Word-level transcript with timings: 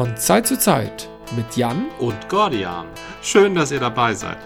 Von 0.00 0.16
Zeit 0.16 0.46
zu 0.46 0.58
Zeit 0.58 1.10
mit 1.36 1.58
Jan 1.58 1.90
und 1.98 2.30
Gordian. 2.30 2.86
Schön, 3.20 3.54
dass 3.54 3.70
ihr 3.70 3.80
dabei 3.80 4.14
seid. 4.14 4.38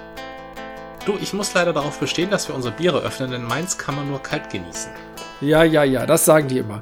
Du, 1.07 1.16
ich 1.23 1.32
muss 1.32 1.55
leider 1.55 1.73
darauf 1.73 2.00
bestehen, 2.00 2.29
dass 2.29 2.48
wir 2.48 2.57
unsere 2.57 2.75
Biere 2.75 3.02
öffnen, 3.02 3.30
denn 3.30 3.45
meins 3.45 3.79
kann 3.79 3.95
man 3.95 4.09
nur 4.09 4.20
kalt 4.20 4.51
genießen. 4.51 4.91
Ja, 5.41 5.62
ja, 5.62 5.84
ja, 5.84 6.06
das 6.06 6.25
sagen 6.25 6.48
die 6.48 6.59
immer. 6.59 6.80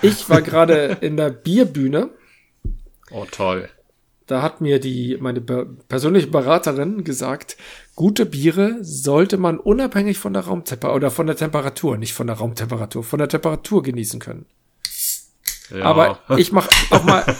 Ich 0.00 0.30
war 0.30 0.40
gerade 0.40 0.96
in 1.02 1.18
der 1.18 1.28
Bierbühne. 1.28 2.08
Oh, 3.10 3.26
toll. 3.30 3.68
Da 4.26 4.40
hat 4.40 4.62
mir 4.62 4.80
die, 4.80 5.18
meine 5.20 5.42
persönliche 5.42 6.28
Beraterin 6.28 7.04
gesagt, 7.04 7.58
gute 7.96 8.24
Biere 8.24 8.78
sollte 8.80 9.36
man 9.36 9.58
unabhängig 9.58 10.18
von 10.18 10.32
der 10.32 10.46
Raumtemperatur 10.46 10.96
oder 10.96 11.10
von 11.10 11.26
der 11.26 11.36
Temperatur, 11.36 11.98
nicht 11.98 12.14
von 12.14 12.28
der 12.28 12.36
Raumtemperatur, 12.36 13.04
von 13.04 13.18
der 13.18 13.28
Temperatur 13.28 13.82
genießen 13.82 14.20
können. 14.20 14.46
Ja. 15.68 15.84
Aber 15.84 16.20
ich 16.38 16.52
mache 16.52 16.70
auch 16.88 17.04
mal, 17.04 17.22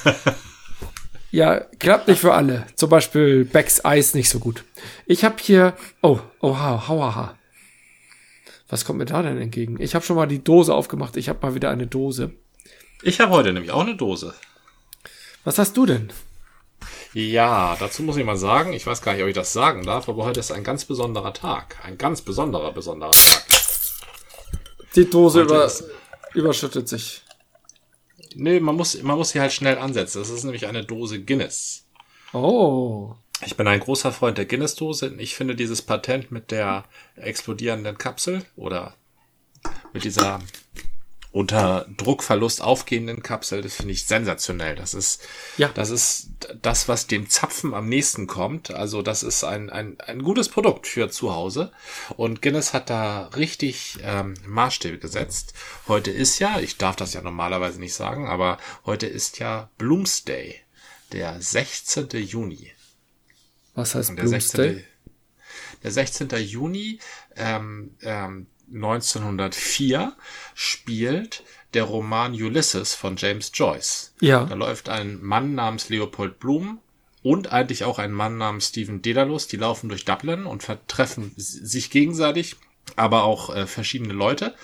ja, 1.36 1.60
klappt 1.78 2.08
nicht 2.08 2.22
für 2.22 2.32
alle. 2.32 2.66
Zum 2.76 2.88
Beispiel 2.88 3.44
Becks 3.44 3.84
Eis 3.84 4.14
nicht 4.14 4.30
so 4.30 4.38
gut. 4.38 4.64
Ich 5.04 5.22
habe 5.22 5.36
hier, 5.38 5.76
oh, 6.00 6.18
oha, 6.40 6.88
hauaha. 6.88 7.36
Was 8.70 8.86
kommt 8.86 8.98
mir 8.98 9.04
da 9.04 9.20
denn 9.20 9.38
entgegen? 9.38 9.78
Ich 9.78 9.94
habe 9.94 10.02
schon 10.02 10.16
mal 10.16 10.26
die 10.26 10.42
Dose 10.42 10.74
aufgemacht. 10.74 11.18
Ich 11.18 11.28
habe 11.28 11.46
mal 11.46 11.54
wieder 11.54 11.68
eine 11.68 11.86
Dose. 11.86 12.32
Ich 13.02 13.20
habe 13.20 13.32
heute 13.32 13.52
nämlich 13.52 13.70
auch 13.70 13.82
eine 13.82 13.96
Dose. 13.96 14.32
Was 15.44 15.58
hast 15.58 15.76
du 15.76 15.84
denn? 15.84 16.10
Ja, 17.12 17.76
dazu 17.78 18.02
muss 18.02 18.16
ich 18.16 18.24
mal 18.24 18.38
sagen, 18.38 18.72
ich 18.72 18.86
weiß 18.86 19.02
gar 19.02 19.12
nicht, 19.12 19.22
ob 19.22 19.28
ich 19.28 19.34
das 19.34 19.52
sagen 19.52 19.84
darf, 19.84 20.08
aber 20.08 20.24
heute 20.24 20.40
ist 20.40 20.52
ein 20.52 20.64
ganz 20.64 20.86
besonderer 20.86 21.34
Tag. 21.34 21.76
Ein 21.84 21.98
ganz 21.98 22.22
besonderer, 22.22 22.72
besonderer 22.72 23.12
Tag. 23.12 23.44
Die 24.94 25.10
Dose 25.10 25.42
über, 25.42 25.70
überschüttet 26.32 26.88
sich. 26.88 27.25
Nee, 28.38 28.60
man 28.60 28.76
muss, 28.76 29.02
man 29.02 29.16
muss 29.16 29.30
sie 29.30 29.40
halt 29.40 29.52
schnell 29.52 29.78
ansetzen. 29.78 30.18
Das 30.18 30.28
ist 30.28 30.44
nämlich 30.44 30.66
eine 30.66 30.84
Dose 30.84 31.22
Guinness. 31.22 31.86
Oh. 32.34 33.14
Ich 33.44 33.56
bin 33.56 33.66
ein 33.66 33.80
großer 33.80 34.12
Freund 34.12 34.36
der 34.36 34.44
Guinness-Dose. 34.44 35.14
Ich 35.18 35.34
finde 35.34 35.56
dieses 35.56 35.80
Patent 35.80 36.30
mit 36.30 36.50
der 36.50 36.84
explodierenden 37.16 37.96
Kapsel 37.96 38.44
oder 38.54 38.94
mit 39.94 40.04
dieser 40.04 40.40
unter 41.36 41.84
Druckverlust 41.98 42.62
aufgehenden 42.62 43.22
Kapsel, 43.22 43.60
das 43.60 43.74
finde 43.74 43.92
ich 43.92 44.06
sensationell. 44.06 44.74
Das 44.74 44.94
ist, 44.94 45.20
ja. 45.58 45.68
das 45.68 45.90
ist 45.90 46.30
das, 46.62 46.88
was 46.88 47.08
dem 47.08 47.28
Zapfen 47.28 47.74
am 47.74 47.90
nächsten 47.90 48.26
kommt. 48.26 48.70
Also 48.70 49.02
das 49.02 49.22
ist 49.22 49.44
ein, 49.44 49.68
ein, 49.68 50.00
ein 50.00 50.22
gutes 50.22 50.48
Produkt 50.48 50.86
für 50.86 51.10
zu 51.10 51.34
Hause. 51.34 51.72
Und 52.16 52.40
Guinness 52.40 52.72
hat 52.72 52.88
da 52.88 53.26
richtig 53.36 53.98
ähm, 54.00 54.32
Maßstäbe 54.46 54.96
gesetzt. 54.96 55.52
Heute 55.88 56.10
ist 56.10 56.38
ja, 56.38 56.58
ich 56.58 56.78
darf 56.78 56.96
das 56.96 57.12
ja 57.12 57.20
normalerweise 57.20 57.80
nicht 57.80 57.92
sagen, 57.92 58.26
aber 58.26 58.56
heute 58.86 59.06
ist 59.06 59.38
ja 59.38 59.68
Bloomsday, 59.76 60.62
der 61.12 61.42
16. 61.42 62.08
Juni. 62.12 62.72
Was 63.74 63.94
heißt 63.94 64.16
Bloomsday? 64.16 64.86
Der 65.82 65.90
16. 65.90 66.30
Juni 66.38 66.98
ähm, 67.36 67.94
ähm, 68.00 68.46
1904 68.72 70.12
spielt 70.54 71.42
der 71.74 71.84
Roman 71.84 72.32
Ulysses 72.32 72.94
von 72.94 73.16
James 73.16 73.50
Joyce. 73.54 74.14
Ja. 74.20 74.44
Da 74.44 74.54
läuft 74.54 74.88
ein 74.88 75.22
Mann 75.22 75.54
namens 75.54 75.88
Leopold 75.88 76.38
Bloom 76.38 76.80
und 77.22 77.52
eigentlich 77.52 77.84
auch 77.84 77.98
ein 77.98 78.12
Mann 78.12 78.38
namens 78.38 78.68
Stephen 78.68 79.02
Dedalus. 79.02 79.48
Die 79.48 79.56
laufen 79.56 79.88
durch 79.88 80.04
Dublin 80.04 80.46
und 80.46 80.62
vertreffen 80.62 81.32
sich 81.36 81.90
gegenseitig, 81.90 82.56
aber 82.94 83.24
auch 83.24 83.54
äh, 83.54 83.66
verschiedene 83.66 84.14
Leute 84.14 84.54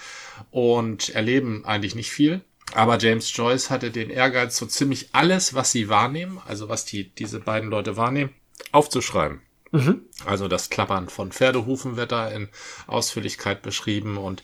und 0.51 1.11
erleben 1.11 1.65
eigentlich 1.65 1.95
nicht 1.95 2.11
viel. 2.11 2.43
Aber 2.75 2.99
James 2.99 3.37
Joyce 3.37 3.69
hatte 3.69 3.91
den 3.91 4.09
Ehrgeiz, 4.09 4.57
so 4.57 4.67
ziemlich 4.67 5.11
alles, 5.13 5.55
was 5.55 5.73
sie 5.73 5.89
wahrnehmen, 5.89 6.41
also 6.47 6.69
was 6.69 6.85
die, 6.85 7.11
diese 7.11 7.41
beiden 7.41 7.69
Leute 7.69 7.97
wahrnehmen, 7.97 8.31
aufzuschreiben. 8.71 9.43
Mhm. 9.73 10.03
Also 10.27 10.49
das 10.49 10.71
Klappern 10.71 11.09
von 11.09 11.33
Pferdehufen 11.33 11.97
wird 11.97 12.13
da 12.13 12.29
in 12.29 12.49
Ausführlichkeit 12.87 13.63
beschrieben 13.63 14.19
und 14.19 14.43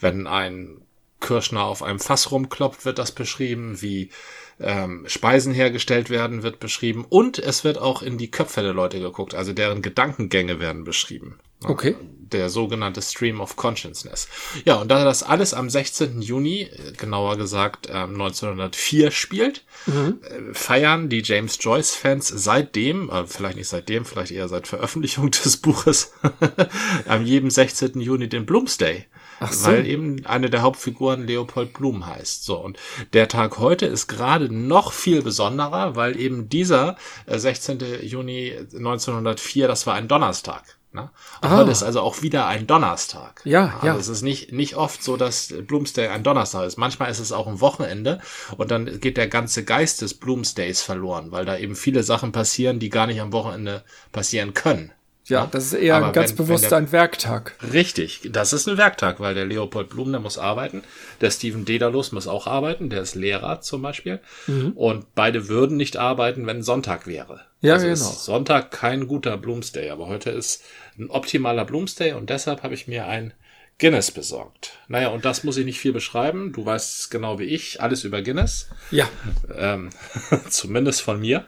wenn 0.00 0.26
ein 0.26 0.82
Kirschner 1.20 1.64
auf 1.64 1.82
einem 1.82 2.00
Fass 2.00 2.30
rumklopft, 2.30 2.86
wird 2.86 2.98
das 2.98 3.12
beschrieben, 3.12 3.82
wie 3.82 4.10
ähm, 4.60 5.04
Speisen 5.06 5.52
hergestellt 5.54 6.10
werden, 6.10 6.42
wird 6.42 6.60
beschrieben 6.60 7.04
und 7.08 7.38
es 7.38 7.64
wird 7.64 7.78
auch 7.78 8.02
in 8.02 8.18
die 8.18 8.30
Köpfe 8.30 8.62
der 8.62 8.74
Leute 8.74 9.00
geguckt, 9.00 9.34
also 9.34 9.52
deren 9.52 9.82
Gedankengänge 9.82 10.60
werden 10.60 10.84
beschrieben. 10.84 11.38
Okay. 11.64 11.94
Der 12.00 12.48
sogenannte 12.48 13.02
Stream 13.02 13.40
of 13.40 13.56
Consciousness. 13.56 14.28
Ja, 14.64 14.76
und 14.76 14.88
da 14.88 15.04
das 15.04 15.22
alles 15.22 15.52
am 15.52 15.68
16. 15.68 16.22
Juni, 16.22 16.70
genauer 16.96 17.36
gesagt 17.36 17.88
äh, 17.88 17.92
1904 17.92 19.10
spielt, 19.10 19.64
mhm. 19.86 20.20
äh, 20.22 20.54
feiern 20.54 21.08
die 21.08 21.22
James 21.22 21.58
Joyce-Fans 21.60 22.28
seitdem, 22.28 23.10
äh, 23.10 23.26
vielleicht 23.26 23.56
nicht 23.56 23.68
seitdem, 23.68 24.04
vielleicht 24.04 24.32
eher 24.32 24.48
seit 24.48 24.68
Veröffentlichung 24.68 25.30
des 25.44 25.56
Buches, 25.58 26.12
am 27.06 27.26
jedem 27.26 27.50
16. 27.50 28.00
Juni 28.00 28.28
den 28.28 28.46
Bloomsday. 28.46 29.06
So. 29.48 29.68
Weil 29.68 29.86
eben 29.86 30.26
eine 30.26 30.50
der 30.50 30.62
Hauptfiguren 30.62 31.26
Leopold 31.26 31.72
Blum 31.72 32.06
heißt. 32.06 32.44
So, 32.44 32.58
und 32.58 32.78
der 33.12 33.28
Tag 33.28 33.58
heute 33.58 33.86
ist 33.86 34.06
gerade 34.06 34.54
noch 34.54 34.92
viel 34.92 35.22
besonderer, 35.22 35.96
weil 35.96 36.18
eben 36.18 36.48
dieser 36.48 36.96
16. 37.26 37.80
Äh, 37.80 38.04
Juni 38.04 38.54
1904, 38.74 39.66
das 39.66 39.86
war 39.86 39.94
ein 39.94 40.08
Donnerstag. 40.08 40.76
Ne? 40.92 41.02
Und 41.40 41.48
ah. 41.48 41.58
heute 41.58 41.70
ist 41.70 41.84
also 41.84 42.00
auch 42.00 42.20
wieder 42.20 42.46
ein 42.46 42.66
Donnerstag. 42.66 43.42
Ja, 43.44 43.74
also 43.76 43.86
ja. 43.86 43.96
Es 43.96 44.08
ist 44.08 44.22
nicht, 44.22 44.52
nicht 44.52 44.74
oft 44.76 45.02
so, 45.04 45.16
dass 45.16 45.54
Bloomsday 45.66 46.08
ein 46.08 46.24
Donnerstag 46.24 46.66
ist. 46.66 46.78
Manchmal 46.78 47.10
ist 47.10 47.20
es 47.20 47.30
auch 47.30 47.46
ein 47.46 47.60
Wochenende 47.60 48.20
und 48.56 48.72
dann 48.72 48.98
geht 49.00 49.16
der 49.16 49.28
ganze 49.28 49.64
Geist 49.64 50.02
des 50.02 50.14
Bloomsdays 50.14 50.82
verloren, 50.82 51.30
weil 51.30 51.44
da 51.44 51.56
eben 51.56 51.76
viele 51.76 52.02
Sachen 52.02 52.32
passieren, 52.32 52.80
die 52.80 52.88
gar 52.88 53.06
nicht 53.06 53.20
am 53.20 53.32
Wochenende 53.32 53.84
passieren 54.10 54.52
können. 54.52 54.92
Ja, 55.30 55.48
das 55.50 55.66
ist 55.66 55.72
eher 55.74 55.96
Aber 55.96 56.12
ganz 56.12 56.30
wenn, 56.30 56.36
bewusst 56.36 56.64
wenn 56.64 56.70
der, 56.70 56.78
ein 56.78 56.92
Werktag. 56.92 57.54
Richtig, 57.72 58.28
das 58.32 58.52
ist 58.52 58.68
ein 58.68 58.76
Werktag, 58.76 59.20
weil 59.20 59.34
der 59.34 59.46
Leopold 59.46 59.88
Blum, 59.88 60.10
der 60.10 60.20
muss 60.20 60.38
arbeiten, 60.38 60.82
der 61.20 61.30
Steven 61.30 61.64
Dedalus 61.64 62.12
muss 62.12 62.26
auch 62.26 62.46
arbeiten, 62.46 62.90
der 62.90 63.00
ist 63.00 63.14
Lehrer 63.14 63.60
zum 63.60 63.80
Beispiel. 63.80 64.20
Mhm. 64.46 64.72
Und 64.72 65.14
beide 65.14 65.48
würden 65.48 65.76
nicht 65.76 65.96
arbeiten, 65.96 66.46
wenn 66.46 66.62
Sonntag 66.62 67.06
wäre. 67.06 67.42
Ja, 67.60 67.74
also 67.74 67.86
genau. 67.86 67.94
Ist 67.94 68.24
Sonntag 68.24 68.72
kein 68.72 69.06
guter 69.06 69.36
Bloomsday, 69.36 69.90
aber 69.90 70.08
heute 70.08 70.30
ist 70.30 70.64
ein 70.98 71.10
optimaler 71.10 71.64
Bloomsday 71.64 72.12
und 72.12 72.28
deshalb 72.28 72.62
habe 72.62 72.74
ich 72.74 72.88
mir 72.88 73.06
ein 73.06 73.32
Guinness 73.78 74.10
besorgt. 74.10 74.72
Naja, 74.88 75.08
und 75.08 75.24
das 75.24 75.42
muss 75.44 75.56
ich 75.56 75.64
nicht 75.64 75.80
viel 75.80 75.92
beschreiben. 75.92 76.52
Du 76.52 76.66
weißt 76.66 77.10
genau 77.10 77.38
wie 77.38 77.44
ich, 77.44 77.80
alles 77.80 78.04
über 78.04 78.20
Guinness. 78.20 78.68
Ja. 78.90 79.08
Ähm, 79.56 79.90
zumindest 80.50 81.02
von 81.02 81.20
mir. 81.20 81.46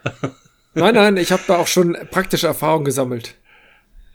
nein, 0.75 0.95
nein, 0.95 1.17
ich 1.17 1.33
habe 1.33 1.43
da 1.47 1.57
auch 1.57 1.67
schon 1.67 1.97
praktische 2.11 2.47
Erfahrung 2.47 2.85
gesammelt. 2.85 3.35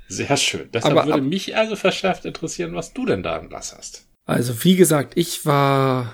Sehr 0.07 0.37
schön. 0.37 0.69
Deshalb 0.73 0.97
aber, 0.97 1.07
würde 1.07 1.21
mich 1.21 1.55
also 1.55 1.75
verschärft 1.75 2.25
interessieren, 2.25 2.73
was 2.75 2.93
du 2.93 3.05
denn 3.05 3.23
da 3.23 3.37
im 3.37 3.49
Glas 3.49 3.75
hast. 3.77 4.07
Also, 4.25 4.63
wie 4.63 4.75
gesagt, 4.75 5.13
ich 5.15 5.45
war 5.45 6.13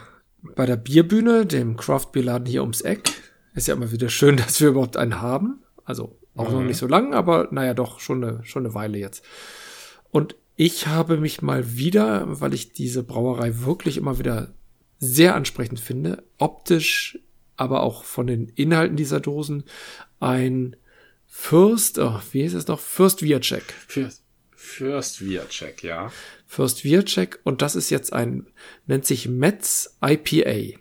bei 0.55 0.65
der 0.65 0.75
Bierbühne, 0.75 1.45
dem 1.45 1.77
Craft 1.77 2.09
Laden 2.15 2.45
hier 2.45 2.61
ums 2.61 2.81
Eck. 2.81 3.11
Ist 3.55 3.67
ja 3.67 3.75
immer 3.75 3.91
wieder 3.91 4.09
schön, 4.09 4.37
dass 4.37 4.59
wir 4.61 4.69
überhaupt 4.69 4.97
einen 4.97 5.21
haben. 5.21 5.63
Also 5.85 6.17
auch 6.35 6.49
mhm. 6.49 6.55
noch 6.55 6.63
nicht 6.63 6.77
so 6.77 6.87
lang, 6.87 7.13
aber 7.13 7.49
naja, 7.51 7.73
doch 7.73 7.99
schon 7.99 8.23
eine, 8.23 8.45
schon 8.45 8.65
eine 8.65 8.73
Weile 8.73 8.97
jetzt. 8.97 9.23
Und 10.11 10.35
ich 10.55 10.87
habe 10.87 11.17
mich 11.17 11.41
mal 11.41 11.75
wieder, 11.75 12.39
weil 12.39 12.53
ich 12.53 12.73
diese 12.73 13.03
Brauerei 13.03 13.61
wirklich 13.61 13.97
immer 13.97 14.19
wieder 14.19 14.53
sehr 14.99 15.35
ansprechend 15.35 15.79
finde, 15.79 16.23
optisch, 16.37 17.19
aber 17.55 17.83
auch 17.83 18.03
von 18.03 18.27
den 18.27 18.49
Inhalten 18.49 18.95
dieser 18.95 19.19
Dosen, 19.19 19.63
ein 20.19 20.75
Fürst, 21.35 21.97
oh, 21.97 22.21
wie 22.31 22.43
hieß 22.43 22.53
es 22.53 22.67
noch? 22.67 22.79
Fürst 22.79 23.23
Wiacek. 23.23 23.63
Fürst, 23.87 24.21
Fürst 24.55 25.19
ja. 25.81 26.11
Fürst 26.45 26.83
Wiacek 26.83 27.39
und 27.43 27.63
das 27.63 27.75
ist 27.75 27.89
jetzt 27.89 28.13
ein, 28.13 28.45
nennt 28.85 29.07
sich 29.07 29.27
Metz 29.27 29.97
IPA. 29.99 30.77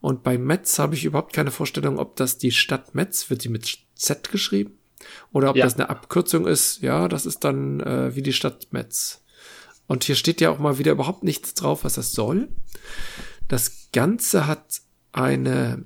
Und 0.00 0.22
bei 0.22 0.38
Metz 0.38 0.78
habe 0.78 0.94
ich 0.94 1.04
überhaupt 1.04 1.34
keine 1.34 1.50
Vorstellung, 1.50 1.98
ob 1.98 2.16
das 2.16 2.38
die 2.38 2.52
Stadt 2.52 2.94
Metz, 2.94 3.28
wird 3.28 3.42
sie 3.42 3.50
mit 3.50 3.78
Z 3.94 4.30
geschrieben? 4.30 4.78
Oder 5.30 5.50
ob 5.50 5.56
ja. 5.56 5.64
das 5.66 5.74
eine 5.74 5.90
Abkürzung 5.90 6.46
ist. 6.46 6.80
Ja, 6.80 7.06
das 7.06 7.26
ist 7.26 7.44
dann 7.44 7.80
äh, 7.80 8.16
wie 8.16 8.22
die 8.22 8.32
Stadt 8.32 8.72
Metz. 8.72 9.22
Und 9.86 10.04
hier 10.04 10.16
steht 10.16 10.40
ja 10.40 10.50
auch 10.50 10.58
mal 10.58 10.78
wieder 10.78 10.92
überhaupt 10.92 11.22
nichts 11.22 11.52
drauf, 11.52 11.84
was 11.84 11.94
das 11.94 12.12
soll. 12.12 12.48
Das 13.46 13.90
Ganze 13.92 14.46
hat 14.46 14.80
eine 15.12 15.84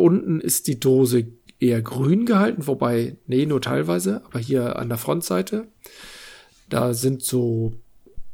Unten 0.00 0.40
ist 0.40 0.66
die 0.66 0.80
Dose 0.80 1.26
eher 1.58 1.82
grün 1.82 2.26
gehalten, 2.26 2.66
wobei, 2.66 3.16
nee, 3.26 3.46
nur 3.46 3.60
teilweise, 3.60 4.22
aber 4.24 4.38
hier 4.38 4.76
an 4.76 4.88
der 4.88 4.98
Frontseite, 4.98 5.68
da 6.68 6.94
sind 6.94 7.22
so 7.22 7.74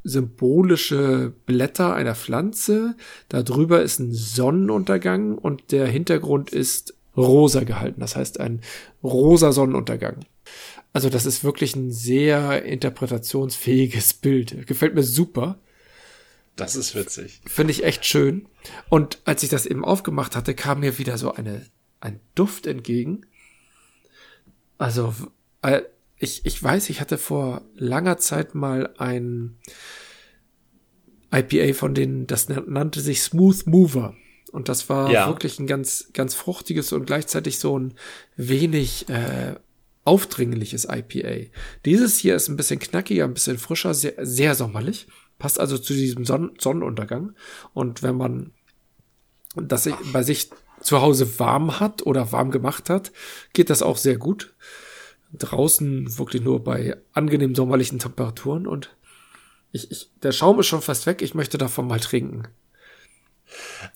symbolische 0.04 1.32
Blätter 1.46 1.94
einer 1.94 2.14
Pflanze. 2.14 2.94
Da 3.28 3.42
drüber 3.42 3.82
ist 3.82 3.98
ein 3.98 4.12
Sonnenuntergang 4.12 5.36
und 5.36 5.72
der 5.72 5.86
Hintergrund 5.86 6.50
ist 6.50 6.94
rosa 7.16 7.64
gehalten. 7.64 8.00
Das 8.00 8.14
heißt 8.14 8.38
ein 8.40 8.60
rosa 9.02 9.52
Sonnenuntergang. 9.52 10.20
Also 10.92 11.10
das 11.10 11.26
ist 11.26 11.44
wirklich 11.44 11.74
ein 11.74 11.90
sehr 11.90 12.64
interpretationsfähiges 12.64 14.14
Bild. 14.14 14.66
Gefällt 14.66 14.94
mir 14.94 15.02
super. 15.02 15.58
Das 16.56 16.75
ist 16.75 16.94
witzig. 16.94 17.41
Finde 17.47 17.73
ich 17.73 17.85
echt 17.85 18.05
schön. 18.06 18.49
Und 18.88 19.19
als 19.25 19.43
ich 19.43 19.50
das 19.50 19.67
eben 19.67 19.85
aufgemacht 19.85 20.35
hatte, 20.35 20.55
kam 20.55 20.81
mir 20.81 20.99
wieder 20.99 21.19
so 21.19 21.32
eine, 21.32 21.67
ein 22.00 22.20
Duft 22.35 22.67
entgegen. 22.67 23.26
Also, 24.79 25.14
äh, 25.62 25.82
ich, 26.19 26.47
ich 26.47 26.62
weiß, 26.62 26.88
ich 26.88 27.00
hatte 27.00 27.19
vor 27.19 27.62
langer 27.75 28.17
Zeit 28.17 28.55
mal 28.55 28.94
ein 28.97 29.58
IPA 31.32 31.75
von 31.75 31.94
denen, 31.94 32.26
das 32.26 32.49
nannte 32.49 33.00
sich 33.00 33.23
Smooth 33.23 33.67
Mover. 33.67 34.14
Und 34.52 34.70
das 34.70 34.88
war 34.88 35.11
ja. 35.11 35.29
wirklich 35.29 35.59
ein 35.59 35.67
ganz, 35.67 36.11
ganz 36.14 36.35
fruchtiges 36.35 36.93
und 36.93 37.05
gleichzeitig 37.05 37.59
so 37.59 37.79
ein 37.79 37.94
wenig 38.37 39.09
äh, 39.11 39.56
aufdringliches 40.05 40.87
IPA. 40.91 41.50
Dieses 41.85 42.17
hier 42.17 42.37
ist 42.37 42.49
ein 42.49 42.56
bisschen 42.56 42.79
knackiger, 42.79 43.25
ein 43.25 43.35
bisschen 43.35 43.59
frischer, 43.59 43.93
sehr, 43.93 44.14
sehr 44.19 44.55
sommerlich. 44.55 45.09
Passt 45.38 45.61
also 45.61 45.79
zu 45.79 45.93
diesem 45.93 46.25
Son 46.25 46.53
Sonnenuntergang. 46.59 47.35
Und 47.75 48.03
wenn 48.03 48.17
man 48.17 48.53
das 49.55 49.88
bei 50.12 50.23
sich 50.23 50.50
zu 50.81 51.00
Hause 51.00 51.38
warm 51.38 51.81
hat 51.81 52.05
oder 52.05 52.33
warm 52.33 52.50
gemacht 52.50 52.91
hat, 52.91 53.12
geht 53.53 53.71
das 53.71 53.83
auch 53.83 53.97
sehr 53.97 54.19
gut. 54.19 54.55
Draußen 55.33 56.19
wirklich 56.19 56.43
nur 56.43 56.62
bei 56.62 56.97
angenehm 57.12 57.55
sommerlichen 57.55 57.99
Temperaturen 57.99 58.67
und 58.67 58.94
ich, 59.73 59.91
ich, 59.91 60.11
der 60.23 60.33
Schaum 60.33 60.61
ist 60.61 60.67
schon 60.69 60.81
fast 60.81 61.06
weg. 61.06 61.21
Ich 61.21 61.35
möchte 61.35 61.59
davon 61.59 61.87
mal 61.87 62.00
trinken. 62.00 62.49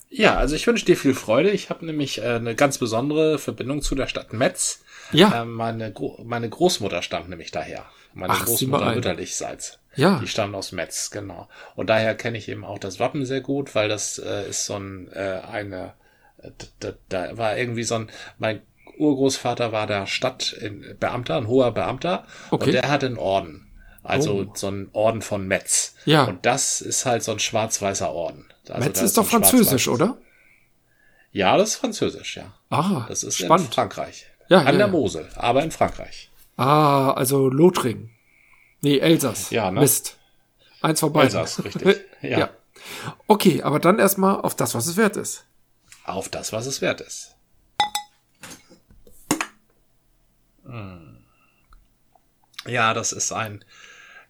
Ja, 0.09 0.35
also 0.35 0.55
ich 0.55 0.67
wünsche 0.67 0.85
dir 0.85 0.97
viel 0.97 1.13
Freude. 1.13 1.49
Ich 1.51 1.69
habe 1.69 1.85
nämlich 1.85 2.19
äh, 2.19 2.35
eine 2.35 2.55
ganz 2.55 2.77
besondere 2.77 3.39
Verbindung 3.39 3.81
zu 3.81 3.95
der 3.95 4.07
Stadt 4.07 4.33
Metz. 4.33 4.83
Ja. 5.11 5.41
Äh, 5.41 5.45
meine, 5.45 5.91
Gro 5.91 6.19
meine 6.23 6.49
Großmutter 6.49 7.01
stammt 7.01 7.29
nämlich 7.29 7.51
daher. 7.51 7.85
Meine 8.13 8.33
Ach, 8.33 8.45
Großmutter 8.45 8.93
mütterlichseits. 8.95 9.79
Ja. 9.95 10.19
Die 10.19 10.27
stammt 10.27 10.55
aus 10.55 10.71
Metz, 10.71 11.11
genau. 11.11 11.49
Und 11.75 11.89
daher 11.89 12.15
kenne 12.15 12.37
ich 12.37 12.49
eben 12.49 12.63
auch 12.63 12.79
das 12.79 12.99
Wappen 12.99 13.25
sehr 13.25 13.41
gut, 13.41 13.75
weil 13.75 13.89
das 13.89 14.19
äh, 14.19 14.49
ist 14.49 14.65
so 14.65 14.75
ein, 14.75 15.11
äh, 15.13 15.41
eine, 15.49 15.93
da, 16.79 16.93
da 17.09 17.37
war 17.37 17.57
irgendwie 17.57 17.83
so 17.83 17.95
ein, 17.95 18.09
mein 18.37 18.61
Urgroßvater 18.97 19.71
war 19.71 19.87
der 19.87 20.07
Stadtbeamter, 20.07 21.37
ein 21.37 21.47
hoher 21.47 21.71
Beamter, 21.71 22.25
okay. 22.51 22.65
und 22.65 22.73
der 22.73 22.89
hatte 22.89 23.07
einen 23.07 23.17
Orden. 23.17 23.67
Also 24.03 24.45
oh. 24.47 24.51
so 24.55 24.67
ein 24.67 24.89
Orden 24.93 25.21
von 25.21 25.47
Metz. 25.47 25.95
Ja. 26.05 26.23
Und 26.25 26.45
das 26.45 26.81
ist 26.81 27.05
halt 27.05 27.23
so 27.23 27.31
ein 27.31 27.39
schwarz-weißer 27.39 28.11
Orden. 28.11 28.50
Also 28.69 28.87
Metz 28.87 29.01
ist 29.01 29.17
doch 29.17 29.25
französisch, 29.25 29.87
oder? 29.87 30.17
Ja, 31.31 31.57
das 31.57 31.71
ist 31.71 31.75
französisch, 31.77 32.37
ja. 32.37 32.53
Ah, 32.69 33.05
das 33.07 33.23
ist 33.23 33.37
spannend. 33.37 33.67
in 33.67 33.73
Frankreich. 33.73 34.25
Ja, 34.49 34.59
An 34.59 34.65
ja, 34.65 34.71
der 34.73 34.79
ja. 34.81 34.87
Mosel, 34.87 35.29
aber 35.35 35.63
in 35.63 35.71
Frankreich. 35.71 36.29
Ah, 36.57 37.11
also 37.11 37.49
Lothringen. 37.49 38.11
Nee, 38.81 38.99
Elsass. 38.99 39.49
Ja, 39.49 39.71
ne? 39.71 39.79
Mist. 39.79 40.17
Eins 40.81 40.99
vorbei. 40.99 41.23
Elsass, 41.23 41.63
richtig. 41.63 42.01
Ja. 42.21 42.37
ja. 42.37 42.49
Okay, 43.25 43.63
aber 43.63 43.79
dann 43.79 43.97
erstmal 43.97 44.41
auf 44.41 44.53
das, 44.55 44.75
was 44.75 44.85
es 44.85 44.95
wert 44.95 45.17
ist. 45.17 45.45
Auf 46.03 46.29
das, 46.29 46.53
was 46.53 46.67
es 46.67 46.81
wert 46.81 47.01
ist. 47.01 47.35
Hm. 50.65 51.17
Ja, 52.67 52.93
das 52.93 53.11
ist 53.11 53.31
ein 53.31 53.65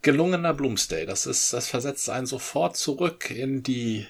gelungener 0.02 0.54
Bloomsday. 0.54 1.06
Das 1.06 1.26
ist, 1.26 1.52
das 1.52 1.68
versetzt 1.68 2.10
einen 2.10 2.26
sofort 2.26 2.78
zurück 2.78 3.30
in 3.30 3.62
die, 3.62 4.08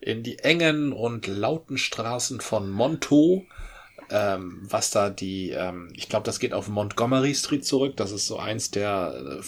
in 0.00 0.22
die 0.22 0.38
engen 0.38 0.92
und 0.92 1.26
lauten 1.26 1.78
Straßen 1.78 2.40
von 2.40 2.70
Montauk. 2.70 3.44
Ähm, 4.10 4.60
was 4.62 4.90
da 4.90 5.10
die, 5.10 5.50
ähm, 5.50 5.90
ich 5.94 6.08
glaube, 6.08 6.24
das 6.24 6.38
geht 6.38 6.54
auf 6.54 6.68
Montgomery 6.68 7.34
Street 7.34 7.66
zurück. 7.66 7.96
Das 7.96 8.10
ist 8.10 8.26
so 8.26 8.38
eins 8.38 8.70
der 8.70 9.40
äh, 9.40 9.44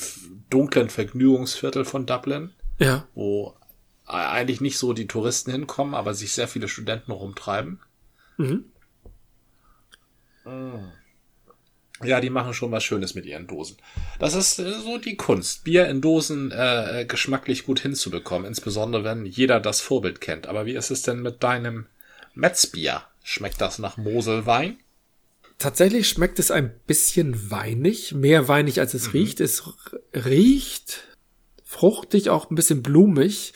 dunklen 0.51 0.91
Vergnügungsviertel 0.91 1.87
von 1.87 2.05
Dublin. 2.05 2.51
Ja. 2.79 3.07
Wo 3.15 3.55
eigentlich 4.07 4.61
nicht 4.61 4.77
so 4.77 4.93
die 4.93 5.07
Touristen 5.07 5.51
hinkommen, 5.51 5.95
aber 5.95 6.15
sich 6.15 6.33
sehr 6.33 6.49
viele 6.49 6.69
Studenten 6.69 7.13
rumtreiben. 7.13 7.81
Mhm. 8.37 8.65
Mm. 10.45 10.93
Ja, 12.03 12.21
die 12.21 12.31
machen 12.31 12.55
schon 12.55 12.73
was 12.73 12.83
Schönes 12.83 13.15
mit 13.15 13.27
ihren 13.27 13.47
Dosen. 13.47 13.77
Das 14.19 14.35
ist 14.35 14.59
äh, 14.59 14.73
so 14.73 14.99
die 14.99 15.17
Kunst, 15.17 15.65
Bier 15.65 15.87
in 15.89 16.01
Dosen 16.01 16.51
äh, 16.51 17.05
geschmacklich 17.07 17.65
gut 17.65 17.81
hinzubekommen, 17.81 18.47
insbesondere 18.47 19.05
wenn 19.05 19.27
jeder 19.27 19.61
das 19.61 19.81
Vorbild 19.81 20.21
kennt. 20.21 20.47
Aber 20.47 20.67
wie 20.67 20.75
ist 20.75 20.91
es 20.91 21.03
denn 21.03 21.21
mit 21.21 21.43
deinem 21.43 21.87
Metzbier? 22.35 23.03
Schmeckt 23.23 23.61
das 23.61 23.79
nach 23.79 23.99
Moselwein? 23.99 24.79
Tatsächlich 25.59 26.09
schmeckt 26.09 26.39
es 26.39 26.51
ein 26.51 26.73
bisschen 26.87 27.51
weinig, 27.51 28.15
mehr 28.15 28.49
weinig 28.49 28.81
als 28.81 28.95
es 28.95 29.09
mhm. 29.09 29.13
riecht. 29.13 29.41
Es 29.41 29.63
riecht 30.15 31.03
fruchtig, 31.65 32.31
auch 32.31 32.51
ein 32.51 32.55
bisschen 32.55 32.83
blumig. 32.83 33.53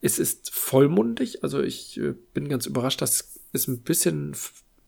Es 0.00 0.18
ist 0.18 0.50
vollmundig, 0.50 1.44
also 1.44 1.62
ich 1.62 1.96
äh, 1.98 2.14
bin 2.34 2.48
ganz 2.48 2.66
überrascht, 2.66 3.00
dass 3.00 3.40
es 3.52 3.68
ein 3.68 3.82
bisschen 3.82 4.34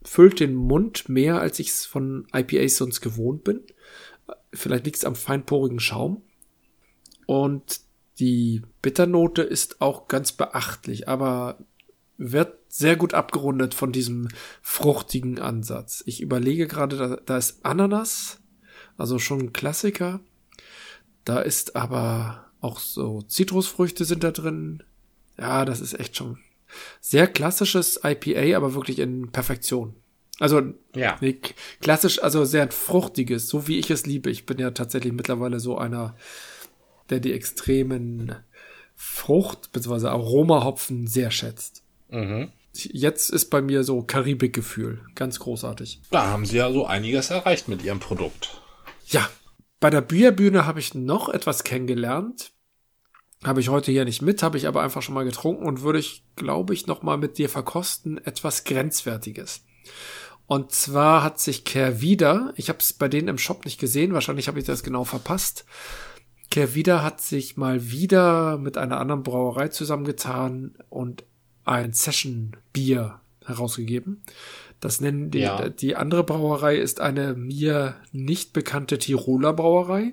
füllt 0.06 0.41
den 0.41 0.55
Mund 0.55 1.08
mehr, 1.08 1.41
als 1.41 1.58
ich 1.58 1.69
es 1.69 1.85
von 1.85 2.26
IPAs 2.32 2.76
sonst 2.76 3.00
gewohnt 3.00 3.44
bin. 3.44 3.62
Vielleicht 4.53 4.87
liegt 4.87 4.97
es 4.99 5.05
am 5.05 5.17
feinporigen 5.17 5.81
Schaum. 5.81 6.23
Und 7.26 7.81
die 8.19 8.62
Bitternote 8.82 9.43
ist 9.43 9.81
auch 9.81 10.08
ganz 10.08 10.32
beachtlich, 10.32 11.08
aber 11.08 11.58
wird 12.19 12.56
sehr 12.69 12.97
gut 12.97 13.14
abgerundet 13.14 13.75
von 13.75 13.93
diesem 13.93 14.29
fruchtigen 14.62 15.38
Ansatz. 15.38 16.03
Ich 16.06 16.23
überlege 16.23 16.67
gerade, 16.67 16.97
da, 16.97 17.17
da 17.17 17.37
ist 17.37 17.64
Ananas, 17.64 18.38
also 18.97 19.19
schon 19.19 19.41
ein 19.41 19.52
Klassiker. 19.52 20.20
Da 21.25 21.41
ist 21.41 21.75
aber 21.75 22.52
auch 22.61 22.79
so 22.79 23.23
Zitrusfrüchte 23.23 24.05
sind 24.05 24.23
da 24.23 24.31
drin. 24.31 24.82
Ja, 25.37 25.64
das 25.64 25.81
ist 25.81 25.99
echt 25.99 26.17
schon 26.17 26.38
sehr 27.01 27.27
klassisches 27.27 28.01
IPA, 28.03 28.57
aber 28.57 28.75
wirklich 28.75 28.99
in 28.99 29.31
Perfektion. 29.33 29.95
Also 30.39 30.63
ja. 30.95 31.19
klassisch, 31.81 32.23
also 32.23 32.45
sehr 32.45 32.71
fruchtiges, 32.71 33.49
so 33.49 33.69
wie 33.69 33.79
ich 33.79 33.91
es 33.91 34.05
liebe. 34.07 34.31
Ich 34.31 34.45
bin 34.45 34.59
ja 34.59 34.71
tatsächlich 34.71 35.13
mittlerweile 35.13 35.61
so 35.61 35.79
einer, 35.79 36.15
der 37.09 37.21
die 37.21 37.33
extremen 37.33 38.37
Frucht- 38.95 39.73
bzw. 39.73 40.09
Aromahopfen 40.09 41.07
sehr 41.07 41.31
schätzt. 41.31 41.85
Mhm. 42.11 42.51
Jetzt 42.73 43.31
ist 43.31 43.47
bei 43.47 43.62
mir 43.62 43.85
so 43.85 44.03
Karibikgefühl. 44.03 45.01
Ganz 45.15 45.39
großartig. 45.39 46.01
Da 46.11 46.27
haben 46.27 46.45
sie 46.45 46.59
ja 46.59 46.71
so 46.71 46.87
einiges 46.87 47.31
erreicht 47.31 47.69
mit 47.69 47.83
ihrem 47.83 48.01
Produkt. 48.01 48.61
Ja. 49.07 49.29
Bei 49.81 49.90
der 49.90 50.00
Bierbühne 50.00 50.67
habe 50.67 50.81
ich 50.81 50.95
noch 50.95 51.29
etwas 51.29 51.62
kennengelernt. 51.64 52.52
Habe 53.47 53.61
ich 53.61 53.69
heute 53.69 53.93
hier 53.93 54.05
nicht 54.05 54.23
mit, 54.23 54.43
habe 54.43 54.59
ich 54.59 54.67
aber 54.67 54.83
einfach 54.83 55.03
schon 55.03 55.15
mal 55.15 55.25
getrunken 55.25 55.65
und 55.65 55.83
würde 55.83 56.00
ich, 56.00 56.25
glaube 56.35 56.75
ich, 56.75 56.87
noch 56.87 57.03
mal 57.03 57.17
mit 57.17 57.38
dir 57.38 57.49
verkosten. 57.49 58.19
Etwas 58.25 58.65
Grenzwertiges. 58.65 59.62
Und 60.47 60.73
zwar 60.73 61.23
hat 61.23 61.41
sich 61.41 61.65
Kehrwieder, 61.65 62.53
ich 62.57 62.69
habe 62.69 62.79
es 62.79 62.93
bei 62.93 63.09
denen 63.09 63.29
im 63.29 63.38
Shop 63.38 63.65
nicht 63.65 63.81
gesehen, 63.81 64.12
wahrscheinlich 64.12 64.49
habe 64.49 64.59
ich 64.59 64.65
das 64.65 64.83
genau 64.83 65.05
verpasst. 65.05 65.65
Kehrwieder 66.50 67.03
hat 67.03 67.21
sich 67.21 67.57
mal 67.57 67.91
wieder 67.91 68.57
mit 68.59 68.76
einer 68.79 69.00
anderen 69.00 69.23
Brauerei 69.23 69.69
zusammengetan 69.69 70.75
und 70.88 71.25
ein 71.65 71.93
Session 71.93 72.53
Bier 72.73 73.21
herausgegeben. 73.45 74.23
Das 74.81 75.00
nennen 75.00 75.31
die, 75.31 75.41
ja. 75.41 75.69
die 75.69 75.97
andere 75.97 76.23
Brauerei 76.23 76.76
ist 76.76 77.00
eine 77.00 77.35
mir 77.35 77.97
nicht 78.12 78.53
bekannte 78.53 78.99
Tiroler 78.99 79.53
Brauerei. 79.53 80.12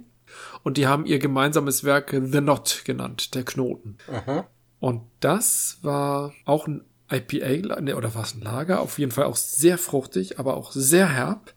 Und 0.63 0.77
die 0.77 0.87
haben 0.87 1.05
ihr 1.05 1.19
gemeinsames 1.19 1.83
Werk 1.83 2.11
The 2.11 2.19
Knot 2.21 2.83
genannt, 2.85 3.35
der 3.35 3.43
Knoten. 3.43 3.97
Aha. 4.11 4.47
Und 4.79 5.03
das 5.19 5.79
war 5.81 6.33
auch 6.45 6.67
ein 6.67 6.83
IPA, 7.11 7.81
ne, 7.81 7.95
oder 7.95 8.15
war 8.15 8.23
es 8.23 8.33
ein 8.33 8.41
Lager? 8.41 8.81
Auf 8.81 8.99
jeden 8.99 9.11
Fall 9.11 9.25
auch 9.25 9.35
sehr 9.35 9.77
fruchtig, 9.77 10.39
aber 10.39 10.55
auch 10.55 10.71
sehr 10.71 11.07
herb. 11.09 11.53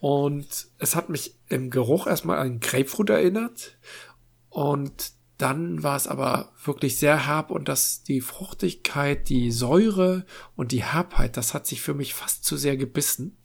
Und 0.00 0.68
es 0.78 0.94
hat 0.94 1.08
mich 1.08 1.34
im 1.48 1.70
Geruch 1.70 2.06
erstmal 2.06 2.38
an 2.38 2.60
Grapefruit 2.60 3.10
erinnert. 3.10 3.76
Und 4.48 5.12
dann 5.38 5.84
war 5.84 5.96
es 5.96 6.08
aber 6.08 6.52
wirklich 6.64 6.98
sehr 6.98 7.26
herb 7.26 7.52
und 7.52 7.68
das, 7.68 8.02
die 8.02 8.20
Fruchtigkeit, 8.20 9.28
die 9.28 9.52
Säure 9.52 10.26
und 10.56 10.72
die 10.72 10.82
Herbheit, 10.82 11.36
das 11.36 11.54
hat 11.54 11.64
sich 11.66 11.80
für 11.80 11.94
mich 11.94 12.12
fast 12.12 12.44
zu 12.44 12.56
sehr 12.56 12.76
gebissen. 12.76 13.37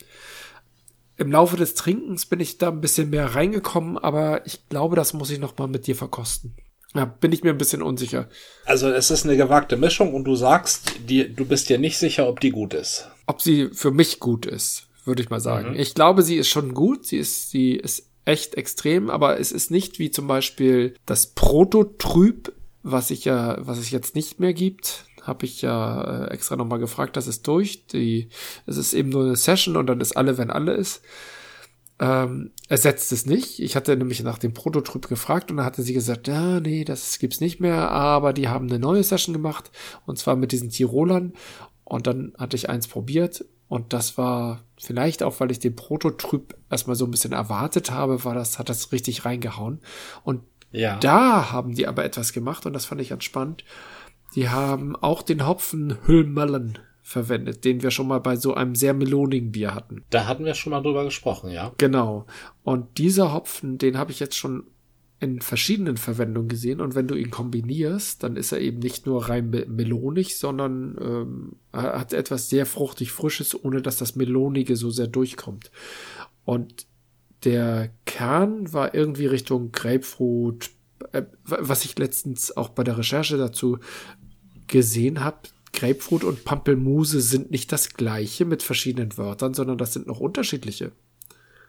Im 1.17 1.31
Laufe 1.31 1.57
des 1.57 1.75
Trinkens 1.75 2.25
bin 2.25 2.39
ich 2.39 2.57
da 2.57 2.69
ein 2.69 2.81
bisschen 2.81 3.09
mehr 3.09 3.35
reingekommen, 3.35 3.97
aber 3.97 4.45
ich 4.45 4.67
glaube, 4.69 4.95
das 4.95 5.13
muss 5.13 5.29
ich 5.29 5.39
noch 5.39 5.57
mal 5.57 5.67
mit 5.67 5.85
dir 5.87 5.95
verkosten. 5.95 6.55
Ja, 6.95 7.05
bin 7.05 7.31
ich 7.31 7.43
mir 7.43 7.49
ein 7.49 7.57
bisschen 7.57 7.81
unsicher. 7.81 8.29
Also 8.65 8.89
es 8.89 9.09
ist 9.09 9.25
eine 9.25 9.37
gewagte 9.37 9.77
Mischung 9.77 10.13
und 10.13 10.25
du 10.25 10.35
sagst, 10.35 10.91
die, 11.07 11.33
du 11.33 11.45
bist 11.45 11.69
dir 11.69 11.79
nicht 11.79 11.97
sicher, 11.97 12.27
ob 12.27 12.39
die 12.39 12.51
gut 12.51 12.73
ist. 12.73 13.09
Ob 13.25 13.41
sie 13.41 13.69
für 13.73 13.91
mich 13.91 14.19
gut 14.19 14.45
ist, 14.45 14.87
würde 15.05 15.21
ich 15.21 15.29
mal 15.29 15.39
sagen. 15.39 15.71
Mhm. 15.71 15.79
Ich 15.79 15.95
glaube, 15.95 16.21
sie 16.21 16.37
ist 16.37 16.49
schon 16.49 16.73
gut. 16.73 17.05
Sie 17.05 17.17
ist, 17.17 17.49
sie 17.49 17.73
ist 17.73 18.09
echt 18.25 18.55
extrem, 18.55 19.09
aber 19.09 19.39
es 19.39 19.51
ist 19.51 19.71
nicht 19.71 19.99
wie 19.99 20.11
zum 20.11 20.27
Beispiel 20.27 20.95
das 21.05 21.27
Prototrüb, 21.27 22.53
was 22.83 23.11
ich 23.11 23.25
ja, 23.25 23.57
was 23.59 23.79
es 23.79 23.91
jetzt 23.91 24.15
nicht 24.15 24.39
mehr 24.39 24.53
gibt. 24.53 25.05
Habe 25.23 25.45
ich 25.45 25.61
ja 25.61 26.25
äh, 26.25 26.31
extra 26.31 26.55
nochmal 26.55 26.79
gefragt, 26.79 27.17
das 27.17 27.27
ist 27.27 27.47
durch. 27.47 27.87
Die, 27.87 28.29
es 28.65 28.77
ist 28.77 28.93
eben 28.93 29.09
nur 29.09 29.23
eine 29.23 29.35
Session 29.35 29.75
und 29.77 29.87
dann 29.87 30.01
ist 30.01 30.15
alle, 30.15 30.37
wenn 30.37 30.51
alle 30.51 30.73
ist. 30.73 31.01
ähm, 31.99 32.51
ersetzt 32.67 33.11
es 33.11 33.25
nicht. 33.25 33.59
Ich 33.59 33.75
hatte 33.75 33.95
nämlich 33.95 34.21
nach 34.23 34.37
dem 34.37 34.53
Prototyp 34.53 35.07
gefragt 35.07 35.51
und 35.51 35.57
da 35.57 35.65
hatte 35.65 35.83
sie 35.83 35.93
gesagt, 35.93 36.27
ja, 36.27 36.59
nee, 36.59 36.83
das 36.83 37.19
gibt's 37.19 37.39
nicht 37.39 37.59
mehr, 37.59 37.91
aber 37.91 38.33
die 38.33 38.49
haben 38.49 38.67
eine 38.69 38.79
neue 38.79 39.03
Session 39.03 39.33
gemacht 39.33 39.71
und 40.05 40.17
zwar 40.17 40.35
mit 40.35 40.51
diesen 40.51 40.69
Tirolern 40.69 41.33
und 41.83 42.07
dann 42.07 42.33
hatte 42.37 42.55
ich 42.55 42.69
eins 42.69 42.87
probiert 42.87 43.45
und 43.67 43.93
das 43.93 44.17
war 44.17 44.61
vielleicht 44.77 45.23
auch, 45.23 45.39
weil 45.39 45.51
ich 45.51 45.59
den 45.59 45.75
Prototyp 45.75 46.55
erstmal 46.69 46.95
so 46.95 47.05
ein 47.05 47.11
bisschen 47.11 47.31
erwartet 47.33 47.91
habe, 47.91 48.23
war 48.25 48.35
das, 48.35 48.59
hat 48.59 48.69
das 48.69 48.91
richtig 48.91 49.25
reingehauen. 49.25 49.79
Und 50.23 50.41
ja. 50.71 50.97
da 50.97 51.51
haben 51.51 51.73
die 51.73 51.87
aber 51.87 52.03
etwas 52.03 52.33
gemacht 52.33 52.65
und 52.65 52.73
das 52.73 52.85
fand 52.85 53.01
ich 53.01 53.09
ganz 53.09 53.23
spannend. 53.23 53.63
Die 54.35 54.49
haben 54.49 54.95
auch 54.95 55.21
den 55.21 55.47
Hopfen 55.47 55.97
Hüllmellen 56.05 56.79
verwendet, 57.01 57.65
den 57.65 57.83
wir 57.83 57.91
schon 57.91 58.07
mal 58.07 58.19
bei 58.19 58.35
so 58.37 58.53
einem 58.53 58.75
sehr 58.75 58.93
melonigen 58.93 59.51
Bier 59.51 59.75
hatten. 59.75 60.03
Da 60.09 60.25
hatten 60.25 60.45
wir 60.45 60.53
schon 60.53 60.71
mal 60.71 60.81
drüber 60.81 61.03
gesprochen, 61.03 61.51
ja. 61.51 61.73
Genau. 61.77 62.25
Und 62.63 62.97
dieser 62.97 63.33
Hopfen, 63.33 63.77
den 63.77 63.97
habe 63.97 64.11
ich 64.11 64.19
jetzt 64.19 64.37
schon 64.37 64.63
in 65.19 65.41
verschiedenen 65.41 65.97
Verwendungen 65.97 66.49
gesehen 66.49 66.81
und 66.81 66.95
wenn 66.95 67.07
du 67.07 67.15
ihn 67.15 67.29
kombinierst, 67.29 68.23
dann 68.23 68.35
ist 68.35 68.51
er 68.51 68.59
eben 68.59 68.79
nicht 68.79 69.05
nur 69.05 69.29
rein 69.29 69.49
melonig, 69.49 70.37
sondern 70.37 70.97
ähm, 70.99 71.55
hat 71.71 72.11
etwas 72.11 72.49
sehr 72.49 72.65
fruchtig 72.65 73.11
Frisches, 73.11 73.63
ohne 73.63 73.81
dass 73.81 73.97
das 73.97 74.15
Melonige 74.15 74.75
so 74.75 74.89
sehr 74.89 75.07
durchkommt. 75.07 75.71
Und 76.43 76.87
der 77.45 77.91
Kern 78.05 78.73
war 78.73 78.93
irgendwie 78.93 79.27
Richtung 79.27 79.71
Grapefruit, 79.71 80.71
äh, 81.13 81.23
was 81.45 81.85
ich 81.85 81.97
letztens 81.97 82.55
auch 82.55 82.69
bei 82.69 82.83
der 82.83 82.97
Recherche 82.97 83.37
dazu 83.37 83.79
gesehen 84.73 85.23
habe. 85.23 85.37
Grapefruit 85.71 86.23
und 86.23 86.43
Pampelmuse 86.43 87.21
sind 87.21 87.49
nicht 87.49 87.71
das 87.71 87.93
gleiche 87.93 88.45
mit 88.45 88.61
verschiedenen 88.61 89.17
Wörtern, 89.17 89.53
sondern 89.53 89.77
das 89.77 89.93
sind 89.93 90.07
noch 90.07 90.19
unterschiedliche. 90.19 90.91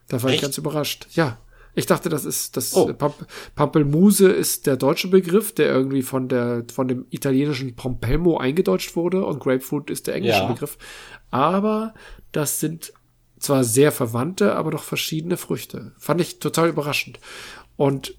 Da 0.09 0.23
war 0.23 0.31
Echt? 0.31 0.37
ich 0.37 0.43
ganz 0.43 0.59
überrascht. 0.59 1.07
Ja. 1.13 1.39
Ich 1.77 1.87
dachte, 1.87 2.09
das 2.09 2.25
ist 2.25 2.57
das 2.57 2.75
oh. 2.75 2.93
Pamp 2.93 3.27
Pampelmuse 3.57 4.31
ist 4.31 4.67
der 4.67 4.77
deutsche 4.77 5.09
Begriff, 5.09 5.53
der 5.55 5.67
irgendwie 5.67 6.03
von 6.03 6.29
der 6.29 6.65
von 6.73 6.87
dem 6.87 7.07
italienischen 7.11 7.75
Pompelmo 7.75 8.39
eingedeutscht 8.39 8.95
wurde 8.95 9.25
und 9.25 9.41
Grapefruit 9.41 9.91
ist 9.91 10.07
der 10.07 10.15
englische 10.15 10.39
ja. 10.39 10.47
Begriff. 10.47 10.79
Aber 11.31 11.95
das 12.31 12.61
sind 12.61 12.93
zwar 13.39 13.65
sehr 13.65 13.91
verwandte, 13.91 14.55
aber 14.55 14.71
doch 14.71 14.85
verschiedene 14.85 15.37
Früchte. 15.37 15.93
Fand 15.99 16.21
ich 16.21 16.39
total 16.39 16.69
überraschend. 16.69 17.19
Und 17.77 18.17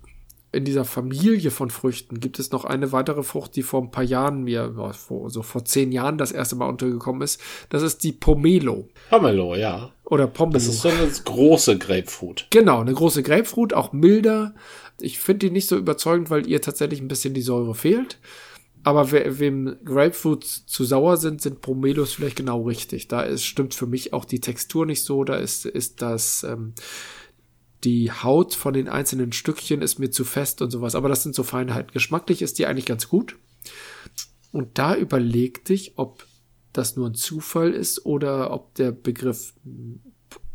in 0.56 0.66
dieser 0.66 0.86
Familie 0.86 1.52
von 1.52 1.70
Früchten 1.70 2.20
gibt 2.20 2.40
es 2.40 2.52
noch 2.52 2.66
eine 2.66 2.92
weitere 2.92 3.24
Frucht, 3.24 3.56
die 3.56 3.64
vor 3.64 3.82
ein 3.82 3.92
paar 3.92 4.04
Jahren 4.04 4.44
mir, 4.44 4.74
vor, 4.94 5.30
so 5.30 5.44
vor 5.44 5.66
zehn 5.66 5.92
Jahren 5.92 6.18
das 6.18 6.32
erste 6.32 6.56
Mal 6.56 6.70
untergekommen 6.70 7.22
ist. 7.22 7.42
Das 7.70 7.84
ist 7.84 8.04
die 8.04 8.14
Pomelo. 8.14 8.88
Pomelo, 9.10 9.56
ja. 9.56 9.92
Oder 10.06 10.28
Pomelo. 10.28 10.54
Das 10.54 10.68
ist 10.68 10.82
so 10.82 10.90
eine 10.90 11.08
große 11.08 11.78
Grapefruit. 11.78 12.48
Genau, 12.50 12.82
eine 12.82 12.94
große 12.94 13.22
Grapefruit, 13.22 13.74
auch 13.74 13.92
milder. 13.92 14.56
Ich 15.00 15.20
finde 15.20 15.48
die 15.48 15.52
nicht 15.52 15.68
so 15.68 15.78
überzeugend, 15.78 16.30
weil 16.30 16.48
ihr 16.48 16.62
tatsächlich 16.62 17.02
ein 17.02 17.08
bisschen 17.08 17.34
die 17.34 17.42
Säure 17.42 17.76
fehlt. 17.76 18.18
Aber 18.84 19.12
we 19.12 19.40
wem 19.40 19.78
Grapefruits 19.84 20.68
zu 20.68 20.84
sauer 20.86 21.18
sind, 21.18 21.42
sind 21.42 21.62
Pomelos 21.62 22.14
vielleicht 22.14 22.36
genau 22.36 22.62
richtig. 22.62 23.08
Da 23.08 23.22
ist, 23.22 23.44
stimmt 23.44 23.74
für 23.74 23.88
mich 23.88 24.14
auch 24.14 24.26
die 24.26 24.40
Textur 24.40 24.86
nicht 24.86 25.04
so. 25.04 25.24
Da 25.24 25.38
ist, 25.38 25.66
ist 25.66 26.04
das, 26.04 26.44
ähm, 26.44 26.74
die 27.84 28.12
Haut 28.12 28.56
von 28.56 28.74
den 28.74 28.90
einzelnen 28.90 29.32
Stückchen 29.32 29.82
ist 29.82 30.00
mir 30.00 30.10
zu 30.10 30.24
fest 30.24 30.62
und 30.62 30.72
sowas. 30.72 30.96
Aber 30.96 31.10
das 31.10 31.24
sind 31.24 31.36
so 31.36 31.44
Feinheiten. 31.44 31.92
Geschmacklich 31.92 32.42
ist 32.42 32.58
die 32.58 32.66
eigentlich 32.66 32.86
ganz 32.86 33.10
gut. 33.10 33.38
Und 34.52 34.78
da 34.78 34.96
überlegte 34.96 35.74
ich, 35.74 35.98
ob 35.98 36.26
das 36.74 36.96
nur 36.96 37.08
ein 37.08 37.16
Zufall 37.16 37.72
ist 37.72 38.06
oder 38.06 38.52
ob 38.52 38.74
der 38.76 38.92
Begriff 38.92 39.54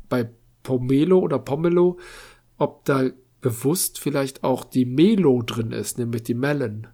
bei 0.09 0.31
Pomelo 0.63 1.19
oder 1.19 1.39
Pomelo, 1.39 1.99
ob 2.59 2.85
da 2.85 3.11
bewusst 3.41 3.99
vielleicht 3.99 4.45
auch 4.45 4.65
die 4.65 4.85
Melo 4.85 5.43
drin 5.43 5.73
ist, 5.73 5.99
nämlich 5.99 6.23
die 6.25 6.35
Melon. 6.35 6.87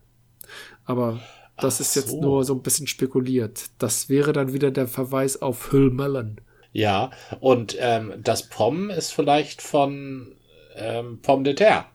Aber 0.84 1.20
das 1.58 1.76
Ach 1.76 1.80
ist 1.80 1.96
jetzt 1.96 2.10
so. 2.10 2.20
nur 2.20 2.44
so 2.44 2.54
ein 2.54 2.62
bisschen 2.62 2.86
spekuliert. 2.86 3.70
Das 3.78 4.08
wäre 4.08 4.32
dann 4.32 4.52
wieder 4.52 4.70
der 4.70 4.86
Verweis 4.86 5.42
auf 5.42 5.72
Hüllmelon. 5.72 6.36
Ja, 6.76 7.10
und 7.40 7.74
ähm, 7.80 8.12
das 8.22 8.50
Pom 8.50 8.90
ist 8.90 9.10
vielleicht 9.10 9.62
von 9.62 10.36
ähm, 10.74 11.20
Pomme 11.22 11.44
de 11.44 11.54
terre. 11.54 11.86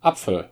Apfel. 0.00 0.48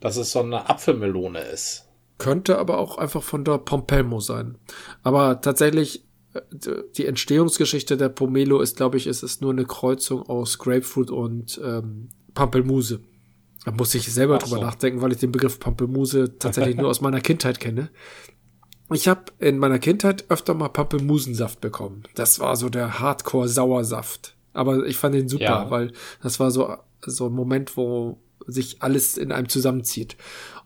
Dass 0.00 0.18
es 0.18 0.32
so 0.32 0.40
eine 0.40 0.68
Apfelmelone 0.68 1.40
ist. 1.40 1.88
Könnte 2.18 2.58
aber 2.58 2.76
auch 2.76 2.98
einfach 2.98 3.22
von 3.22 3.42
der 3.42 3.56
Pompelmo 3.56 4.20
sein. 4.20 4.58
Aber 5.02 5.40
tatsächlich, 5.40 6.04
äh, 6.34 6.42
die 6.94 7.06
Entstehungsgeschichte 7.06 7.96
der 7.96 8.10
Pomelo 8.10 8.60
ist, 8.60 8.76
glaube 8.76 8.98
ich, 8.98 9.06
ist 9.06 9.22
es 9.22 9.40
nur 9.40 9.52
eine 9.52 9.64
Kreuzung 9.64 10.20
aus 10.28 10.58
Grapefruit 10.58 11.10
und 11.10 11.58
ähm, 11.64 12.10
Pampelmuse. 12.34 13.00
Da 13.64 13.70
muss 13.70 13.94
ich 13.94 14.12
selber 14.12 14.36
Ach 14.36 14.42
drüber 14.42 14.56
so. 14.56 14.62
nachdenken, 14.62 15.00
weil 15.00 15.12
ich 15.12 15.18
den 15.18 15.32
Begriff 15.32 15.58
Pampelmuse 15.58 16.36
tatsächlich 16.38 16.76
nur 16.76 16.90
aus 16.90 17.00
meiner 17.00 17.22
Kindheit 17.22 17.60
kenne. 17.60 17.88
Ich 18.94 19.08
habe 19.08 19.24
in 19.38 19.58
meiner 19.58 19.78
Kindheit 19.78 20.24
öfter 20.28 20.54
mal 20.54 20.68
Pampelmusensaft 20.68 21.60
bekommen. 21.60 22.04
Das 22.14 22.40
war 22.40 22.56
so 22.56 22.68
der 22.68 23.00
Hardcore-Sauersaft. 23.00 24.34
Aber 24.52 24.86
ich 24.86 24.96
fand 24.96 25.14
den 25.14 25.28
super, 25.28 25.44
ja. 25.44 25.70
weil 25.70 25.92
das 26.22 26.40
war 26.40 26.50
so, 26.50 26.76
so 27.04 27.26
ein 27.26 27.32
Moment, 27.32 27.76
wo 27.76 28.18
sich 28.46 28.82
alles 28.82 29.16
in 29.16 29.32
einem 29.32 29.48
zusammenzieht. 29.48 30.16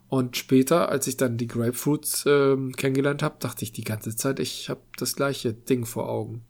Und 0.09 0.37
später, 0.37 0.89
als 0.89 1.07
ich 1.07 1.17
dann 1.17 1.37
die 1.37 1.49
Grapefruits 1.49 2.27
äh, 2.27 2.57
kennengelernt 2.77 3.23
habe, 3.23 3.37
dachte 3.41 3.65
ich 3.65 3.73
die 3.73 3.85
ganze 3.85 4.15
Zeit, 4.17 4.39
ich 4.39 4.69
habe 4.69 4.81
das 4.99 5.17
gleiche 5.17 5.53
Ding 5.53 5.85
vor 5.85 6.09
Augen. 6.09 6.45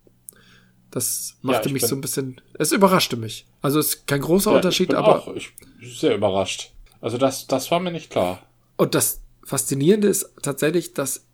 Das 0.91 1.37
machte 1.43 1.69
ja, 1.69 1.73
mich 1.73 1.87
so 1.87 1.95
ein 1.95 2.01
bisschen, 2.01 2.41
es 2.55 2.73
überraschte 2.73 3.17
mich. 3.17 3.47
Also 3.61 3.81
es 3.81 3.89
ist 3.89 4.07
kein 4.07 4.21
großer 4.21 4.51
ja, 4.51 4.57
Unterschied, 4.57 4.95
aber. 4.95 5.21
Auch, 5.21 5.35
ich 5.35 5.55
bin 5.57 5.69
sehr 5.91 6.15
überrascht. 6.15 6.73
Also 7.01 7.19
das, 7.19 7.47
das 7.47 7.71
war 7.71 7.81
mir 7.81 7.93
nicht 7.93 8.11
klar. 8.11 8.43
Und 8.77 8.95
das 8.95 9.23
Faszinierende 9.43 10.09
ist 10.09 10.33
tatsächlich, 10.43 10.93
dass 10.93 11.26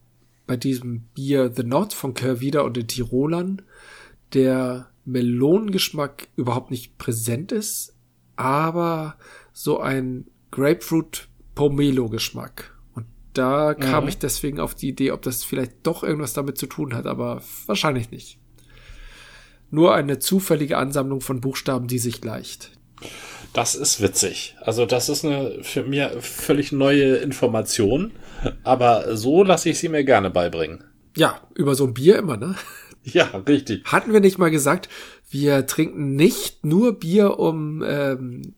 bei 0.53 0.59
diesem 0.59 1.01
Bier 1.15 1.51
The 1.51 1.63
Knot 1.63 1.95
von 1.95 2.13
Kervida 2.13 2.61
und 2.61 2.77
den 2.77 2.87
Tirolern 2.87 3.63
der 4.35 4.91
Melonengeschmack 5.07 6.29
überhaupt 6.37 6.71
nicht 6.71 6.99
präsent 6.99 7.53
ist, 7.53 7.95
aber 8.37 9.17
so 9.55 9.81
ein 9.81 10.27
Grapefruit 10.51 11.29
Pomelo 11.55 12.11
Geschmack. 12.11 12.77
Und 12.95 13.07
da 13.33 13.73
kam 13.73 14.05
mhm. 14.05 14.11
ich 14.11 14.19
deswegen 14.19 14.61
auf 14.61 14.75
die 14.75 14.91
Idee, 14.91 15.13
ob 15.13 15.23
das 15.23 15.43
vielleicht 15.43 15.73
doch 15.85 16.03
irgendwas 16.03 16.35
damit 16.35 16.59
zu 16.59 16.67
tun 16.67 16.93
hat, 16.93 17.07
aber 17.07 17.41
wahrscheinlich 17.65 18.11
nicht. 18.11 18.39
Nur 19.71 19.95
eine 19.95 20.19
zufällige 20.19 20.77
Ansammlung 20.77 21.23
von 21.23 21.41
Buchstaben, 21.41 21.87
die 21.87 21.99
sich 21.99 22.21
gleicht. 22.21 22.73
Das 23.53 23.75
ist 23.75 24.01
witzig. 24.01 24.57
Also 24.61 24.87
das 24.87 25.09
ist 25.09 25.25
eine 25.25 25.63
für 25.63 25.83
mich 25.83 26.03
völlig 26.21 26.73
neue 26.73 27.17
Information. 27.17 28.13
Aber 28.65 29.17
so 29.17 29.43
lasse 29.43 29.71
ich 29.71 29.79
sie 29.79 29.89
mir 29.89 30.05
gerne 30.05 30.31
beibringen. 30.31 30.85
Ja, 31.17 31.41
über 31.55 31.75
so 31.75 31.85
ein 31.85 31.95
Bier 31.95 32.19
immer, 32.19 32.37
ne? 32.37 32.55
Ja, 33.05 33.25
richtig. 33.49 33.85
Hatten 33.87 34.13
wir 34.13 34.21
nicht 34.21 34.39
mal 34.39 34.53
gesagt, 34.53 34.89
wir 35.29 35.67
trinken 35.67 36.15
nicht 36.15 36.65
nur 36.65 37.01
Bier, 37.01 37.41
um 37.41 37.83
ähm, 37.85 38.55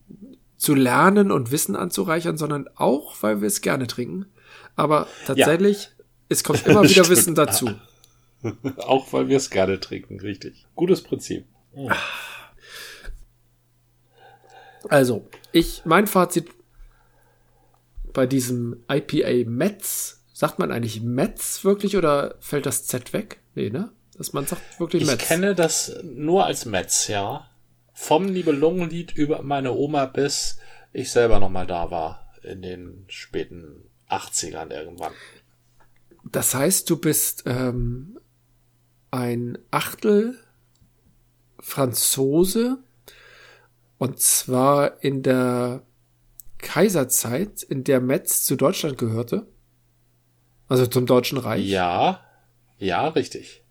zu 0.55 0.75
lernen 0.75 1.31
und 1.31 1.51
Wissen 1.51 1.75
anzureichern, 1.75 2.37
sondern 2.37 2.69
auch, 2.75 3.15
weil 3.21 3.41
wir 3.41 3.47
es 3.47 3.61
gerne 3.61 3.87
trinken. 3.87 4.27
Aber 4.75 5.07
tatsächlich, 5.25 5.85
ja. 5.85 6.05
es 6.29 6.43
kommt 6.43 6.63
immer 6.67 6.83
wieder 6.83 7.09
Wissen 7.09 7.33
dazu. 7.33 7.71
auch 8.77 9.11
weil 9.13 9.29
wir 9.29 9.37
es 9.37 9.49
gerne 9.49 9.79
trinken, 9.79 10.19
richtig. 10.19 10.67
Gutes 10.75 11.01
Prinzip. 11.01 11.45
Also, 14.89 15.27
ich, 15.51 15.81
mein 15.85 16.07
Fazit 16.07 16.49
bei 18.13 18.25
diesem 18.25 18.83
IPA 18.89 19.49
Metz, 19.49 20.23
sagt 20.33 20.59
man 20.59 20.71
eigentlich 20.71 21.01
Metz 21.01 21.63
wirklich 21.63 21.97
oder 21.97 22.35
fällt 22.39 22.65
das 22.65 22.85
Z 22.85 23.13
weg? 23.13 23.39
Nee, 23.55 23.69
ne? 23.69 23.91
Dass 24.17 24.33
man 24.33 24.45
sagt 24.45 24.79
wirklich 24.79 25.03
ich 25.03 25.09
Metz. 25.09 25.21
Ich 25.21 25.27
kenne 25.27 25.55
das 25.55 25.99
nur 26.03 26.45
als 26.45 26.65
Metz, 26.65 27.07
ja. 27.07 27.49
Vom 27.93 28.25
Nibelungenlied 28.25 29.13
über 29.15 29.41
meine 29.41 29.73
Oma 29.73 30.05
bis 30.05 30.57
ich 30.93 31.11
selber 31.11 31.39
nochmal 31.39 31.67
da 31.67 31.91
war. 31.91 32.33
In 32.41 32.61
den 32.61 33.05
späten 33.07 33.83
80ern 34.09 34.71
irgendwann. 34.71 35.11
Das 36.31 36.53
heißt, 36.53 36.89
du 36.89 36.97
bist 36.97 37.43
ähm, 37.45 38.19
ein 39.11 39.57
Achtel 39.71 40.37
Franzose 41.59 42.77
und 43.97 44.19
zwar 44.19 45.03
in 45.03 45.23
der 45.23 45.81
Kaiserzeit, 46.57 47.63
in 47.63 47.83
der 47.83 48.01
Metz 48.01 48.43
zu 48.43 48.55
Deutschland 48.55 48.97
gehörte? 48.97 49.47
Also 50.67 50.87
zum 50.87 51.05
Deutschen 51.05 51.37
Reich? 51.37 51.65
Ja, 51.65 52.21
ja, 52.79 53.07
richtig. 53.09 53.63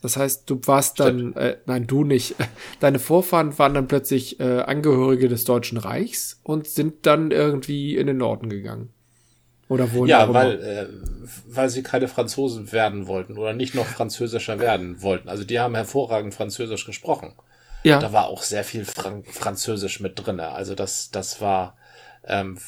Das 0.00 0.16
heißt, 0.16 0.50
du 0.50 0.60
warst 0.66 0.98
dann, 0.98 1.32
äh, 1.34 1.58
nein, 1.66 1.86
du 1.86 2.04
nicht. 2.04 2.34
Deine 2.80 2.98
Vorfahren 2.98 3.56
waren 3.58 3.74
dann 3.74 3.86
plötzlich 3.86 4.40
äh, 4.40 4.60
Angehörige 4.60 5.28
des 5.28 5.44
Deutschen 5.44 5.78
Reichs 5.78 6.40
und 6.42 6.66
sind 6.66 7.06
dann 7.06 7.30
irgendwie 7.30 7.96
in 7.96 8.08
den 8.08 8.16
Norden 8.16 8.48
gegangen. 8.48 8.90
Oder 9.68 9.92
wohl? 9.92 10.08
Ja, 10.08 10.32
weil, 10.34 10.60
äh, 10.60 10.86
weil 11.46 11.70
sie 11.70 11.82
keine 11.82 12.08
Franzosen 12.08 12.72
werden 12.72 13.06
wollten 13.06 13.38
oder 13.38 13.54
nicht 13.54 13.74
noch 13.74 13.86
französischer 13.86 14.58
werden 14.58 15.02
wollten. 15.02 15.28
Also 15.28 15.44
die 15.44 15.60
haben 15.60 15.74
hervorragend 15.74 16.34
Französisch 16.34 16.84
gesprochen. 16.84 17.32
Ja. 17.82 17.98
Da 17.98 18.12
war 18.12 18.26
auch 18.26 18.42
sehr 18.42 18.64
viel 18.64 18.84
Fran 18.84 19.24
Französisch 19.24 20.00
mit 20.00 20.12
drinne. 20.16 20.50
Also 20.50 20.74
das, 20.74 21.10
das 21.10 21.40
war, 21.40 21.76
ähm, 22.24 22.58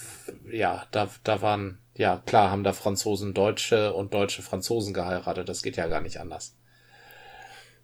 ja, 0.51 0.87
da, 0.91 1.09
da 1.23 1.41
waren, 1.41 1.79
ja, 1.97 2.23
klar 2.27 2.51
haben 2.51 2.65
da 2.65 2.73
Franzosen 2.73 3.35
Deutsche 3.35 3.93
und 3.95 4.13
Deutsche 4.13 4.43
Franzosen 4.43 4.93
geheiratet. 4.93 5.49
Das 5.49 5.63
geht 5.63 5.77
ja 5.77 5.87
gar 5.87 6.01
nicht 6.01 6.19
anders. 6.19 6.57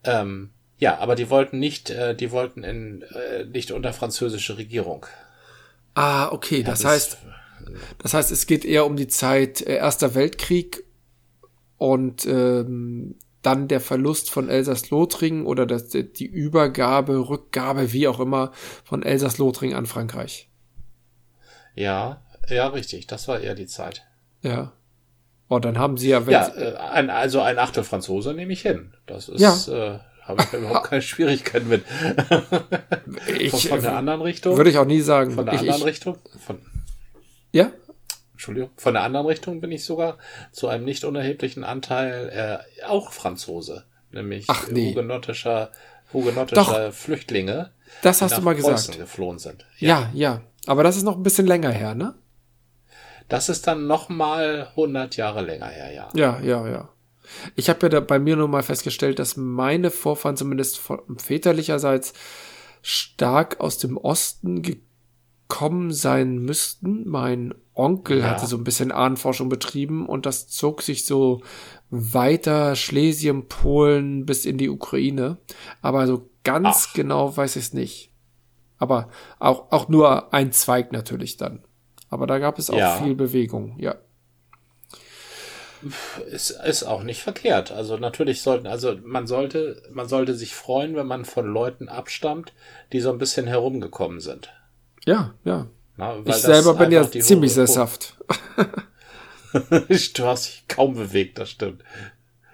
Ähm, 0.03 0.51
ja, 0.79 0.99
aber 0.99 1.15
die 1.15 1.31
wollten 1.31 1.59
nicht, 1.59 1.91
äh, 1.91 2.15
die 2.15 2.33
wollten 2.33 2.65
in, 2.65 3.03
äh, 3.03 3.45
nicht 3.45 3.71
unter 3.71 3.93
französische 3.93 4.57
Regierung. 4.57 5.07
Ah, 5.95 6.29
okay, 6.33 6.63
das, 6.63 6.81
das 6.81 6.91
heißt, 6.91 7.19
das 7.99 8.15
heißt, 8.15 8.31
es 8.31 8.47
geht 8.47 8.65
eher 8.65 8.87
um 8.87 8.97
die 8.97 9.09
Zeit 9.09 9.61
äh, 9.61 9.77
Erster 9.77 10.15
Weltkrieg 10.15 10.85
und 11.77 12.27
ähm, 12.27 13.17
dann 13.43 13.69
der 13.69 13.81
Verlust 13.81 14.31
von 14.31 14.49
Elsass-Lothringen 14.49 15.47
oder 15.47 15.67
das, 15.67 15.89
die 15.89 16.27
Übergabe, 16.27 17.29
Rückgabe, 17.29 17.93
wie 17.93 18.09
auch 18.09 18.21
immer, 18.21 18.53
von 18.85 19.03
Elsass-Lothringen 19.03 19.77
an 19.77 19.87
Frankreich. 19.87 20.49
Ja, 21.75 22.23
ja, 22.49 22.67
richtig. 22.69 23.07
Das 23.07 23.29
war 23.29 23.41
eher 23.41 23.55
die 23.55 23.67
Zeit. 23.67 24.05
Ja. 24.43 24.73
Oh, 25.49 25.59
dann 25.59 25.79
haben 25.79 25.97
sie 25.97 26.11
ja, 26.11 26.27
wenn 26.27 26.33
ja, 26.33 26.49
äh, 26.49 26.77
ein, 26.77 27.11
also 27.11 27.41
ein 27.41 27.59
Achtel 27.59 27.83
Franzose 27.83 28.35
nehme 28.35 28.53
ich 28.53 28.63
hin. 28.63 28.95
Das 29.07 29.29
ist, 29.29 29.41
ja. 29.41 29.95
äh, 29.95 29.99
habe 30.23 30.43
ich 30.43 30.53
überhaupt 30.53 30.87
keine 30.87 31.03
Schwierigkeiten 31.03 31.69
mit. 31.69 31.85
ich, 33.39 33.51
von, 33.51 33.61
von 33.61 33.83
der 33.83 33.97
anderen 33.97 34.23
Richtung? 34.23 34.57
Würde 34.57 34.71
ich 34.71 34.79
auch 34.79 34.85
nie 34.85 35.01
sagen. 35.01 35.33
Von 35.33 35.47
der 35.47 35.55
ich, 35.55 35.61
anderen 35.61 35.81
ich, 35.81 35.87
Richtung? 35.87 36.19
Von, 36.39 36.61
ja? 37.53 37.73
Entschuldigung. 38.41 38.71
Von 38.79 38.95
der 38.95 39.03
anderen 39.03 39.27
Richtung 39.27 39.61
bin 39.61 39.71
ich 39.71 39.85
sogar 39.85 40.17
zu 40.51 40.69
einem 40.69 40.87
nicht 40.87 41.05
unerheblichen 41.05 41.63
Anteil 41.63 42.65
äh, 42.81 42.85
auch 42.87 43.13
Franzose. 43.13 43.85
Nämlich 44.13 44.47
Ach, 44.49 44.67
nee. 44.71 44.91
hugenottischer, 44.91 45.71
hugenottischer 46.15 46.91
Flüchtlinge. 46.91 47.73
Das 48.01 48.23
hast 48.23 48.39
du 48.39 48.41
mal 48.41 48.55
gesagt. 48.55 48.97
geflohen 48.97 49.39
sind. 49.39 49.67
Ja. 49.79 49.89
ja, 49.89 50.11
ja. 50.15 50.41
Aber 50.67 50.83
das 50.83 50.97
ist 50.97 51.03
noch 51.03 51.19
ein 51.19 51.23
bisschen 51.23 51.47
länger 51.47 51.71
her, 51.71 51.95
ne? 51.95 52.15
Das 53.29 53.51
ist 53.51 53.67
dann 53.67 53.87
noch 53.87 54.09
mal 54.09 54.69
100 54.71 55.17
Jahre 55.17 55.43
länger 55.43 55.67
her, 55.69 55.93
ja. 55.93 56.09
Ja, 56.15 56.41
ja, 56.41 56.67
ja. 56.67 56.89
Ich 57.57 57.69
habe 57.69 57.81
ja 57.83 57.89
da 57.91 58.01
bei 58.01 58.19
mir 58.19 58.37
nur 58.37 58.49
mal 58.49 58.63
festgestellt, 58.63 59.19
dass 59.19 59.37
meine 59.37 59.91
Vorfahren 59.91 60.39
zumindest 60.39 60.81
väterlicherseits 61.19 62.15
stark 62.81 63.61
aus 63.61 63.77
dem 63.77 63.99
Osten 63.99 64.63
gekommen 65.50 65.92
sein 65.92 66.38
müssten. 66.38 67.07
Mein 67.09 67.54
Onkel 67.75 68.21
ja. 68.21 68.30
hatte 68.30 68.47
so 68.47 68.57
ein 68.57 68.64
bisschen 68.64 68.92
Ahnenforschung 68.92 69.49
betrieben 69.49 70.07
und 70.07 70.25
das 70.25 70.49
zog 70.49 70.80
sich 70.80 71.04
so 71.04 71.42
weiter 71.90 72.76
Schlesien, 72.76 73.49
Polen 73.49 74.25
bis 74.25 74.47
in 74.47 74.57
die 74.57 74.71
Ukraine. 74.71 75.38
Aber 75.83 76.07
so 76.07 76.30
ganz 76.45 76.87
Ach. 76.88 76.95
genau 76.95 77.37
weiß 77.37 77.57
ich 77.57 77.64
es 77.64 77.73
nicht. 77.75 78.12
Aber 78.78 79.09
auch, 79.38 79.73
auch 79.73 79.88
nur 79.88 80.33
ein 80.33 80.52
Zweig 80.52 80.92
natürlich 80.92 81.37
dann. 81.37 81.64
Aber 82.09 82.26
da 82.26 82.38
gab 82.38 82.59
es 82.59 82.71
auch 82.71 82.78
ja. 82.78 82.97
viel 83.02 83.14
Bewegung, 83.14 83.76
ja 83.78 83.97
ist, 86.30 86.50
ist 86.50 86.83
auch 86.83 87.02
nicht 87.02 87.23
verkehrt. 87.23 87.73
Also 87.73 87.97
natürlich 87.97 88.42
sollten, 88.42 88.66
also 88.66 88.97
man 89.02 89.26
sollte, 89.26 89.83
man 89.90 90.09
sollte 90.09 90.35
sich 90.35 90.54
freuen, 90.54 90.95
wenn 90.97 91.07
man 91.07 91.25
von 91.25 91.47
Leuten 91.47 91.88
abstammt, 91.88 92.52
die 92.92 93.00
so 93.00 93.11
ein 93.11 93.19
bisschen 93.19 93.47
herumgekommen 93.47 94.21
sind. 94.21 94.52
Ja, 95.04 95.35
ja. 95.45 95.66
Na, 95.97 96.16
ich 96.25 96.35
selber 96.37 96.75
bin 96.75 96.92
ja 96.92 97.11
ziemlich 97.11 97.52
sesshaft. 97.52 98.16
du 99.52 100.25
hast 100.25 100.47
dich 100.47 100.64
kaum 100.69 100.95
bewegt, 100.95 101.38
das 101.38 101.50
stimmt. 101.50 101.83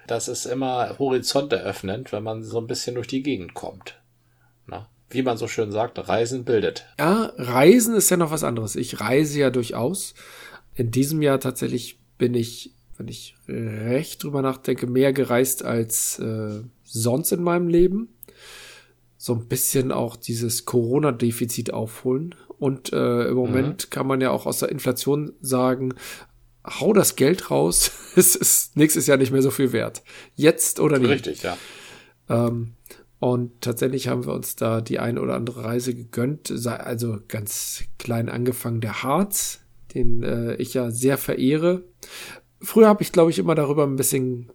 Das 0.07 0.27
ist 0.27 0.45
immer 0.45 0.97
Horizont 0.99 1.51
eröffnend, 1.53 2.11
wenn 2.11 2.23
man 2.23 2.43
so 2.43 2.59
ein 2.59 2.67
bisschen 2.67 2.95
durch 2.95 3.07
die 3.07 3.23
Gegend 3.23 3.53
kommt. 3.53 3.99
Na, 4.65 4.89
wie 5.09 5.21
man 5.21 5.37
so 5.37 5.47
schön 5.47 5.71
sagt, 5.71 6.07
Reisen 6.07 6.45
bildet. 6.45 6.85
Ja, 6.99 7.31
Reisen 7.37 7.95
ist 7.95 8.09
ja 8.09 8.17
noch 8.17 8.31
was 8.31 8.43
anderes. 8.43 8.75
Ich 8.75 8.99
reise 8.99 9.39
ja 9.39 9.49
durchaus. 9.49 10.13
In 10.75 10.91
diesem 10.91 11.21
Jahr 11.21 11.39
tatsächlich 11.39 11.99
bin 12.17 12.33
ich 12.33 12.73
wenn 12.97 13.07
ich 13.07 13.35
recht 13.47 14.23
drüber 14.23 14.41
nachdenke, 14.41 14.87
mehr 14.87 15.13
gereist 15.13 15.63
als 15.63 16.19
äh, 16.19 16.61
sonst 16.83 17.31
in 17.31 17.43
meinem 17.43 17.67
Leben. 17.67 18.09
So 19.27 19.33
ein 19.33 19.49
bisschen 19.49 19.91
auch 19.91 20.15
dieses 20.15 20.63
Corona-Defizit 20.63 21.73
aufholen. 21.73 22.33
Und 22.59 22.93
äh, 22.93 23.27
im 23.27 23.35
Moment 23.35 23.85
mhm. 23.85 23.89
kann 23.89 24.07
man 24.07 24.21
ja 24.21 24.31
auch 24.31 24.45
aus 24.45 24.59
der 24.59 24.69
Inflation 24.69 25.33
sagen, 25.41 25.95
hau 26.65 26.93
das 26.93 27.17
Geld 27.17 27.51
raus, 27.51 27.91
es 28.15 28.37
ist 28.37 28.77
nächstes 28.77 29.05
Jahr 29.05 29.17
nicht 29.17 29.33
mehr 29.33 29.41
so 29.41 29.51
viel 29.51 29.73
wert. 29.73 30.01
Jetzt 30.35 30.79
oder 30.79 30.97
nicht. 30.97 31.09
Richtig, 31.09 31.43
ja. 31.43 31.57
Ähm, 32.29 32.75
und 33.19 33.59
tatsächlich 33.59 34.07
haben 34.07 34.25
wir 34.25 34.31
uns 34.31 34.55
da 34.55 34.79
die 34.79 34.99
eine 34.99 35.19
oder 35.21 35.35
andere 35.35 35.65
Reise 35.65 35.93
gegönnt. 35.93 36.49
Also 36.65 37.17
ganz 37.27 37.83
klein 37.99 38.29
angefangen 38.29 38.79
der 38.79 39.03
Harz, 39.03 39.59
den 39.93 40.23
äh, 40.23 40.55
ich 40.55 40.73
ja 40.73 40.89
sehr 40.89 41.17
verehre. 41.17 41.83
Früher 42.61 42.87
habe 42.87 43.03
ich, 43.03 43.11
glaube 43.11 43.31
ich, 43.31 43.39
immer 43.39 43.55
darüber 43.55 43.83
ein 43.83 43.97
bisschen 43.97 44.53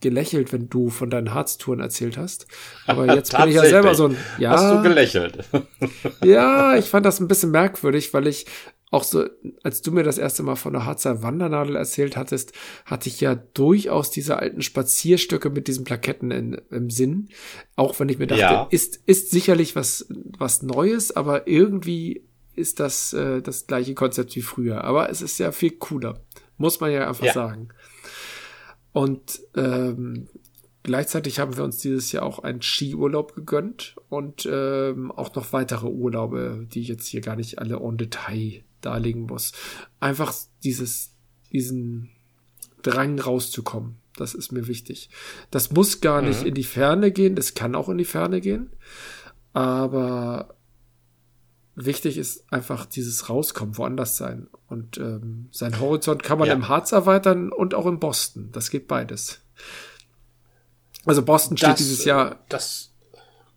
gelächelt, 0.00 0.52
wenn 0.52 0.68
du 0.68 0.90
von 0.90 1.10
deinen 1.10 1.34
Harztouren 1.34 1.80
erzählt 1.80 2.16
hast. 2.16 2.46
Aber 2.86 3.06
jetzt 3.14 3.36
bin 3.36 3.48
ich 3.48 3.54
ja 3.54 3.64
selber 3.64 3.94
so 3.94 4.08
ein. 4.08 4.16
Ja, 4.38 4.50
hast 4.50 4.70
du 4.70 4.82
gelächelt? 4.82 5.38
ja, 6.24 6.76
ich 6.76 6.86
fand 6.86 7.06
das 7.06 7.20
ein 7.20 7.28
bisschen 7.28 7.50
merkwürdig, 7.50 8.12
weil 8.14 8.26
ich 8.26 8.46
auch 8.90 9.04
so, 9.04 9.26
als 9.62 9.82
du 9.82 9.92
mir 9.92 10.02
das 10.02 10.16
erste 10.16 10.42
Mal 10.42 10.56
von 10.56 10.72
der 10.72 10.86
Harzer 10.86 11.22
Wandernadel 11.22 11.76
erzählt 11.76 12.16
hattest, 12.16 12.52
hatte 12.86 13.08
ich 13.08 13.20
ja 13.20 13.34
durchaus 13.34 14.10
diese 14.10 14.38
alten 14.38 14.62
Spazierstücke 14.62 15.50
mit 15.50 15.68
diesen 15.68 15.84
Plaketten 15.84 16.30
in, 16.30 16.54
im 16.70 16.88
Sinn. 16.88 17.28
Auch 17.76 17.98
wenn 18.00 18.08
ich 18.08 18.18
mir 18.18 18.26
dachte, 18.26 18.40
ja. 18.40 18.68
ist, 18.70 18.96
ist 19.04 19.30
sicherlich 19.30 19.76
was, 19.76 20.06
was 20.38 20.62
Neues, 20.62 21.14
aber 21.14 21.46
irgendwie 21.46 22.24
ist 22.54 22.80
das 22.80 23.12
äh, 23.12 23.42
das 23.42 23.66
gleiche 23.66 23.94
Konzept 23.94 24.34
wie 24.36 24.42
früher. 24.42 24.84
Aber 24.84 25.10
es 25.10 25.22
ist 25.22 25.38
ja 25.38 25.52
viel 25.52 25.72
cooler. 25.72 26.20
Muss 26.56 26.80
man 26.80 26.90
ja 26.90 27.06
einfach 27.06 27.26
ja. 27.26 27.32
sagen. 27.32 27.68
Und 28.92 29.40
ähm, 29.54 30.28
gleichzeitig 30.82 31.38
haben 31.38 31.56
wir 31.56 31.64
uns 31.64 31.78
dieses 31.78 32.12
Jahr 32.12 32.24
auch 32.24 32.40
einen 32.40 32.62
Skiurlaub 32.62 33.34
gegönnt 33.34 33.96
und 34.08 34.48
ähm, 34.50 35.10
auch 35.12 35.34
noch 35.34 35.52
weitere 35.52 35.86
Urlaube, 35.86 36.66
die 36.72 36.80
ich 36.80 36.88
jetzt 36.88 37.06
hier 37.06 37.20
gar 37.20 37.36
nicht 37.36 37.58
alle 37.58 37.76
en 37.76 37.96
Detail 37.96 38.62
darlegen 38.80 39.22
muss. 39.22 39.52
Einfach 40.00 40.34
dieses, 40.64 41.12
diesen 41.52 42.10
Drang 42.82 43.18
rauszukommen. 43.18 43.96
Das 44.16 44.34
ist 44.34 44.50
mir 44.50 44.66
wichtig. 44.66 45.10
Das 45.50 45.70
muss 45.70 46.00
gar 46.00 46.22
nicht 46.22 46.40
mhm. 46.40 46.48
in 46.48 46.54
die 46.54 46.64
Ferne 46.64 47.12
gehen, 47.12 47.36
das 47.36 47.54
kann 47.54 47.74
auch 47.74 47.88
in 47.88 47.98
die 47.98 48.04
Ferne 48.04 48.40
gehen. 48.40 48.70
Aber 49.52 50.54
wichtig 51.84 52.18
ist 52.18 52.52
einfach 52.52 52.86
dieses 52.86 53.28
Rauskommen, 53.28 53.78
woanders 53.78 54.16
sein. 54.16 54.48
Und 54.68 54.98
ähm, 54.98 55.48
sein 55.50 55.80
Horizont 55.80 56.22
kann 56.22 56.38
man 56.38 56.48
ja. 56.48 56.54
im 56.54 56.68
Harz 56.68 56.92
erweitern 56.92 57.52
und 57.52 57.74
auch 57.74 57.86
in 57.86 57.98
Boston. 57.98 58.50
Das 58.52 58.70
geht 58.70 58.88
beides. 58.88 59.40
Also 61.06 61.22
Boston 61.22 61.56
steht 61.56 61.70
das, 61.70 61.78
dieses 61.78 62.04
Jahr. 62.04 62.40
Das 62.48 62.90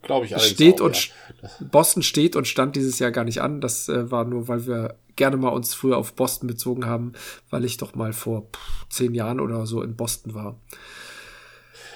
glaube 0.03 0.25
ich 0.25 0.37
steht 0.39 0.81
auch, 0.81 0.85
und 0.85 1.07
ja. 1.41 1.49
Boston 1.71 2.03
steht 2.03 2.35
und 2.35 2.47
stand 2.47 2.75
dieses 2.75 2.99
Jahr 2.99 3.11
gar 3.11 3.23
nicht 3.23 3.41
an. 3.41 3.59
Das 3.59 3.89
äh, 3.89 4.11
war 4.11 4.25
nur, 4.25 4.47
weil 4.47 4.65
wir 4.67 4.95
gerne 5.15 5.37
mal 5.37 5.49
uns 5.49 5.73
früher 5.73 5.97
auf 5.97 6.13
Boston 6.13 6.47
bezogen 6.47 6.85
haben, 6.85 7.13
weil 7.49 7.65
ich 7.65 7.77
doch 7.77 7.95
mal 7.95 8.13
vor 8.13 8.47
pff, 8.53 8.87
zehn 8.89 9.13
Jahren 9.13 9.39
oder 9.39 9.65
so 9.65 9.81
in 9.81 9.95
Boston 9.95 10.33
war. 10.33 10.57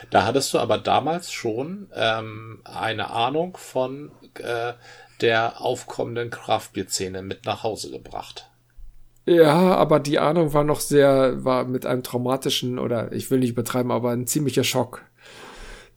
Da 0.10 0.26
hattest 0.26 0.54
du 0.54 0.60
aber 0.60 0.78
damals 0.78 1.32
schon 1.32 1.90
ähm, 1.94 2.62
eine 2.64 3.10
Ahnung 3.12 3.58
von 3.58 4.12
äh, 4.36 4.74
der 5.22 5.62
aufkommenden 5.62 6.30
Craftbeer-Szene 6.30 7.22
mit 7.22 7.46
nach 7.46 7.64
Hause 7.64 7.92
gebracht. 7.92 8.50
Ja, 9.26 9.76
aber 9.76 10.00
die 10.00 10.20
Ahnung 10.20 10.54
war 10.54 10.64
noch 10.64 10.80
sehr, 10.80 11.44
war 11.44 11.66
mit 11.66 11.86
einem 11.86 12.04
traumatischen 12.04 12.78
oder 12.78 13.12
ich 13.12 13.32
will 13.32 13.40
nicht 13.40 13.52
übertreiben, 13.52 13.92
aber 13.92 14.12
ein 14.12 14.28
ziemlicher 14.28 14.64
Schock. 14.64 15.04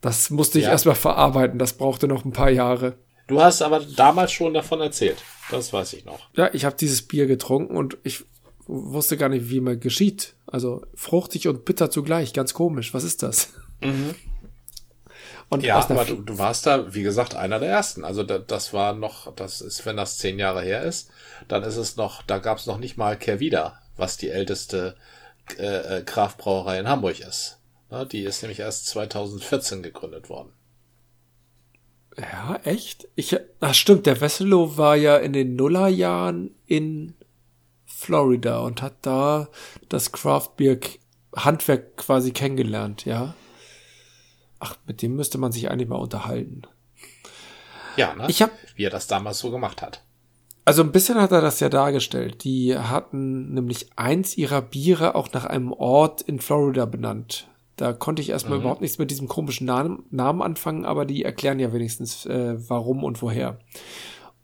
Das 0.00 0.30
musste 0.30 0.58
ich 0.58 0.64
ja. 0.64 0.70
erstmal 0.70 0.94
verarbeiten, 0.94 1.58
das 1.58 1.74
brauchte 1.74 2.08
noch 2.08 2.24
ein 2.24 2.32
paar 2.32 2.50
Jahre. 2.50 2.94
Du 3.26 3.42
hast 3.42 3.60
aber 3.60 3.80
damals 3.80 4.32
schon 4.32 4.54
davon 4.54 4.80
erzählt, 4.80 5.22
das 5.50 5.72
weiß 5.72 5.92
ich 5.92 6.06
noch. 6.06 6.20
Ja, 6.34 6.48
ich 6.54 6.64
habe 6.64 6.76
dieses 6.76 7.02
Bier 7.02 7.26
getrunken 7.26 7.76
und 7.76 7.98
ich 8.02 8.24
wusste 8.66 9.16
gar 9.16 9.28
nicht, 9.28 9.50
wie 9.50 9.60
man 9.60 9.80
geschieht. 9.80 10.34
Also 10.46 10.82
fruchtig 10.94 11.48
und 11.48 11.66
bitter 11.66 11.90
zugleich, 11.90 12.32
ganz 12.32 12.54
komisch. 12.54 12.94
Was 12.94 13.04
ist 13.04 13.22
das? 13.22 13.52
Mhm. 13.82 14.14
Und 15.50 15.62
ja, 15.62 15.76
aber 15.76 16.04
du, 16.04 16.16
du 16.16 16.36
warst 16.36 16.66
da, 16.66 16.94
wie 16.94 17.02
gesagt, 17.02 17.34
einer 17.34 17.58
der 17.58 17.70
ersten. 17.70 18.04
Also 18.04 18.22
da, 18.22 18.38
das 18.38 18.74
war 18.74 18.92
noch, 18.92 19.34
das 19.34 19.60
ist, 19.62 19.86
wenn 19.86 19.96
das 19.96 20.18
zehn 20.18 20.38
Jahre 20.38 20.62
her 20.62 20.82
ist, 20.82 21.10
dann 21.48 21.62
ist 21.62 21.76
es 21.76 21.96
noch, 21.96 22.22
da 22.22 22.38
gab 22.38 22.58
es 22.58 22.66
noch 22.66 22.78
nicht 22.78 22.98
mal 22.98 23.16
Kehrwieder, 23.16 23.78
was 23.96 24.18
die 24.18 24.28
älteste 24.28 24.94
äh, 25.58 25.98
äh, 25.98 26.02
Kraftbrauerei 26.02 26.78
in 26.78 26.88
Hamburg 26.88 27.20
ist. 27.20 27.58
Na, 27.90 28.04
die 28.04 28.24
ist 28.24 28.42
nämlich 28.42 28.60
erst 28.60 28.86
2014 28.88 29.82
gegründet 29.82 30.28
worden. 30.28 30.52
Ja, 32.18 32.58
echt? 32.64 33.08
Ich, 33.14 33.34
ach 33.60 33.74
stimmt, 33.74 34.04
der 34.04 34.20
Wesselow 34.20 34.76
war 34.76 34.96
ja 34.96 35.16
in 35.16 35.32
den 35.32 35.56
Nullerjahren 35.56 36.54
in 36.66 37.14
Florida 37.86 38.58
und 38.58 38.82
hat 38.82 38.94
da 39.02 39.48
das 39.88 40.12
Craftbeer 40.12 40.78
Handwerk 41.34 41.96
quasi 41.96 42.32
kennengelernt, 42.32 43.04
ja. 43.04 43.34
Ach, 44.60 44.76
mit 44.86 45.02
dem 45.02 45.16
müsste 45.16 45.38
man 45.38 45.52
sich 45.52 45.70
eigentlich 45.70 45.88
mal 45.88 45.96
unterhalten. 45.96 46.62
Ja, 47.96 48.14
ne? 48.14 48.26
Ich 48.28 48.42
hab, 48.42 48.50
wie 48.76 48.84
er 48.84 48.90
das 48.90 49.06
damals 49.06 49.38
so 49.38 49.50
gemacht 49.50 49.82
hat. 49.82 50.02
Also 50.64 50.82
ein 50.82 50.92
bisschen 50.92 51.20
hat 51.20 51.32
er 51.32 51.40
das 51.40 51.60
ja 51.60 51.68
dargestellt. 51.68 52.44
Die 52.44 52.76
hatten 52.76 53.54
nämlich 53.54 53.88
eins 53.96 54.36
ihrer 54.36 54.60
Biere 54.60 55.14
auch 55.14 55.32
nach 55.32 55.46
einem 55.46 55.72
Ort 55.72 56.20
in 56.20 56.40
Florida 56.40 56.84
benannt. 56.84 57.48
Da 57.76 57.92
konnte 57.92 58.20
ich 58.20 58.28
erstmal 58.28 58.58
mhm. 58.58 58.64
überhaupt 58.64 58.80
nichts 58.80 58.98
mit 58.98 59.10
diesem 59.10 59.28
komischen 59.28 59.66
Namen, 59.66 60.04
Namen 60.10 60.42
anfangen, 60.42 60.84
aber 60.84 61.06
die 61.06 61.24
erklären 61.24 61.60
ja 61.60 61.72
wenigstens, 61.72 62.26
äh, 62.26 62.56
warum 62.68 63.02
und 63.04 63.22
woher. 63.22 63.58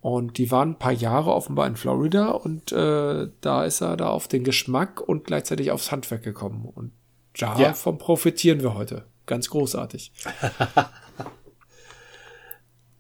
Und 0.01 0.39
die 0.39 0.51
waren 0.51 0.71
ein 0.71 0.79
paar 0.79 0.93
Jahre 0.93 1.33
offenbar 1.33 1.67
in 1.67 1.77
Florida 1.77 2.31
und 2.31 2.73
äh, 2.73 3.29
da 3.41 3.65
ist 3.65 3.81
er 3.81 3.97
da 3.97 4.09
auf 4.09 4.29
den 4.29 4.45
Geschmack 4.45 5.01
und 5.01 5.25
gleichzeitig 5.25 5.73
aufs 5.73 5.93
Handwerk 5.93 6.23
gekommen. 6.23 6.65
Und 6.75 6.93
ja, 7.37 7.59
ja. 7.59 7.73
profitieren 7.73 8.61
wir 8.61 8.75
heute. 8.75 9.05
Ganz 9.27 9.49
großartig. 9.49 10.13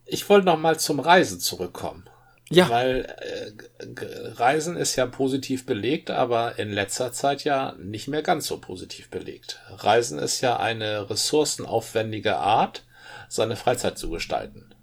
ich 0.04 0.28
wollte 0.28 0.46
noch 0.46 0.58
mal 0.58 0.78
zum 0.78 1.00
Reisen 1.00 1.40
zurückkommen. 1.40 2.08
Ja. 2.50 2.68
Weil 2.68 3.06
äh, 3.18 4.32
Reisen 4.34 4.76
ist 4.76 4.96
ja 4.96 5.06
positiv 5.06 5.64
belegt, 5.64 6.10
aber 6.10 6.58
in 6.58 6.70
letzter 6.70 7.12
Zeit 7.12 7.44
ja 7.44 7.74
nicht 7.78 8.06
mehr 8.06 8.22
ganz 8.22 8.46
so 8.46 8.58
positiv 8.58 9.10
belegt. 9.10 9.60
Reisen 9.70 10.18
ist 10.18 10.40
ja 10.40 10.58
eine 10.58 11.08
ressourcenaufwendige 11.08 12.36
Art, 12.36 12.84
seine 13.28 13.56
Freizeit 13.56 13.98
zu 13.98 14.10
gestalten. 14.10 14.74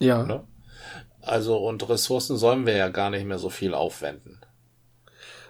Ja. 0.00 0.24
Ne? 0.24 0.44
Also, 1.20 1.58
und 1.58 1.88
Ressourcen 1.88 2.36
sollen 2.36 2.66
wir 2.66 2.76
ja 2.76 2.88
gar 2.88 3.10
nicht 3.10 3.24
mehr 3.24 3.38
so 3.38 3.50
viel 3.50 3.74
aufwenden. 3.74 4.40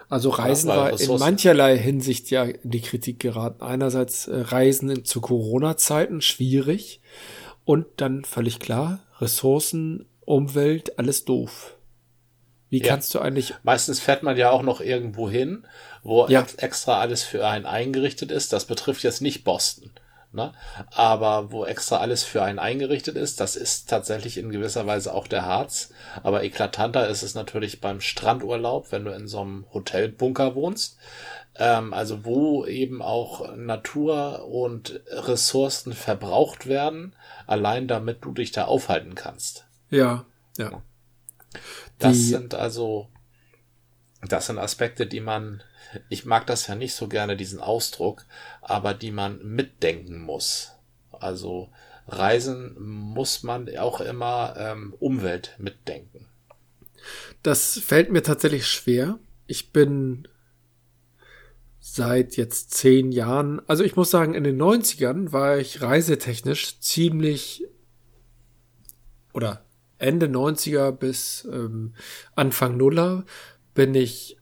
Also 0.09 0.31
Reisen 0.31 0.69
war 0.69 0.99
in 0.99 1.19
mancherlei 1.19 1.77
Hinsicht 1.77 2.31
ja 2.31 2.45
in 2.45 2.71
die 2.71 2.81
Kritik 2.81 3.19
geraten. 3.19 3.63
Einerseits 3.63 4.29
äh, 4.29 4.37
Reisen 4.37 5.05
zu 5.05 5.21
Corona-Zeiten 5.21 6.21
schwierig 6.21 7.01
und 7.65 7.87
dann 7.97 8.25
völlig 8.25 8.61
klar, 8.61 9.01
Ressourcen 9.21 10.07
Umwelt, 10.25 10.99
alles 10.99 11.25
doof. 11.25 11.77
Wie 12.69 12.81
ja. 12.81 12.89
kannst 12.89 13.15
du 13.15 13.21
eigentlich. 13.21 13.55
Meistens 13.63 14.01
fährt 14.01 14.23
man 14.23 14.37
ja 14.37 14.51
auch 14.51 14.63
noch 14.63 14.81
irgendwo 14.81 15.31
hin, 15.31 15.67
wo 16.03 16.27
ja. 16.27 16.45
extra 16.57 17.01
alles 17.01 17.23
für 17.23 17.47
einen 17.47 17.65
eingerichtet 17.65 18.33
ist. 18.33 18.53
Das 18.53 18.65
betrifft 18.65 19.05
jetzt 19.05 19.23
nicht 19.23 19.45
Boston. 19.45 19.93
Ne? 20.33 20.53
Aber 20.93 21.51
wo 21.51 21.65
extra 21.65 21.99
alles 21.99 22.23
für 22.23 22.43
einen 22.43 22.59
eingerichtet 22.59 23.17
ist, 23.17 23.41
das 23.41 23.57
ist 23.57 23.89
tatsächlich 23.89 24.37
in 24.39 24.51
gewisser 24.51 24.87
Weise 24.87 25.15
auch 25.15 25.27
der 25.29 25.47
Harz. 25.47 25.91
Aber 26.23 26.45
eklatanter 26.45 27.09
ist 27.09 27.23
es 27.23 27.35
natürlich 27.35 27.81
beim 27.81 28.01
Strandurlaub, 28.01 28.93
wenn 28.93 29.05
du 29.05 29.13
in 29.13 29.29
so 29.29 29.41
einem 29.41 29.65
Hotelbunker 29.73 30.55
wohnst. 30.55 30.99
Ähm, 31.59 31.95
also 31.95 32.25
wo 32.25 32.67
eben 32.67 33.01
auch 33.03 33.57
Natur 33.57 34.47
und 34.47 35.01
Ressourcen 35.11 35.95
verbraucht 35.95 36.67
werden, 36.67 37.15
allein 37.47 37.89
damit 37.89 38.25
du 38.25 38.33
dich 38.33 38.53
da 38.53 38.67
aufhalten 38.67 39.15
kannst. 39.15 39.67
Ja, 39.91 40.27
ja. 40.59 40.83
Das 41.99 42.13
die, 42.13 42.25
sind 42.25 42.55
also, 42.55 43.09
das 44.23 44.47
sind 44.47 44.59
Aspekte, 44.59 45.07
die 45.07 45.21
man, 45.21 45.63
ich 46.09 46.25
mag 46.25 46.47
das 46.47 46.67
ja 46.67 46.75
nicht 46.75 46.95
so 46.95 47.09
gerne, 47.09 47.37
diesen 47.37 47.61
Ausdruck, 47.61 48.25
aber 48.61 48.95
die 48.95 49.11
man 49.11 49.43
mitdenken 49.43 50.21
muss. 50.21 50.73
Also 51.13 51.71
Reisen 52.09 52.77
muss 52.79 53.43
man 53.43 53.75
auch 53.77 54.01
immer 54.01 54.55
ähm, 54.57 54.95
Umwelt 54.99 55.55
mitdenken. 55.59 56.27
Das 57.43 57.79
fällt 57.79 58.11
mir 58.11 58.23
tatsächlich 58.23 58.67
schwer. 58.67 59.19
Ich 59.47 59.73
bin 59.73 60.29
seit 61.79 62.37
jetzt 62.37 62.73
zehn 62.73 63.13
Jahren, 63.13 63.61
also 63.69 63.85
ich 63.85 63.97
muss 63.97 64.11
sagen, 64.11 64.35
in 64.35 64.45
den 64.45 64.61
90ern 64.61 65.33
war 65.33 65.59
ich 65.59 65.83
reisetechnisch 65.83 66.81
ziemlich 66.81 67.65
oder 69.33 69.65
Ende 69.99 70.27
90er 70.27 70.91
bis 70.93 71.47
ähm, 71.51 71.95
Anfang 72.35 72.77
Nuller 72.77 73.25
bin 73.75 73.95
ich 73.95 74.37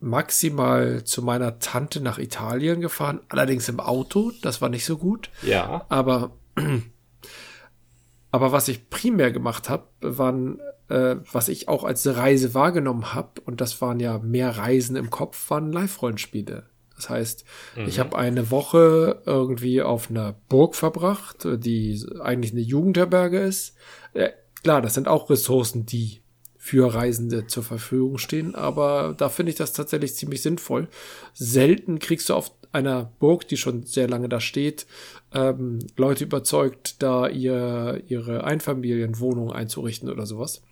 maximal 0.00 1.04
zu 1.04 1.22
meiner 1.22 1.58
Tante 1.58 2.00
nach 2.00 2.18
Italien 2.18 2.80
gefahren, 2.80 3.20
allerdings 3.28 3.68
im 3.68 3.80
Auto, 3.80 4.32
das 4.42 4.60
war 4.60 4.68
nicht 4.68 4.84
so 4.84 4.96
gut. 4.96 5.30
Ja. 5.42 5.86
Aber, 5.88 6.32
aber 8.30 8.52
was 8.52 8.68
ich 8.68 8.90
primär 8.90 9.32
gemacht 9.32 9.68
habe, 9.68 9.84
waren, 10.00 10.60
äh, 10.88 11.16
was 11.32 11.48
ich 11.48 11.68
auch 11.68 11.84
als 11.84 12.06
Reise 12.06 12.54
wahrgenommen 12.54 13.14
habe, 13.14 13.40
und 13.44 13.60
das 13.60 13.80
waren 13.80 14.00
ja 14.00 14.18
mehr 14.18 14.56
Reisen 14.56 14.96
im 14.96 15.10
Kopf, 15.10 15.50
waren 15.50 15.72
Live-Rollenspiele. 15.72 16.64
Das 16.94 17.10
heißt, 17.10 17.44
mhm. 17.76 17.86
ich 17.86 17.98
habe 18.00 18.18
eine 18.18 18.50
Woche 18.50 19.22
irgendwie 19.24 19.82
auf 19.82 20.10
einer 20.10 20.34
Burg 20.48 20.74
verbracht, 20.74 21.46
die 21.46 22.04
eigentlich 22.20 22.52
eine 22.52 22.60
Jugendherberge 22.60 23.38
ist. 23.38 23.74
Äh, 24.14 24.30
klar, 24.62 24.82
das 24.82 24.94
sind 24.94 25.06
auch 25.06 25.30
Ressourcen, 25.30 25.86
die 25.86 26.22
für 26.68 26.92
Reisende 26.92 27.46
zur 27.46 27.62
Verfügung 27.62 28.18
stehen, 28.18 28.54
aber 28.54 29.14
da 29.16 29.30
finde 29.30 29.50
ich 29.50 29.56
das 29.56 29.72
tatsächlich 29.72 30.14
ziemlich 30.14 30.42
sinnvoll. 30.42 30.88
Selten 31.32 31.98
kriegst 31.98 32.28
du 32.28 32.34
auf 32.34 32.52
einer 32.72 33.10
Burg, 33.18 33.48
die 33.48 33.56
schon 33.56 33.84
sehr 33.84 34.06
lange 34.06 34.28
da 34.28 34.38
steht, 34.38 34.86
ähm, 35.32 35.78
Leute 35.96 36.24
überzeugt, 36.24 37.02
da 37.02 37.26
ihr, 37.26 38.02
ihre 38.08 38.44
Einfamilienwohnung 38.44 39.50
einzurichten 39.50 40.10
oder 40.10 40.26
sowas. 40.26 40.62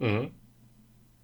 Mhm. 0.00 0.32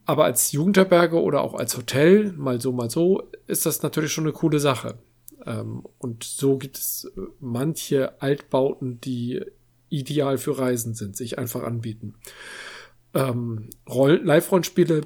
Aber 0.05 0.25
als 0.25 0.53
Jugendherberge 0.53 1.21
oder 1.21 1.41
auch 1.41 1.55
als 1.55 1.77
Hotel, 1.77 2.33
mal 2.37 2.61
so, 2.61 2.71
mal 2.71 2.91
so, 2.91 3.25
ist 3.49 3.67
das 3.67 3.83
natürlich 3.83 4.13
schon 4.13 4.25
eine 4.25 4.33
coole 4.33 4.61
Sache. 4.61 4.99
Ähm, 5.45 5.83
und 5.99 6.23
so 6.23 6.59
gibt 6.59 6.79
es 6.79 7.11
äh, 7.17 7.23
manche 7.41 8.23
Altbauten, 8.23 9.01
die 9.01 9.43
ideal 9.89 10.39
für 10.39 10.57
Reisen 10.59 10.95
sind, 10.95 11.17
sich 11.17 11.39
einfach 11.39 11.65
anbieten. 11.65 12.15
Ähm, 13.14 13.70
Live-Rollenspiele 13.87 15.03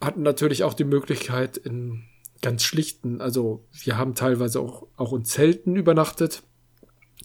hatten 0.00 0.22
natürlich 0.22 0.64
auch 0.64 0.74
die 0.74 0.84
Möglichkeit 0.84 1.56
in 1.56 2.04
ganz 2.42 2.62
schlichten, 2.62 3.20
also 3.20 3.64
wir 3.72 3.98
haben 3.98 4.14
teilweise 4.14 4.60
auch, 4.60 4.86
auch 4.96 5.12
in 5.12 5.24
Zelten 5.24 5.76
übernachtet. 5.76 6.42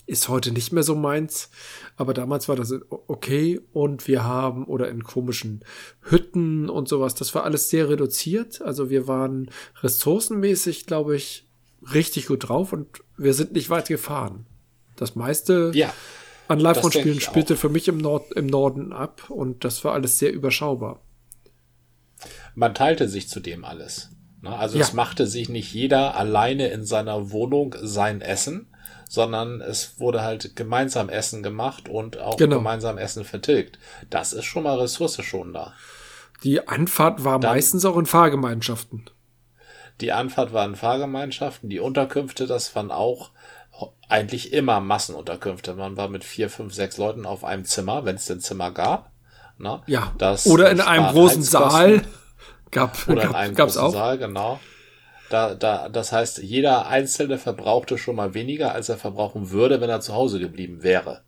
Ist 0.06 0.28
heute 0.28 0.52
nicht 0.52 0.74
mehr 0.74 0.84
so 0.84 0.96
meins, 0.96 1.50
aber 1.96 2.14
damals 2.14 2.50
war 2.50 2.58
das 2.58 2.74
okay. 2.90 3.62
Und 3.72 4.08
wir 4.08 4.24
haben 4.24 4.66
oder 4.66 4.90
in 4.90 5.04
komischen 5.04 5.64
Hütten 6.02 6.70
und 6.70 6.90
sowas, 6.90 7.16
das 7.16 7.34
war 7.36 7.46
alles 7.46 7.70
sehr 7.70 7.90
reduziert, 7.90 8.62
also 8.62 8.90
wir 8.90 9.08
waren 9.08 9.50
ressourcenmäßig, 9.82 10.88
glaube 10.88 11.16
ich, 11.16 11.48
richtig 11.94 12.28
gut 12.28 12.50
drauf 12.50 12.74
und 12.74 12.88
wir 13.18 13.34
sind 13.34 13.54
nicht 13.54 13.70
weit 13.70 13.88
gefahren. 13.88 14.46
Das 14.96 15.16
meiste 15.16 15.72
ja, 15.74 15.94
an 16.54 16.60
Live-Spielen 16.60 17.20
spielte 17.20 17.56
für 17.56 17.70
mich 17.70 17.88
im, 17.88 17.98
Nord 17.98 18.32
im 18.34 18.48
Norden 18.48 18.94
ab 18.94 19.30
und 19.30 19.64
das 19.64 19.84
war 19.84 19.94
alles 19.94 20.20
sehr 20.20 20.32
überschaubar. 20.32 21.02
Man 22.56 22.74
teilte 22.74 23.10
sich 23.10 23.28
zudem 23.28 23.66
alles. 23.66 24.12
Ne? 24.42 24.56
Also 24.56 24.78
ja. 24.78 24.84
es 24.84 24.94
machte 24.94 25.28
sich 25.28 25.50
nicht 25.50 25.74
jeder 25.74 26.16
alleine 26.16 26.68
in 26.68 26.86
seiner 26.86 27.32
Wohnung 27.32 27.76
sein 27.82 28.22
Essen, 28.22 28.68
sondern 29.10 29.62
es 29.62 30.00
wurde 30.00 30.22
halt 30.24 30.56
gemeinsam 30.56 31.10
Essen 31.10 31.44
gemacht 31.44 31.90
und 31.90 32.18
auch 32.18 32.38
genau. 32.38 32.58
gemeinsam 32.58 32.98
Essen 32.98 33.26
vertilgt. 33.26 33.80
Das 34.10 34.34
ist 34.34 34.46
schon 34.46 34.64
mal 34.64 34.80
ressourceschonender. 34.80 35.74
Die 36.44 36.68
Anfahrt 36.68 37.24
war 37.24 37.40
Dann, 37.40 37.52
meistens 37.52 37.86
auch 37.86 37.98
in 37.98 38.06
Fahrgemeinschaften. 38.06 39.10
Die 40.02 40.12
Anfahrt 40.12 40.52
war 40.52 40.66
in 40.66 40.76
Fahrgemeinschaften, 40.76 41.70
die 41.70 41.80
Unterkünfte, 41.80 42.48
das 42.48 42.76
waren 42.76 42.92
auch 42.92 43.32
eigentlich 44.10 44.54
immer 44.54 44.80
Massenunterkünfte. 44.80 45.74
Man 45.74 45.98
war 45.98 46.08
mit 46.08 46.24
vier, 46.24 46.50
fünf, 46.50 46.74
sechs 46.74 46.98
Leuten 46.98 47.26
auf 47.26 47.44
einem 47.44 47.66
Zimmer, 47.66 48.06
wenn 48.06 48.16
es 48.16 48.26
denn 48.26 48.40
Zimmer 48.40 48.72
gab. 48.72 49.12
Na, 49.58 49.84
ja. 49.88 50.14
Das 50.18 50.48
Oder 50.48 50.72
in 50.72 50.82
einem 50.82 51.14
großen 51.14 51.44
Saal. 51.44 52.04
Gab, 52.72 53.08
Oder 53.08 53.22
gab, 53.22 53.30
in 53.30 53.36
einem 53.36 53.56
großen 53.56 53.82
auch. 53.82 53.94
Saal, 53.94 54.18
genau. 54.18 54.60
Da, 55.30 55.54
da, 55.54 55.90
das 55.90 56.12
heißt, 56.12 56.40
jeder 56.40 56.88
Einzelne 56.88 57.38
verbrauchte 57.38 58.00
schon 58.00 58.16
mal 58.16 58.34
weniger, 58.34 58.72
als 58.74 58.90
er 58.90 58.98
verbrauchen 58.98 59.52
würde, 59.52 59.80
wenn 59.80 59.92
er 59.92 60.02
zu 60.02 60.16
Hause 60.16 60.40
geblieben 60.40 60.82
wäre. 60.82 61.22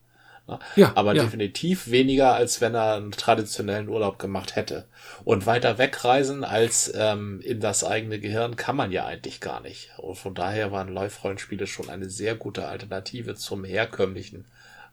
Ja, 0.75 0.91
aber 0.95 1.15
ja. 1.15 1.23
definitiv 1.23 1.89
weniger, 1.89 2.35
als 2.35 2.61
wenn 2.61 2.75
er 2.75 2.95
einen 2.95 3.11
traditionellen 3.11 3.89
Urlaub 3.89 4.19
gemacht 4.19 4.55
hätte. 4.55 4.85
Und 5.23 5.47
weiter 5.47 5.77
wegreisen 5.77 6.43
als 6.43 6.91
ähm, 6.95 7.41
in 7.41 7.59
das 7.59 7.83
eigene 7.83 8.19
Gehirn 8.19 8.55
kann 8.55 8.75
man 8.75 8.91
ja 8.91 9.05
eigentlich 9.05 9.41
gar 9.41 9.61
nicht. 9.61 9.89
Und 9.97 10.15
von 10.15 10.35
daher 10.35 10.71
waren 10.71 10.93
Live-Rollenspiele 10.93 11.65
schon 11.65 11.89
eine 11.89 12.09
sehr 12.09 12.35
gute 12.35 12.67
Alternative 12.67 13.35
zum 13.35 13.63
herkömmlichen 13.63 14.45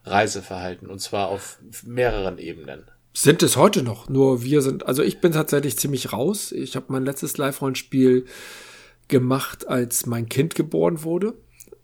Reiseverhalten. 0.05 0.89
Und 0.89 0.99
zwar 0.99 1.27
auf 1.27 1.59
mehreren 1.85 2.39
Ebenen. 2.39 2.85
Sind 3.13 3.43
es 3.43 3.55
heute 3.55 3.83
noch, 3.83 4.09
nur 4.09 4.41
wir 4.41 4.63
sind, 4.63 4.87
also 4.87 5.03
ich 5.03 5.21
bin 5.21 5.33
tatsächlich 5.33 5.77
ziemlich 5.77 6.13
raus. 6.13 6.51
Ich 6.51 6.75
habe 6.75 6.87
mein 6.89 7.05
letztes 7.05 7.37
Live-Rollenspiel 7.37 8.25
gemacht, 9.07 9.67
als 9.67 10.07
mein 10.07 10.27
Kind 10.29 10.55
geboren 10.55 11.03
wurde. 11.03 11.35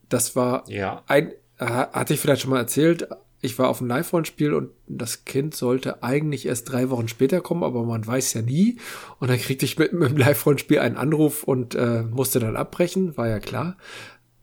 Das 0.09 0.35
war 0.35 0.63
ja. 0.67 1.03
ein, 1.05 1.33
äh, 1.59 1.65
hatte 1.65 2.15
ich 2.15 2.19
vielleicht 2.19 2.41
schon 2.41 2.49
mal 2.49 2.57
erzählt, 2.57 3.07
ich 3.41 3.57
war 3.57 3.69
auf 3.69 3.79
einem 3.79 3.89
Live-Rollenspiel 3.89 4.53
und 4.53 4.71
das 4.87 5.23
Kind 5.23 5.55
sollte 5.55 6.03
eigentlich 6.03 6.45
erst 6.45 6.71
drei 6.71 6.89
Wochen 6.89 7.07
später 7.07 7.39
kommen, 7.39 7.63
aber 7.63 7.83
man 7.85 8.05
weiß 8.05 8.33
ja 8.33 8.41
nie. 8.41 8.77
Und 9.19 9.29
dann 9.29 9.39
kriegte 9.39 9.65
ich 9.65 9.77
mit, 9.77 9.93
mit 9.93 10.09
dem 10.09 10.17
Live-Rollenspiel 10.17 10.79
einen 10.79 10.97
Anruf 10.97 11.43
und 11.43 11.75
äh, 11.75 12.03
musste 12.03 12.39
dann 12.39 12.57
abbrechen, 12.57 13.15
war 13.15 13.29
ja 13.29 13.39
klar. 13.39 13.77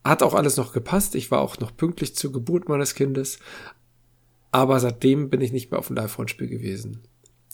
Hat 0.02 0.22
auch 0.22 0.34
alles 0.34 0.56
noch 0.56 0.72
gepasst. 0.72 1.14
Ich 1.14 1.30
war 1.30 1.40
auch 1.40 1.58
noch 1.58 1.76
pünktlich 1.76 2.14
zur 2.16 2.32
Geburt 2.32 2.68
meines 2.68 2.94
Kindes. 2.94 3.38
Aber 4.50 4.80
seitdem 4.80 5.28
bin 5.28 5.42
ich 5.42 5.52
nicht 5.52 5.70
mehr 5.70 5.78
auf 5.78 5.88
dem 5.88 5.96
Live-Rollenspiel 5.96 6.48
gewesen. 6.48 7.02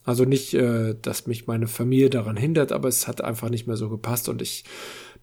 Also 0.05 0.25
nicht, 0.25 0.55
äh, 0.55 0.95
dass 1.01 1.27
mich 1.27 1.47
meine 1.47 1.67
Familie 1.67 2.11
daran 2.11 2.37
hindert, 2.37 2.71
aber 2.71 2.89
es 2.89 3.09
hat 3.09 3.23
einfach 3.23 3.51
nicht 3.51 3.67
mehr 3.67 3.77
so 3.77 3.89
gepasst 3.89 4.29
und 4.29 4.43
ich 4.43 4.65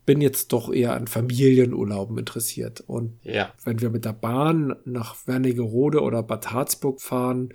bin 0.10 0.22
jetzt 0.22 0.54
doch 0.54 0.74
eher 0.74 0.96
an 0.96 1.06
Familienurlauben 1.06 2.18
interessiert. 2.18 2.82
Und 2.82 3.20
ja. 3.22 3.54
wenn 3.64 3.80
wir 3.80 3.92
mit 3.92 4.06
der 4.06 4.14
Bahn 4.14 4.76
nach 4.84 5.28
Wernigerode 5.28 6.02
oder 6.02 6.24
Bad 6.24 6.52
Harzburg 6.52 7.00
fahren, 7.00 7.54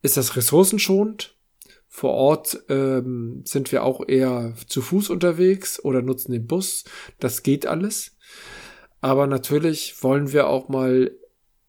ist 0.00 0.16
das 0.16 0.36
ressourcenschonend. 0.36 1.36
Vor 1.88 2.12
Ort 2.12 2.62
ähm, 2.68 3.42
sind 3.44 3.72
wir 3.72 3.82
auch 3.82 4.06
eher 4.06 4.54
zu 4.68 4.82
Fuß 4.82 5.10
unterwegs 5.10 5.84
oder 5.84 6.00
nutzen 6.00 6.30
den 6.30 6.46
Bus. 6.46 6.84
Das 7.18 7.42
geht 7.42 7.66
alles. 7.66 8.16
Aber 9.00 9.26
natürlich 9.26 10.00
wollen 10.00 10.32
wir 10.32 10.46
auch 10.46 10.68
mal 10.68 11.10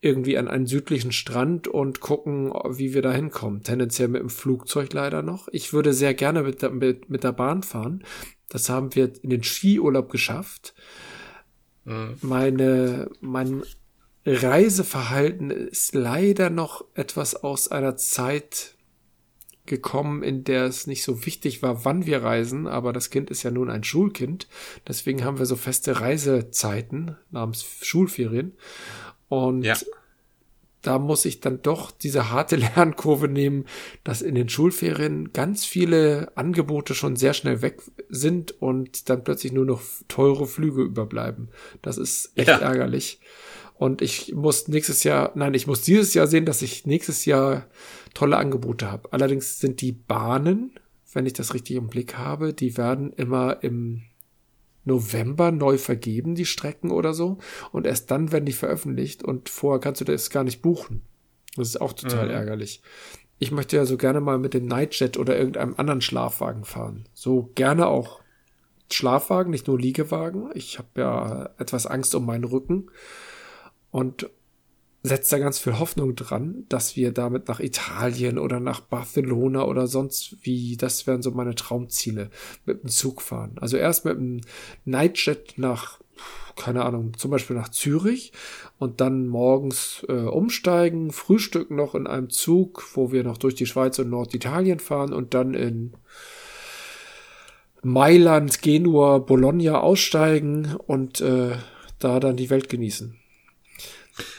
irgendwie 0.06 0.38
an 0.38 0.48
einen 0.48 0.68
südlichen 0.68 1.12
Strand 1.12 1.68
und 1.68 2.00
gucken, 2.00 2.54
wie 2.70 2.94
wir 2.94 3.02
da 3.02 3.12
hinkommen. 3.12 3.64
Tendenziell 3.64 4.08
mit 4.08 4.22
dem 4.22 4.30
Flugzeug 4.30 4.94
leider 4.94 5.22
noch. 5.22 5.48
Ich 5.52 5.74
würde 5.74 5.94
sehr 5.94 6.14
gerne 6.14 6.44
mit 6.44 6.62
der, 6.62 6.70
mit, 6.70 7.10
mit 7.10 7.24
der 7.24 7.32
Bahn 7.32 7.64
fahren. 7.64 8.04
Das 8.48 8.70
haben 8.70 8.94
wir 8.96 9.12
in 9.24 9.32
den 9.32 9.44
Skiurlaub 9.44 10.12
geschafft. 10.12 10.76
Mhm. 11.86 12.18
Meine, 12.22 13.10
mein 13.20 13.64
Reiseverhalten 14.26 15.50
ist 15.50 15.94
leider 15.96 16.50
noch 16.50 16.86
etwas 16.94 17.36
aus 17.36 17.68
einer 17.68 17.98
Zeit 17.98 18.76
gekommen, 19.66 20.24
in 20.24 20.44
der 20.44 20.66
es 20.66 20.88
nicht 20.88 21.04
so 21.04 21.26
wichtig 21.26 21.62
war, 21.62 21.86
wann 21.86 22.06
wir 22.06 22.24
reisen, 22.24 22.68
aber 22.68 22.94
das 22.94 23.10
Kind 23.10 23.30
ist 23.30 23.44
ja 23.44 23.52
nun 23.52 23.70
ein 23.70 23.84
Schulkind. 23.84 24.48
Deswegen 24.88 25.24
haben 25.24 25.40
wir 25.40 25.46
so 25.46 25.56
feste 25.56 26.00
Reisezeiten 26.02 27.18
namens 27.32 27.66
Schulferien. 27.82 28.54
Und 29.36 29.64
ja. 29.64 29.76
da 30.82 31.00
muss 31.00 31.26
ich 31.26 31.42
dann 31.42 31.62
doch 31.62 31.92
diese 31.92 32.32
harte 32.32 32.56
Lernkurve 32.76 33.28
nehmen, 33.28 33.66
dass 34.04 34.22
in 34.22 34.36
den 34.36 34.50
Schulferien 34.50 35.34
ganz 35.34 35.66
viele 35.66 36.32
Angebote 36.36 36.96
schon 36.96 37.16
sehr 37.16 37.34
schnell 37.34 37.62
weg 37.62 37.82
sind 38.10 38.52
und 38.62 39.10
dann 39.10 39.24
plötzlich 39.24 39.52
nur 39.52 39.66
noch 39.66 39.82
teure 40.08 40.48
Flüge 40.48 40.84
überbleiben. 40.84 41.50
Das 41.82 41.98
ist 41.98 42.32
echt 42.36 42.48
ja. 42.48 42.58
ärgerlich. 42.60 43.20
Und 43.78 44.02
ich 44.02 44.34
muss 44.34 44.70
nächstes 44.70 45.04
Jahr, 45.04 45.34
nein, 45.36 45.54
ich 45.54 45.68
muss 45.68 45.82
dieses 45.82 46.14
Jahr 46.14 46.28
sehen, 46.28 46.46
dass 46.46 46.62
ich 46.62 46.86
nächstes 46.86 47.26
Jahr 47.26 47.68
tolle 48.14 48.38
Angebote 48.38 48.90
habe. 48.90 49.12
Allerdings 49.12 49.60
sind 49.60 49.82
die 49.82 49.92
Bahnen, 49.92 50.80
wenn 51.12 51.26
ich 51.26 51.34
das 51.34 51.54
richtig 51.54 51.76
im 51.76 51.88
Blick 51.88 52.18
habe, 52.18 52.54
die 52.54 52.78
werden 52.78 53.12
immer 53.12 53.64
im 53.64 54.04
November 54.86 55.52
neu 55.52 55.78
vergeben, 55.78 56.36
die 56.36 56.46
Strecken 56.46 56.92
oder 56.92 57.14
so. 57.14 57.38
Und 57.72 57.86
erst 57.86 58.12
dann 58.12 58.32
werden 58.32 58.46
die 58.46 58.54
veröffentlicht 58.54 59.24
und 59.24 59.50
vorher 59.50 59.80
kannst 59.80 60.02
du 60.02 60.06
das 60.06 60.30
gar 60.30 60.44
nicht 60.44 60.62
buchen. 60.62 61.02
Das 61.56 61.68
ist 61.70 61.82
auch 61.82 61.94
total 61.94 62.26
mhm. 62.26 62.32
ärgerlich. 62.34 62.82
Ich 63.38 63.52
möchte 63.52 63.76
ja 63.76 63.86
so 63.86 63.98
gerne 63.98 64.22
mal 64.22 64.38
mit 64.38 64.54
dem 64.54 64.66
Nightjet 64.66 65.18
oder 65.18 65.38
irgendeinem 65.38 65.76
anderen 65.78 66.02
Schlafwagen 66.02 66.64
fahren. 66.64 67.10
So 67.14 67.52
gerne 67.56 67.88
auch 67.88 68.22
Schlafwagen, 68.92 69.52
nicht 69.52 69.68
nur 69.68 69.80
Liegewagen. 69.80 70.50
Ich 70.54 70.78
habe 70.78 70.88
ja 70.96 71.50
etwas 71.58 71.86
Angst 71.86 72.16
um 72.16 72.26
meinen 72.26 72.44
Rücken 72.44 72.92
und 73.92 74.30
setzt 75.06 75.32
da 75.32 75.38
ganz 75.38 75.60
viel 75.60 75.80
Hoffnung 75.80 76.16
dran, 76.16 76.66
dass 76.70 76.96
wir 76.96 77.12
damit 77.12 77.48
nach 77.48 77.60
Italien 77.60 78.38
oder 78.38 78.60
nach 78.60 78.80
Barcelona 78.80 79.64
oder 79.64 79.88
sonst 79.88 80.38
wie, 80.42 80.78
das 80.78 81.08
wären 81.08 81.22
so 81.22 81.32
meine 81.32 81.56
Traumziele, 81.56 82.30
mit 82.66 82.84
dem 82.84 82.90
Zug 82.90 83.22
fahren. 83.22 83.58
Also 83.60 83.78
erst 83.78 84.06
mit 84.06 84.18
dem 84.18 84.42
Nightjet 84.86 85.58
nach, 85.58 86.00
keine 86.56 86.86
Ahnung, 86.86 87.18
zum 87.18 87.32
Beispiel 87.32 87.56
nach 87.56 87.70
Zürich 87.70 88.32
und 88.78 89.02
dann 89.02 89.28
morgens 89.28 90.06
äh, 90.08 90.14
umsteigen, 90.14 91.12
frühstücken 91.12 91.76
noch 91.76 91.96
in 91.96 92.08
einem 92.08 92.30
Zug, 92.30 92.84
wo 92.96 93.12
wir 93.12 93.24
noch 93.24 93.38
durch 93.38 93.56
die 93.56 93.66
Schweiz 93.66 94.00
und 94.00 94.10
Norditalien 94.10 94.80
fahren 94.80 95.14
und 95.14 95.34
dann 95.34 95.54
in 95.54 95.94
Mailand, 97.82 98.62
Genua, 98.62 99.20
Bologna 99.20 99.80
aussteigen 99.80 100.76
und 100.88 101.22
äh, 101.22 101.58
da 102.00 102.20
dann 102.20 102.36
die 102.36 102.50
Welt 102.50 102.70
genießen. 102.70 103.20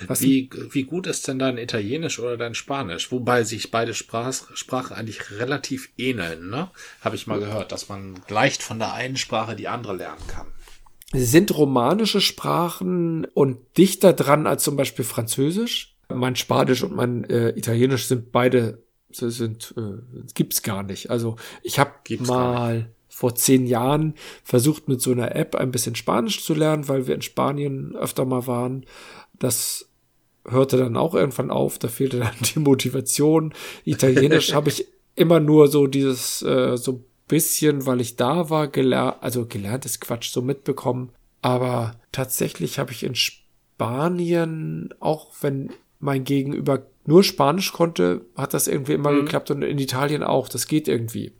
Was 0.07 0.23
wie, 0.23 0.51
wie 0.71 0.85
gut 0.85 1.07
ist 1.07 1.29
denn 1.29 1.39
dein 1.39 1.59
Italienisch 1.59 2.19
oder 2.19 2.37
dein 2.37 2.55
Spanisch? 2.55 3.13
Wobei 3.13 3.45
sich 3.45 3.71
beide 3.71 3.95
Sprach, 3.95 4.33
Sprachen 4.55 4.97
eigentlich 4.97 5.31
relativ 5.33 5.91
ähneln, 5.99 6.49
ne? 6.49 6.71
Habe 7.01 7.17
ich 7.17 7.27
mal 7.27 7.39
gehört, 7.39 7.73
dass 7.73 7.89
man 7.89 8.21
leicht 8.29 8.63
von 8.63 8.79
der 8.79 8.93
einen 8.93 9.17
Sprache 9.17 9.57
die 9.57 9.69
andere 9.69 9.97
lernen 9.97 10.27
kann. 10.29 10.47
Sind 11.13 11.57
romanische 11.57 12.21
Sprachen 12.21 13.25
und 13.27 13.59
dichter 13.79 14.13
dran 14.13 14.47
als 14.47 14.65
zum 14.65 14.77
Beispiel 14.77 15.05
Französisch. 15.05 15.95
Mein 16.09 16.37
Spanisch 16.37 16.83
und 16.83 16.95
mein 16.95 17.25
äh, 17.25 17.51
Italienisch 17.51 18.07
sind 18.07 18.33
beide 18.33 18.83
sind 19.11 19.75
äh, 19.77 20.25
gibt's 20.35 20.63
gar 20.63 20.83
nicht. 20.83 21.11
Also 21.11 21.37
ich 21.63 21.79
habe 21.79 21.93
mal 22.19 22.91
vor 23.17 23.35
zehn 23.35 23.67
Jahren 23.67 24.15
versucht 24.45 24.89
mit 24.89 25.01
so 25.01 25.11
einer 25.11 25.35
App 25.35 25.55
ein 25.55 25.71
bisschen 25.71 25.95
Spanisch 25.95 26.45
zu 26.45 26.53
lernen, 26.53 26.87
weil 26.89 27.07
wir 27.07 27.15
in 27.15 27.23
Spanien 27.23 27.97
öfter 27.97 28.27
mal 28.27 28.47
waren. 28.47 28.85
Das 29.39 29.89
hörte 30.49 30.77
dann 30.77 30.97
auch 30.97 31.15
irgendwann 31.15 31.51
auf, 31.51 31.79
da 31.79 31.89
fehlte 31.89 32.19
dann 32.19 32.35
die 32.55 32.59
Motivation. 32.59 33.55
Italienisch 33.85 34.55
habe 34.55 34.69
ich 34.69 34.87
immer 35.15 35.41
nur 35.41 35.69
so 35.69 35.87
dieses, 35.87 36.43
äh, 36.43 36.77
so 36.77 37.05
bisschen, 37.29 37.87
weil 37.87 38.01
ich 38.01 38.17
da 38.17 38.51
war, 38.51 38.69
gelernt, 38.69 39.17
also 39.21 39.47
gelernt 39.47 39.85
ist 39.85 40.01
Quatsch, 40.01 40.31
so 40.31 40.43
mitbekommen. 40.43 41.11
Aber 41.43 41.97
tatsächlich 42.13 42.79
habe 42.79 42.93
ich 42.93 43.03
in 43.03 43.15
Spanien, 43.15 44.95
auch 45.01 45.33
wenn 45.41 45.71
mein 45.99 46.25
Gegenüber 46.25 46.87
nur 47.05 47.23
Spanisch 47.25 47.73
konnte, 47.73 48.23
hat 48.37 48.55
das 48.55 48.69
irgendwie 48.69 48.93
immer 48.93 49.13
mhm. 49.13 49.21
geklappt 49.21 49.51
und 49.51 49.63
in 49.63 49.79
Italien 49.79 50.23
auch. 50.23 50.49
Das 50.49 50.67
geht 50.67 50.89
irgendwie. 50.89 51.33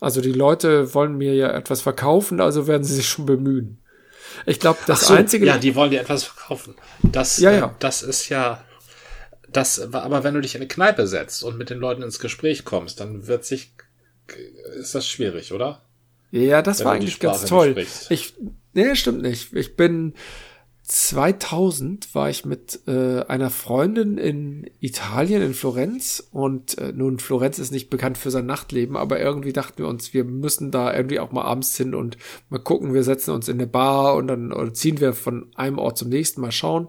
Also 0.00 0.20
die 0.20 0.32
Leute 0.32 0.94
wollen 0.94 1.16
mir 1.16 1.34
ja 1.34 1.50
etwas 1.50 1.80
verkaufen, 1.80 2.40
also 2.40 2.66
werden 2.66 2.84
sie 2.84 2.94
sich 2.94 3.08
schon 3.08 3.26
bemühen. 3.26 3.78
Ich 4.46 4.60
glaube, 4.60 4.78
das 4.86 5.06
so, 5.06 5.14
einzige. 5.14 5.46
Ja, 5.46 5.58
die 5.58 5.74
wollen 5.74 5.90
dir 5.90 6.00
etwas 6.00 6.24
verkaufen. 6.24 6.74
Das, 7.02 7.38
ja, 7.38 7.52
ja. 7.52 7.66
Äh, 7.66 7.70
das 7.78 8.02
ist 8.02 8.28
ja. 8.28 8.64
Das, 9.50 9.80
aber 9.80 10.24
wenn 10.24 10.34
du 10.34 10.42
dich 10.42 10.54
in 10.54 10.60
eine 10.60 10.68
Kneipe 10.68 11.06
setzt 11.06 11.42
und 11.42 11.56
mit 11.56 11.70
den 11.70 11.78
Leuten 11.78 12.02
ins 12.02 12.18
Gespräch 12.18 12.66
kommst, 12.66 13.00
dann 13.00 13.26
wird 13.26 13.46
sich, 13.46 13.72
ist 14.78 14.94
das 14.94 15.08
schwierig, 15.08 15.52
oder? 15.52 15.80
Ja, 16.30 16.60
das 16.60 16.80
wenn 16.80 16.86
war 16.86 16.92
eigentlich 16.92 17.18
ganz 17.18 17.46
toll. 17.46 17.74
Ich, 18.10 18.34
nee, 18.74 18.94
stimmt 18.94 19.22
nicht. 19.22 19.54
Ich 19.54 19.74
bin, 19.74 20.12
2000 20.88 22.14
war 22.14 22.30
ich 22.30 22.46
mit 22.46 22.80
äh, 22.86 23.20
einer 23.24 23.50
Freundin 23.50 24.16
in 24.16 24.70
Italien, 24.80 25.42
in 25.42 25.52
Florenz. 25.52 26.26
Und 26.32 26.78
äh, 26.78 26.92
nun, 26.92 27.18
Florenz 27.18 27.58
ist 27.58 27.72
nicht 27.72 27.90
bekannt 27.90 28.16
für 28.16 28.30
sein 28.30 28.46
Nachtleben, 28.46 28.96
aber 28.96 29.20
irgendwie 29.20 29.52
dachten 29.52 29.78
wir 29.78 29.86
uns, 29.86 30.14
wir 30.14 30.24
müssen 30.24 30.70
da 30.70 30.96
irgendwie 30.96 31.20
auch 31.20 31.30
mal 31.30 31.44
abends 31.44 31.76
hin 31.76 31.94
und 31.94 32.16
mal 32.48 32.58
gucken. 32.58 32.94
Wir 32.94 33.02
setzen 33.02 33.32
uns 33.32 33.48
in 33.48 33.58
eine 33.58 33.66
Bar 33.66 34.14
und 34.16 34.28
dann 34.28 34.50
oder 34.50 34.72
ziehen 34.72 34.98
wir 34.98 35.12
von 35.12 35.48
einem 35.56 35.78
Ort 35.78 35.98
zum 35.98 36.08
nächsten 36.08 36.40
mal 36.40 36.52
schauen. 36.52 36.88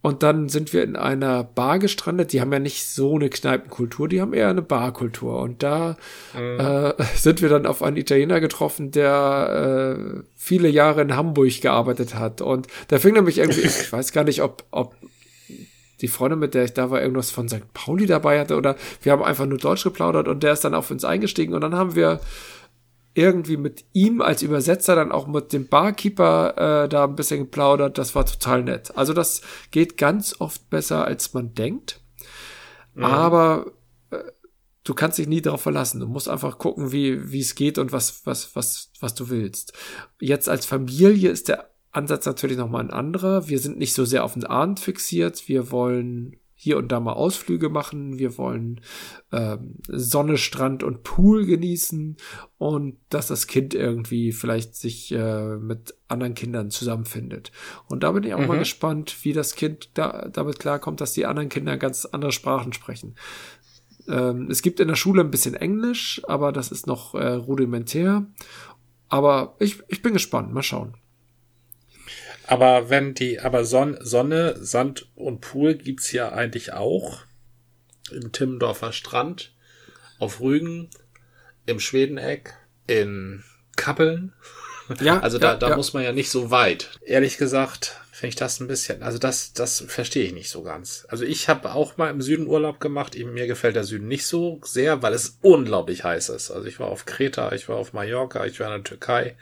Und 0.00 0.22
dann 0.22 0.48
sind 0.48 0.72
wir 0.72 0.84
in 0.84 0.94
einer 0.94 1.42
Bar 1.42 1.80
gestrandet. 1.80 2.32
Die 2.32 2.40
haben 2.40 2.52
ja 2.52 2.60
nicht 2.60 2.86
so 2.86 3.16
eine 3.16 3.28
Kneipenkultur, 3.28 4.08
die 4.08 4.20
haben 4.20 4.32
eher 4.32 4.48
eine 4.48 4.62
Barkultur. 4.62 5.40
Und 5.40 5.62
da 5.62 5.96
mhm. 6.34 6.60
äh, 6.60 6.94
sind 7.16 7.42
wir 7.42 7.48
dann 7.48 7.66
auf 7.66 7.82
einen 7.82 7.96
Italiener 7.96 8.40
getroffen, 8.40 8.92
der 8.92 9.96
äh, 9.98 10.22
viele 10.36 10.68
Jahre 10.68 11.02
in 11.02 11.16
Hamburg 11.16 11.60
gearbeitet 11.60 12.14
hat. 12.14 12.40
Und 12.40 12.68
da 12.88 12.98
fing 12.98 13.14
nämlich 13.14 13.38
irgendwie, 13.38 13.60
ich 13.66 13.92
weiß 13.92 14.12
gar 14.12 14.24
nicht, 14.24 14.42
ob, 14.42 14.64
ob 14.70 14.94
die 16.00 16.08
Freundin, 16.08 16.38
mit 16.38 16.54
der 16.54 16.64
ich 16.64 16.74
da 16.74 16.90
war, 16.90 17.02
irgendwas 17.02 17.32
von 17.32 17.48
St. 17.48 17.72
Pauli 17.74 18.06
dabei 18.06 18.38
hatte 18.38 18.56
oder 18.56 18.76
wir 19.02 19.10
haben 19.10 19.22
einfach 19.22 19.46
nur 19.46 19.58
Deutsch 19.58 19.82
geplaudert 19.82 20.28
und 20.28 20.44
der 20.44 20.52
ist 20.52 20.64
dann 20.64 20.74
auf 20.74 20.92
uns 20.92 21.04
eingestiegen 21.04 21.54
und 21.54 21.60
dann 21.60 21.74
haben 21.74 21.96
wir 21.96 22.20
irgendwie 23.18 23.56
mit 23.56 23.84
ihm 23.92 24.22
als 24.22 24.42
Übersetzer 24.42 24.94
dann 24.94 25.10
auch 25.10 25.26
mit 25.26 25.52
dem 25.52 25.66
Barkeeper 25.66 26.84
äh, 26.84 26.88
da 26.88 27.04
ein 27.04 27.16
bisschen 27.16 27.40
geplaudert. 27.40 27.98
Das 27.98 28.14
war 28.14 28.24
total 28.24 28.62
nett. 28.62 28.96
Also 28.96 29.12
das 29.12 29.42
geht 29.72 29.96
ganz 29.96 30.36
oft 30.38 30.70
besser, 30.70 31.04
als 31.04 31.34
man 31.34 31.52
denkt. 31.52 32.00
Mhm. 32.94 33.04
Aber 33.04 33.72
äh, 34.10 34.22
du 34.84 34.94
kannst 34.94 35.18
dich 35.18 35.26
nie 35.26 35.42
darauf 35.42 35.60
verlassen. 35.60 35.98
Du 35.98 36.06
musst 36.06 36.28
einfach 36.28 36.58
gucken, 36.58 36.92
wie 36.92 37.32
wie 37.32 37.40
es 37.40 37.56
geht 37.56 37.76
und 37.78 37.90
was 37.90 38.24
was 38.24 38.54
was 38.54 38.92
was 39.00 39.14
du 39.16 39.28
willst. 39.30 39.72
Jetzt 40.20 40.48
als 40.48 40.64
Familie 40.64 41.30
ist 41.30 41.48
der 41.48 41.70
Ansatz 41.90 42.24
natürlich 42.24 42.56
nochmal 42.56 42.84
ein 42.84 42.92
anderer. 42.92 43.48
Wir 43.48 43.58
sind 43.58 43.78
nicht 43.78 43.94
so 43.94 44.04
sehr 44.04 44.22
auf 44.22 44.34
den 44.34 44.44
Abend 44.44 44.78
fixiert. 44.78 45.48
Wir 45.48 45.72
wollen 45.72 46.36
hier 46.60 46.76
und 46.76 46.90
da 46.90 46.98
mal 46.98 47.12
Ausflüge 47.12 47.68
machen. 47.68 48.18
Wir 48.18 48.36
wollen 48.36 48.80
ähm, 49.30 49.76
Sonne, 49.86 50.36
Strand 50.36 50.82
und 50.82 51.04
Pool 51.04 51.46
genießen 51.46 52.16
und 52.58 52.96
dass 53.10 53.28
das 53.28 53.46
Kind 53.46 53.74
irgendwie 53.74 54.32
vielleicht 54.32 54.74
sich 54.74 55.12
äh, 55.12 55.56
mit 55.56 55.94
anderen 56.08 56.34
Kindern 56.34 56.70
zusammenfindet. 56.70 57.52
Und 57.86 58.02
da 58.02 58.10
bin 58.10 58.24
ich 58.24 58.34
auch 58.34 58.40
mhm. 58.40 58.48
mal 58.48 58.58
gespannt, 58.58 59.24
wie 59.24 59.32
das 59.32 59.54
Kind 59.54 59.90
da, 59.94 60.28
damit 60.32 60.58
klarkommt, 60.58 61.00
dass 61.00 61.12
die 61.12 61.26
anderen 61.26 61.48
Kinder 61.48 61.76
ganz 61.76 62.06
andere 62.06 62.32
Sprachen 62.32 62.72
sprechen. 62.72 63.14
Ähm, 64.08 64.48
es 64.50 64.60
gibt 64.60 64.80
in 64.80 64.88
der 64.88 64.96
Schule 64.96 65.22
ein 65.22 65.30
bisschen 65.30 65.54
Englisch, 65.54 66.20
aber 66.26 66.50
das 66.50 66.72
ist 66.72 66.88
noch 66.88 67.14
äh, 67.14 67.34
rudimentär. 67.34 68.26
Aber 69.08 69.54
ich, 69.60 69.80
ich 69.86 70.02
bin 70.02 70.12
gespannt. 70.12 70.52
Mal 70.52 70.64
schauen. 70.64 70.96
Aber 72.48 72.88
wenn 72.88 73.12
die, 73.12 73.40
aber 73.40 73.66
Son 73.66 73.98
Sonne, 74.00 74.56
Sand 74.58 75.06
und 75.14 75.42
Pool 75.42 75.74
gibt's 75.74 76.12
ja 76.12 76.32
eigentlich 76.32 76.72
auch 76.72 77.18
im 78.10 78.32
Timmendorfer 78.32 78.92
Strand, 78.92 79.52
auf 80.18 80.40
Rügen, 80.40 80.88
im 81.66 81.78
Schwedeneck, 81.78 82.54
in 82.86 83.44
Kappeln. 83.76 84.32
Ja, 84.98 85.18
also 85.22 85.36
da, 85.36 85.52
ja, 85.52 85.56
da 85.58 85.68
ja. 85.68 85.76
muss 85.76 85.92
man 85.92 86.02
ja 86.02 86.12
nicht 86.12 86.30
so 86.30 86.50
weit. 86.50 86.98
Ehrlich 87.04 87.36
gesagt, 87.36 88.00
finde 88.12 88.30
ich 88.30 88.36
das 88.36 88.60
ein 88.60 88.66
bisschen, 88.66 89.02
also 89.02 89.18
das, 89.18 89.52
das 89.52 89.84
verstehe 89.86 90.24
ich 90.24 90.32
nicht 90.32 90.48
so 90.48 90.62
ganz. 90.62 91.06
Also 91.10 91.26
ich 91.26 91.50
habe 91.50 91.74
auch 91.74 91.98
mal 91.98 92.08
im 92.08 92.22
Süden 92.22 92.46
Urlaub 92.46 92.80
gemacht. 92.80 93.14
Mir 93.14 93.46
gefällt 93.46 93.76
der 93.76 93.84
Süden 93.84 94.08
nicht 94.08 94.26
so 94.26 94.58
sehr, 94.64 95.02
weil 95.02 95.12
es 95.12 95.36
unglaublich 95.42 96.02
heiß 96.02 96.30
ist. 96.30 96.50
Also 96.50 96.66
ich 96.66 96.80
war 96.80 96.88
auf 96.88 97.04
Kreta, 97.04 97.52
ich 97.52 97.68
war 97.68 97.76
auf 97.76 97.92
Mallorca, 97.92 98.46
ich 98.46 98.58
war 98.58 98.68
in 98.68 98.82
der 98.82 98.84
Türkei. 98.84 99.36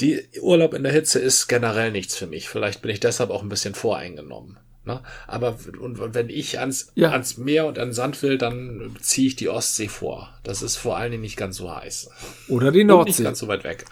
Die 0.00 0.28
Urlaub 0.40 0.74
in 0.74 0.84
der 0.84 0.92
Hitze 0.92 1.18
ist 1.18 1.48
generell 1.48 1.90
nichts 1.90 2.16
für 2.16 2.26
mich. 2.26 2.48
Vielleicht 2.48 2.82
bin 2.82 2.90
ich 2.90 3.00
deshalb 3.00 3.30
auch 3.30 3.42
ein 3.42 3.48
bisschen 3.48 3.74
voreingenommen. 3.74 4.58
Ne? 4.84 5.02
Aber 5.26 5.58
und 5.80 6.14
wenn 6.14 6.30
ich 6.30 6.58
ans, 6.58 6.92
ja. 6.94 7.10
ans 7.10 7.36
Meer 7.36 7.66
und 7.66 7.78
an 7.78 7.92
Sand 7.92 8.22
will, 8.22 8.38
dann 8.38 8.96
ziehe 9.00 9.26
ich 9.28 9.36
die 9.36 9.48
Ostsee 9.48 9.88
vor. 9.88 10.32
Das 10.44 10.62
ist 10.62 10.76
vor 10.76 10.96
allen 10.96 11.10
Dingen 11.10 11.22
nicht 11.22 11.36
ganz 11.36 11.56
so 11.56 11.74
heiß. 11.74 12.10
Oder 12.48 12.72
die 12.72 12.84
Nordsee. 12.84 13.10
Und 13.10 13.18
nicht 13.18 13.24
ganz 13.24 13.38
so 13.40 13.48
weit 13.48 13.64
weg. 13.64 13.84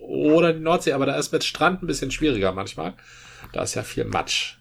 Oder 0.00 0.52
die 0.52 0.60
Nordsee, 0.60 0.92
aber 0.92 1.06
da 1.06 1.16
ist 1.16 1.32
mit 1.32 1.44
Strand 1.44 1.82
ein 1.82 1.86
bisschen 1.86 2.10
schwieriger 2.10 2.52
manchmal. 2.52 2.94
Da 3.52 3.62
ist 3.62 3.74
ja 3.74 3.82
viel 3.82 4.04
Matsch. 4.04 4.56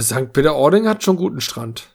St. 0.00 0.32
Peter-Ording 0.32 0.88
hat 0.88 1.02
schon 1.02 1.16
guten 1.16 1.40
Strand. 1.40 1.93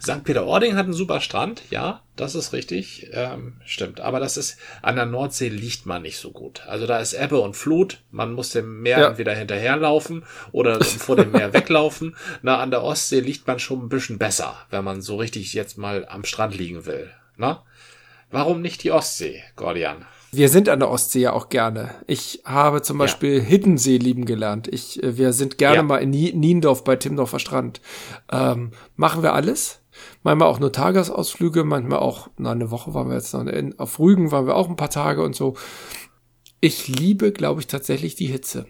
St. 0.00 0.24
Peter-Ording 0.24 0.76
hat 0.76 0.84
einen 0.84 0.92
super 0.92 1.20
Strand, 1.20 1.62
ja, 1.70 2.02
das 2.16 2.34
ist 2.34 2.52
richtig, 2.52 3.10
ähm, 3.12 3.60
stimmt. 3.64 4.00
Aber 4.00 4.20
das 4.20 4.36
ist, 4.36 4.58
an 4.82 4.96
der 4.96 5.06
Nordsee 5.06 5.48
liegt 5.48 5.86
man 5.86 6.02
nicht 6.02 6.18
so 6.18 6.30
gut. 6.30 6.62
Also 6.66 6.86
da 6.86 6.98
ist 6.98 7.12
Ebbe 7.12 7.40
und 7.40 7.56
Flut, 7.56 8.02
man 8.10 8.32
muss 8.32 8.50
dem 8.50 8.82
Meer 8.82 9.00
ja. 9.00 9.08
entweder 9.08 9.34
hinterherlaufen 9.34 10.24
oder 10.52 10.82
vor 10.82 11.16
dem 11.16 11.32
Meer 11.32 11.52
weglaufen. 11.52 12.16
Na, 12.42 12.58
an 12.58 12.70
der 12.70 12.82
Ostsee 12.82 13.20
liegt 13.20 13.46
man 13.46 13.58
schon 13.58 13.80
ein 13.80 13.88
bisschen 13.88 14.18
besser, 14.18 14.56
wenn 14.70 14.84
man 14.84 15.02
so 15.02 15.16
richtig 15.16 15.52
jetzt 15.54 15.78
mal 15.78 16.06
am 16.08 16.24
Strand 16.24 16.56
liegen 16.56 16.86
will. 16.86 17.10
Na? 17.36 17.64
Warum 18.30 18.60
nicht 18.60 18.82
die 18.82 18.90
Ostsee, 18.90 19.42
Gordian? 19.56 20.06
Wir 20.36 20.48
sind 20.48 20.68
an 20.68 20.80
der 20.80 20.90
Ostsee 20.90 21.20
ja 21.20 21.32
auch 21.32 21.48
gerne. 21.48 21.94
Ich 22.06 22.42
habe 22.44 22.82
zum 22.82 22.98
Beispiel 22.98 23.38
ja. 23.38 23.42
Hiddensee 23.42 23.98
lieben 23.98 24.24
gelernt. 24.24 24.68
Ich, 24.68 25.02
äh, 25.02 25.16
wir 25.16 25.32
sind 25.32 25.58
gerne 25.58 25.76
ja. 25.76 25.82
mal 25.82 25.98
in 25.98 26.10
Niendorf 26.10 26.84
bei 26.84 26.96
Timdorfer 26.96 27.38
Strand. 27.38 27.80
Ähm, 28.32 28.72
machen 28.96 29.22
wir 29.22 29.34
alles. 29.34 29.80
Manchmal 30.22 30.48
auch 30.48 30.58
nur 30.58 30.72
Tagesausflüge, 30.72 31.64
manchmal 31.64 32.00
auch, 32.00 32.28
na, 32.36 32.50
eine 32.50 32.70
Woche 32.70 32.94
waren 32.94 33.08
wir 33.08 33.14
jetzt 33.14 33.32
noch 33.32 33.46
in, 33.46 33.78
auf 33.78 33.98
Rügen 34.00 34.32
waren 34.32 34.46
wir 34.46 34.56
auch 34.56 34.68
ein 34.68 34.76
paar 34.76 34.90
Tage 34.90 35.22
und 35.22 35.36
so. 35.36 35.54
Ich 36.60 36.88
liebe, 36.88 37.30
glaube 37.30 37.60
ich, 37.60 37.66
tatsächlich 37.66 38.14
die 38.14 38.26
Hitze. 38.26 38.66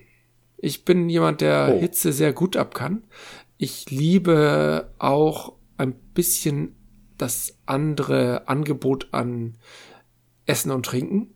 Ich 0.58 0.84
bin 0.84 1.08
jemand, 1.08 1.40
der 1.40 1.74
oh. 1.76 1.80
Hitze 1.80 2.12
sehr 2.12 2.32
gut 2.32 2.56
ab 2.56 2.74
kann. 2.74 3.04
Ich 3.56 3.90
liebe 3.90 4.92
auch 4.98 5.54
ein 5.78 5.94
bisschen 6.12 6.76
das 7.16 7.56
andere 7.66 8.48
Angebot 8.48 9.08
an 9.12 9.56
Essen 10.46 10.72
und 10.72 10.84
Trinken 10.84 11.34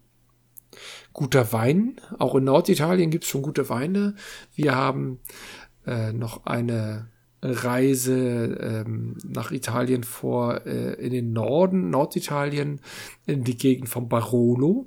guter 1.18 1.52
Wein. 1.52 2.00
Auch 2.20 2.36
in 2.36 2.44
Norditalien 2.44 3.10
gibt 3.10 3.24
es 3.24 3.30
schon 3.30 3.42
gute 3.42 3.68
Weine. 3.68 4.14
Wir 4.54 4.76
haben 4.76 5.18
äh, 5.84 6.12
noch 6.12 6.46
eine 6.46 7.08
Reise 7.42 8.84
ähm, 8.86 9.16
nach 9.26 9.50
Italien 9.50 10.04
vor, 10.04 10.64
äh, 10.64 10.92
in 11.04 11.12
den 11.12 11.32
Norden, 11.32 11.90
Norditalien, 11.90 12.80
in 13.26 13.42
die 13.42 13.58
Gegend 13.58 13.88
von 13.88 14.08
Barolo. 14.08 14.86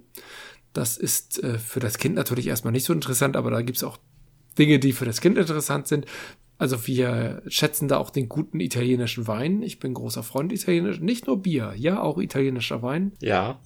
Das 0.71 0.95
ist 0.95 1.43
äh, 1.43 1.57
für 1.57 1.81
das 1.81 1.97
Kind 1.97 2.15
natürlich 2.15 2.47
erstmal 2.47 2.71
nicht 2.71 2.85
so 2.85 2.93
interessant, 2.93 3.35
aber 3.35 3.51
da 3.51 3.61
gibt 3.61 3.79
es 3.79 3.83
auch 3.83 3.97
Dinge, 4.57 4.79
die 4.79 4.93
für 4.93 5.03
das 5.03 5.19
Kind 5.19 5.37
interessant 5.37 5.87
sind. 5.87 6.05
Also 6.57 6.87
wir 6.87 7.41
schätzen 7.47 7.89
da 7.89 7.97
auch 7.97 8.09
den 8.09 8.29
guten 8.29 8.61
italienischen 8.61 9.27
Wein. 9.27 9.63
Ich 9.63 9.79
bin 9.79 9.93
großer 9.93 10.23
Freund 10.23 10.53
italienisch, 10.53 11.01
nicht 11.01 11.27
nur 11.27 11.41
Bier, 11.41 11.73
ja, 11.75 12.01
auch 12.01 12.19
italienischer 12.19 12.81
Wein. 12.81 13.11
Ja. 13.19 13.59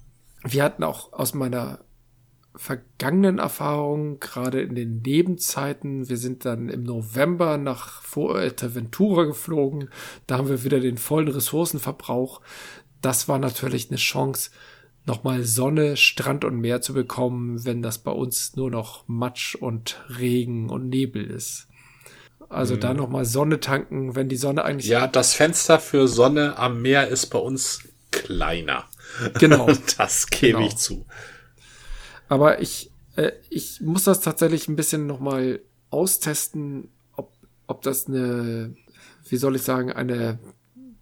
Wir 0.43 0.63
hatten 0.63 0.84
auch 0.84 1.13
aus 1.13 1.36
meiner 1.36 1.86
vergangenen 2.58 3.39
Erfahrungen, 3.39 4.20
gerade 4.20 4.62
in 4.62 4.76
den 4.76 5.02
Nebenzeiten. 5.02 6.10
Wir 6.10 6.18
sind 6.18 6.46
dann 6.46 6.70
im 6.70 6.84
November 6.84 7.58
nach 7.58 8.02
Fuerteventura 8.02 9.24
geflogen. 9.24 9.89
Da 10.28 10.38
haben 10.38 10.50
wir 10.50 10.63
wieder 10.63 10.80
den 10.80 10.98
vollen 10.98 11.28
Ressourcenverbrauch. 11.28 12.41
Das 13.02 13.28
war 13.28 13.39
natürlich 13.39 13.89
eine 13.89 13.98
Chance, 13.98 14.52
nochmal 15.06 15.44
Sonne, 15.44 15.98
Strand 15.98 16.46
und 16.46 16.60
Meer 16.60 16.82
zu 16.82 16.94
bekommen, 16.94 17.65
wenn 17.65 17.82
das 17.82 18.00
bei 18.00 18.12
uns 18.12 18.56
nur 18.56 18.72
noch 18.72 19.08
Matsch 19.08 19.56
und 19.56 20.04
Regen 20.18 20.70
und 20.70 20.89
Nebel 20.89 21.30
ist. 21.30 21.68
Also 22.50 22.76
mhm. 22.76 22.80
da 22.80 22.94
nochmal 22.94 23.26
Sonne 23.26 23.60
tanken, 23.60 24.15
wenn 24.15 24.30
die 24.30 24.38
Sonne 24.38 24.63
eigentlich. 24.63 24.88
Ja, 24.89 25.08
das 25.08 25.34
Fenster 25.34 25.80
für 25.80 26.08
Sonne 26.08 26.58
am 26.58 26.82
Meer 26.82 27.08
ist 27.08 27.28
bei 27.28 27.39
uns 27.39 27.84
kleiner. 28.12 28.86
Genau. 29.39 29.68
das 29.98 30.28
gebe 30.28 30.54
genau. 30.54 30.68
ich 30.68 30.78
zu. 30.78 31.06
Aber 32.28 32.62
ich, 32.62 32.92
äh, 33.16 33.32
ich 33.50 33.82
muss 33.82 34.04
das 34.04 34.22
tatsächlich 34.22 34.68
ein 34.68 34.76
bisschen 34.76 35.08
nochmal 35.08 35.62
austesten, 35.90 36.90
ob, 37.16 37.34
ob 37.68 37.82
das 37.82 38.08
eine, 38.08 38.76
wie 39.30 39.38
soll 39.38 39.56
ich 39.56 39.62
sagen, 39.62 39.92
eine 39.92 40.40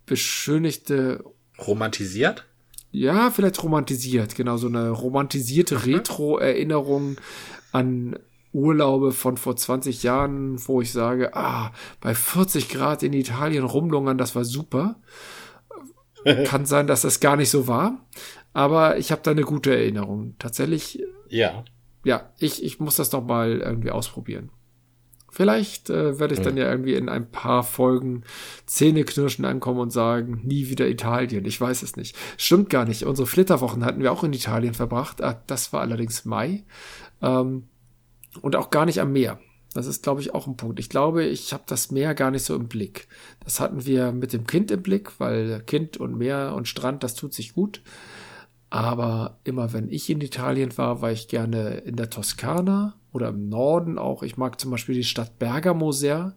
beschönigte. 0.06 1.24
Romantisiert? 1.60 2.46
Ja, 2.92 3.32
vielleicht 3.32 3.62
romantisiert, 3.64 4.36
genau, 4.36 4.58
so 4.58 4.68
eine 4.68 4.92
romantisierte 4.92 5.76
mhm. 5.76 5.82
Retro-Erinnerung 5.82 7.18
an 7.72 8.20
Urlaube 8.54 9.12
von 9.12 9.36
vor 9.38 9.56
20 9.56 10.04
Jahren, 10.04 10.68
wo 10.68 10.80
ich 10.80 10.92
sage, 10.92 11.36
ah, 11.36 11.72
bei 12.02 12.14
40 12.14 12.70
Grad 12.70 13.02
in 13.02 13.14
Italien 13.14 13.64
rumlungern, 13.64 14.20
das 14.20 14.36
war 14.36 14.46
super. 14.46 14.96
Kann 16.46 16.68
sein, 16.68 16.86
dass 16.86 17.02
das 17.02 17.20
gar 17.20 17.36
nicht 17.36 17.50
so 17.50 17.68
war. 17.68 17.98
Aber 18.54 18.98
ich 18.98 19.12
habe 19.12 19.22
da 19.24 19.32
eine 19.32 19.42
gute 19.42 19.76
Erinnerung. 19.76 20.36
Tatsächlich. 20.40 21.04
Ja. 21.30 21.64
Ja, 22.06 22.32
ich, 22.38 22.64
ich 22.64 22.80
muss 22.80 22.98
das 22.98 23.10
doch 23.10 23.24
mal 23.24 23.60
irgendwie 23.60 23.92
ausprobieren. 23.92 24.50
Vielleicht 25.34 25.90
äh, 25.90 26.20
werde 26.20 26.36
ich 26.36 26.42
dann 26.42 26.58
ja 26.58 26.70
irgendwie 26.70 26.94
in 26.94 27.10
ein 27.10 27.32
paar 27.32 27.64
Folgen 27.64 28.22
Zähneknirschen 28.68 29.46
ankommen 29.46 29.80
und 29.80 29.90
sagen, 29.90 30.42
nie 30.44 30.70
wieder 30.70 30.88
Italien. 30.88 31.46
Ich 31.46 31.60
weiß 31.60 31.82
es 31.82 31.96
nicht. 31.96 32.16
Stimmt 32.38 32.70
gar 32.70 32.86
nicht. 32.86 33.04
Unsere 33.04 33.26
Flitterwochen 33.26 33.84
hatten 33.84 34.04
wir 34.04 34.12
auch 34.12 34.24
in 34.24 34.32
Italien 34.32 34.76
verbracht. 34.76 35.24
Ah, 35.24 35.42
das 35.48 35.74
war 35.74 35.82
allerdings 35.82 36.24
Mai. 36.24 36.66
Ähm, 37.24 37.64
und 38.44 38.56
auch 38.56 38.70
gar 38.70 38.86
nicht 38.86 39.02
am 39.02 39.12
Meer. 39.12 39.40
Das 39.74 39.88
ist, 39.88 40.04
glaube 40.04 40.22
ich, 40.22 40.36
auch 40.36 40.46
ein 40.46 40.56
Punkt. 40.56 40.80
Ich 40.80 40.90
glaube, 40.90 41.24
ich 41.24 41.52
habe 41.52 41.64
das 41.66 41.90
Meer 41.90 42.14
gar 42.14 42.30
nicht 42.30 42.46
so 42.46 42.56
im 42.56 42.68
Blick. 42.68 43.08
Das 43.44 43.60
hatten 43.60 43.88
wir 43.88 44.12
mit 44.12 44.34
dem 44.34 44.46
Kind 44.46 44.70
im 44.70 44.84
Blick, 44.84 45.20
weil 45.20 45.64
Kind 45.66 45.98
und 45.98 46.16
Meer 46.16 46.54
und 46.56 46.68
Strand, 46.68 47.02
das 47.02 47.16
tut 47.16 47.34
sich 47.34 47.54
gut. 47.54 47.82
Aber 48.74 49.38
immer 49.44 49.72
wenn 49.72 49.88
ich 49.88 50.10
in 50.10 50.20
Italien 50.20 50.76
war, 50.80 51.04
war 51.04 51.12
ich 51.12 51.28
gerne 51.28 51.76
in 51.86 51.96
der 51.96 52.10
Toskana 52.10 53.00
oder 53.12 53.28
im 53.28 53.48
Norden 53.48 54.00
auch. 54.00 54.24
Ich 54.24 54.36
mag 54.36 54.60
zum 54.60 54.72
Beispiel 54.72 54.96
die 54.96 55.04
Stadt 55.04 55.38
Bergamo 55.38 55.92
sehr. 55.92 56.36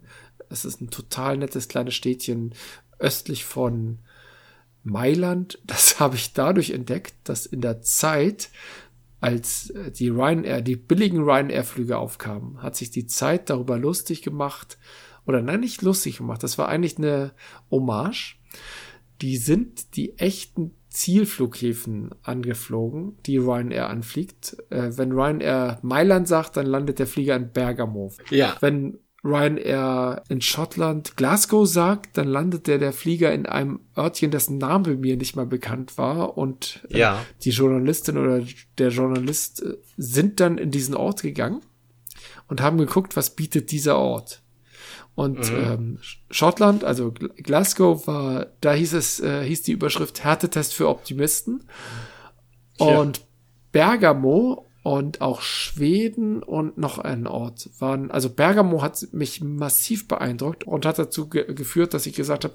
Es 0.50 0.66
ist 0.66 0.82
ein 0.82 0.90
total 0.90 1.38
nettes 1.38 1.66
kleines 1.66 1.94
Städtchen 1.94 2.52
östlich 2.98 3.46
von 3.46 4.00
Mailand. 4.82 5.58
Das 5.66 5.98
habe 5.98 6.16
ich 6.16 6.34
dadurch 6.34 6.72
entdeckt, 6.72 7.14
dass 7.24 7.46
in 7.46 7.62
der 7.62 7.80
Zeit, 7.80 8.50
als 9.18 9.72
die 9.98 10.10
Ryanair, 10.10 10.60
die 10.60 10.76
billigen 10.76 11.22
Ryanair-Flüge 11.22 11.96
aufkamen, 11.96 12.62
hat 12.62 12.76
sich 12.76 12.90
die 12.90 13.06
Zeit 13.06 13.48
darüber 13.48 13.78
lustig 13.78 14.20
gemacht. 14.20 14.76
Oder 15.24 15.40
nein, 15.40 15.60
nicht 15.60 15.80
lustig 15.80 16.18
gemacht. 16.18 16.42
Das 16.42 16.58
war 16.58 16.68
eigentlich 16.68 16.98
eine 16.98 17.32
Hommage. 17.70 18.36
Die 19.22 19.38
sind 19.38 19.96
die 19.96 20.18
echten 20.18 20.75
Zielflughäfen 20.96 22.10
angeflogen, 22.22 23.18
die 23.26 23.36
Ryanair 23.36 23.90
anfliegt. 23.90 24.56
Äh, 24.70 24.96
wenn 24.96 25.12
Ryanair 25.12 25.78
Mailand 25.82 26.26
sagt, 26.26 26.56
dann 26.56 26.64
landet 26.64 26.98
der 26.98 27.06
Flieger 27.06 27.36
in 27.36 27.52
Bergamo. 27.52 28.12
Ja. 28.30 28.56
Wenn 28.60 28.98
Ryanair 29.22 30.22
in 30.30 30.40
Schottland 30.40 31.18
Glasgow 31.18 31.68
sagt, 31.68 32.16
dann 32.16 32.28
landet 32.28 32.66
der, 32.66 32.78
der 32.78 32.94
Flieger 32.94 33.30
in 33.30 33.44
einem 33.44 33.80
Örtchen, 33.96 34.30
dessen 34.30 34.56
Name 34.56 34.96
mir 34.96 35.18
nicht 35.18 35.36
mal 35.36 35.44
bekannt 35.44 35.98
war. 35.98 36.38
Und 36.38 36.86
äh, 36.90 36.98
ja. 36.98 37.22
die 37.42 37.50
Journalistin 37.50 38.16
oder 38.16 38.42
der 38.78 38.88
Journalist 38.88 39.62
äh, 39.62 39.76
sind 39.98 40.40
dann 40.40 40.56
in 40.56 40.70
diesen 40.70 40.94
Ort 40.94 41.20
gegangen 41.20 41.60
und 42.48 42.62
haben 42.62 42.78
geguckt, 42.78 43.16
was 43.16 43.36
bietet 43.36 43.70
dieser 43.70 43.98
Ort. 43.98 44.40
Und 45.16 45.50
mhm. 45.50 45.56
ähm, 45.56 45.98
Schottland, 46.30 46.84
also 46.84 47.10
Glasgow, 47.10 48.06
war, 48.06 48.48
da 48.60 48.74
hieß 48.74 48.92
es, 48.92 49.18
äh, 49.18 49.42
hieß 49.44 49.62
die 49.62 49.72
Überschrift 49.72 50.22
Härtetest 50.22 50.74
für 50.74 50.88
Optimisten. 50.88 51.64
Ja. 52.78 53.00
Und 53.00 53.22
Bergamo 53.72 54.66
und 54.82 55.22
auch 55.22 55.40
Schweden 55.40 56.42
und 56.42 56.76
noch 56.76 56.98
ein 56.98 57.26
Ort 57.26 57.70
waren, 57.78 58.10
also 58.10 58.28
Bergamo 58.28 58.82
hat 58.82 59.08
mich 59.12 59.42
massiv 59.42 60.06
beeindruckt 60.06 60.64
und 60.64 60.84
hat 60.84 60.98
dazu 60.98 61.28
ge 61.28 61.52
geführt, 61.54 61.94
dass 61.94 62.06
ich 62.06 62.14
gesagt 62.14 62.44
habe, 62.44 62.54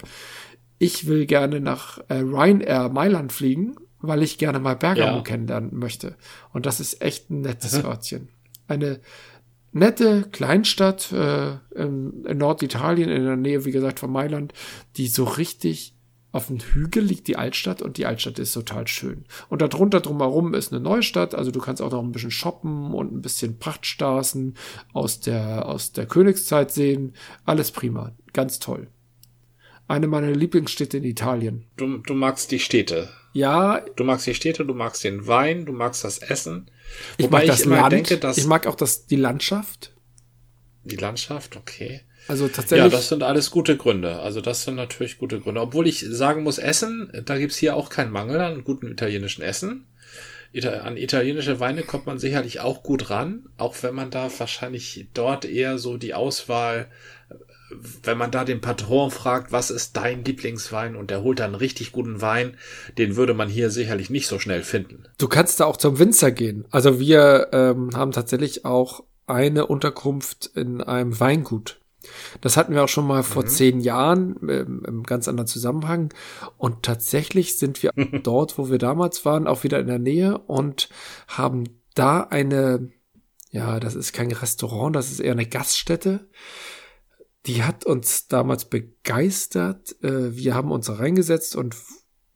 ich 0.77 1.07
will 1.07 1.25
gerne 1.25 1.59
nach 1.59 1.97
äh, 2.09 2.19
Ryanair 2.19 2.89
Mailand 2.89 3.33
fliegen, 3.33 3.75
weil 3.99 4.21
ich 4.21 4.37
gerne 4.37 4.59
mal 4.59 4.75
Bergamo 4.75 5.17
ja. 5.17 5.23
kennenlernen 5.23 5.77
möchte. 5.77 6.15
Und 6.53 6.67
das 6.67 6.79
ist 6.79 7.01
echt 7.01 7.31
ein 7.31 7.41
nettes. 7.41 7.83
Örtchen. 7.83 8.29
Eine 8.67 8.99
nette 9.71 10.27
Kleinstadt 10.31 11.11
äh, 11.11 11.57
in, 11.75 12.25
in 12.25 12.37
Norditalien, 12.37 13.09
in 13.09 13.25
der 13.25 13.35
Nähe, 13.35 13.65
wie 13.65 13.71
gesagt, 13.71 13.99
von 13.99 14.11
Mailand, 14.11 14.53
die 14.97 15.07
so 15.07 15.23
richtig 15.23 15.95
auf 16.31 16.47
dem 16.47 16.59
Hügel 16.59 17.03
liegt 17.03 17.27
die 17.27 17.35
Altstadt 17.35 17.81
und 17.81 17.97
die 17.97 18.05
Altstadt 18.05 18.39
ist 18.39 18.53
total 18.53 18.87
schön. 18.87 19.25
Und 19.49 19.61
darunter 19.61 19.99
drumherum 19.99 20.53
ist 20.53 20.71
eine 20.71 20.81
Neustadt, 20.81 21.35
also 21.35 21.51
du 21.51 21.59
kannst 21.59 21.81
auch 21.81 21.91
noch 21.91 22.01
ein 22.01 22.13
bisschen 22.13 22.31
shoppen 22.31 22.93
und 22.93 23.13
ein 23.13 23.21
bisschen 23.21 23.59
Prachtstraßen 23.59 24.55
aus 24.93 25.19
der, 25.19 25.65
aus 25.65 25.91
der 25.91 26.05
Königszeit 26.05 26.71
sehen. 26.71 27.13
Alles 27.45 27.71
prima, 27.71 28.13
ganz 28.31 28.59
toll. 28.59 28.87
Eine 29.89 30.07
meiner 30.07 30.31
Lieblingsstädte 30.31 30.97
in 30.97 31.03
Italien. 31.03 31.65
Du, 31.75 31.97
du 31.97 32.13
magst 32.13 32.51
die 32.51 32.59
Städte. 32.59 33.09
Ja. 33.33 33.81
Du 33.97 34.05
magst 34.05 34.25
die 34.25 34.33
Städte, 34.33 34.65
du 34.65 34.73
magst 34.73 35.03
den 35.03 35.27
Wein, 35.27 35.65
du 35.65 35.73
magst 35.73 36.05
das 36.05 36.19
Essen. 36.19 36.71
Ich 37.17 37.29
mag 37.29 37.45
das 37.45 37.61
ich 37.61 37.65
Land. 37.65 37.91
Denke, 37.91 38.19
ich 38.35 38.45
mag 38.45 38.67
auch 38.67 38.75
das, 38.75 39.05
die 39.05 39.15
Landschaft. 39.15 39.93
Die 40.83 40.95
Landschaft, 40.95 41.55
okay. 41.57 42.01
Also 42.27 42.47
tatsächlich. 42.47 42.91
Ja, 42.91 42.97
das 42.97 43.09
sind 43.09 43.23
alles 43.23 43.51
gute 43.51 43.77
Gründe. 43.77 44.19
Also 44.19 44.41
das 44.41 44.63
sind 44.63 44.75
natürlich 44.75 45.17
gute 45.17 45.39
Gründe. 45.39 45.61
Obwohl 45.61 45.87
ich 45.87 46.05
sagen 46.07 46.43
muss, 46.43 46.57
Essen, 46.57 47.11
da 47.25 47.37
gibt's 47.37 47.57
hier 47.57 47.75
auch 47.75 47.89
keinen 47.89 48.11
Mangel 48.11 48.39
an 48.39 48.63
guten 48.63 48.91
italienischen 48.91 49.41
Essen. 49.41 49.87
An 50.83 50.97
italienische 50.97 51.59
Weine 51.59 51.83
kommt 51.83 52.07
man 52.07 52.19
sicherlich 52.19 52.59
auch 52.59 52.83
gut 52.83 53.09
ran, 53.09 53.47
auch 53.57 53.75
wenn 53.83 53.95
man 53.95 54.11
da 54.11 54.29
wahrscheinlich 54.37 55.07
dort 55.13 55.45
eher 55.45 55.77
so 55.77 55.95
die 55.97 56.13
Auswahl, 56.13 56.91
wenn 58.03 58.17
man 58.17 58.31
da 58.31 58.43
den 58.43 58.61
Patron 58.61 59.11
fragt, 59.11 59.51
was 59.51 59.71
ist 59.71 59.97
dein 59.97 60.23
Lieblingswein 60.23 60.95
und 60.95 61.09
der 61.09 61.23
holt 61.23 61.39
dann 61.39 61.51
einen 61.51 61.55
richtig 61.55 61.91
guten 61.91 62.21
Wein, 62.21 62.57
den 62.97 63.15
würde 63.15 63.33
man 63.33 63.49
hier 63.49 63.69
sicherlich 63.69 64.09
nicht 64.09 64.27
so 64.27 64.39
schnell 64.39 64.63
finden. 64.63 65.03
Du 65.17 65.27
kannst 65.27 65.59
da 65.59 65.65
auch 65.65 65.77
zum 65.77 65.99
Winzer 65.99 66.31
gehen. 66.31 66.65
Also 66.71 66.99
wir 66.99 67.49
ähm, 67.51 67.91
haben 67.93 68.11
tatsächlich 68.11 68.65
auch 68.65 69.03
eine 69.27 69.67
Unterkunft 69.67 70.51
in 70.55 70.81
einem 70.81 71.19
Weingut. 71.19 71.79
Das 72.41 72.57
hatten 72.57 72.73
wir 72.73 72.83
auch 72.83 72.89
schon 72.89 73.07
mal 73.07 73.23
vor 73.23 73.43
mhm. 73.43 73.47
zehn 73.47 73.79
Jahren 73.79 74.35
ähm, 74.49 74.83
im 74.87 75.03
ganz 75.03 75.27
anderen 75.27 75.47
Zusammenhang. 75.47 76.13
Und 76.57 76.83
tatsächlich 76.83 77.57
sind 77.57 77.83
wir 77.83 77.91
dort, 78.23 78.57
wo 78.57 78.69
wir 78.69 78.77
damals 78.77 79.25
waren, 79.25 79.47
auch 79.47 79.63
wieder 79.63 79.79
in 79.79 79.87
der 79.87 79.99
Nähe 79.99 80.37
und 80.37 80.89
haben 81.27 81.65
da 81.93 82.21
eine, 82.21 82.89
ja, 83.51 83.79
das 83.79 83.95
ist 83.95 84.13
kein 84.13 84.31
Restaurant, 84.31 84.95
das 84.95 85.11
ist 85.11 85.19
eher 85.19 85.33
eine 85.33 85.45
Gaststätte. 85.45 86.27
Die 87.47 87.63
hat 87.63 87.85
uns 87.85 88.27
damals 88.27 88.65
begeistert. 88.65 89.95
Äh, 90.03 90.35
wir 90.35 90.53
haben 90.53 90.71
uns 90.71 90.89
reingesetzt 90.89 91.55
und 91.55 91.75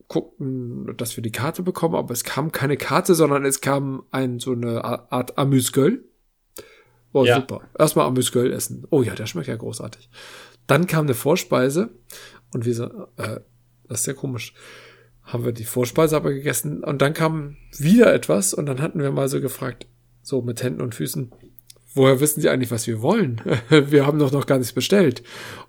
guckten, 0.08 0.96
dass 0.98 1.16
wir 1.18 1.24
die 1.24 1.32
Karte 1.32 1.64
bekommen, 1.64 1.96
aber 1.96 2.12
es 2.12 2.24
kam 2.24 2.52
keine 2.52 2.78
Karte, 2.78 3.16
sondern 3.16 3.46
es 3.46 3.62
kam 3.62 4.04
ein 4.12 4.40
so 4.40 4.52
eine 4.52 4.84
Art 4.84 5.38
Amüsgöl. 5.38 6.06
Oh, 7.14 7.24
ja. 7.24 7.38
super. 7.38 7.62
Erstmal 7.78 8.06
Amüsgöl 8.08 8.52
essen. 8.52 8.86
Oh 8.90 9.02
ja, 9.02 9.16
der 9.16 9.26
schmeckt 9.26 9.48
ja 9.48 9.56
großartig. 9.56 10.10
Dann 10.68 10.88
kam 10.88 11.06
eine 11.06 11.14
Vorspeise 11.14 11.90
und 12.54 12.66
wir 12.66 12.76
so, 12.76 12.86
äh, 13.18 13.40
das 13.88 14.02
ist 14.02 14.08
ja 14.08 14.14
komisch. 14.14 14.54
Haben 15.24 15.46
wir 15.46 15.54
die 15.54 15.64
Vorspeise 15.64 16.16
aber 16.16 16.34
gegessen 16.34 16.84
und 16.84 17.02
dann 17.02 17.14
kam 17.14 17.58
wieder 17.78 18.14
etwas 18.14 18.54
und 18.54 18.66
dann 18.66 18.82
hatten 18.82 19.00
wir 19.00 19.12
mal 19.12 19.28
so 19.28 19.42
gefragt, 19.42 19.88
so 20.22 20.42
mit 20.42 20.62
Händen 20.62 20.82
und 20.82 20.94
Füßen, 20.94 21.32
woher 21.96 22.20
wissen 22.20 22.42
Sie 22.42 22.50
eigentlich, 22.50 22.72
was 22.72 22.88
wir 22.88 23.02
wollen? 23.02 23.42
wir 23.70 24.06
haben 24.06 24.20
doch 24.20 24.32
noch 24.32 24.46
gar 24.46 24.58
nichts 24.58 24.74
bestellt. 24.74 25.24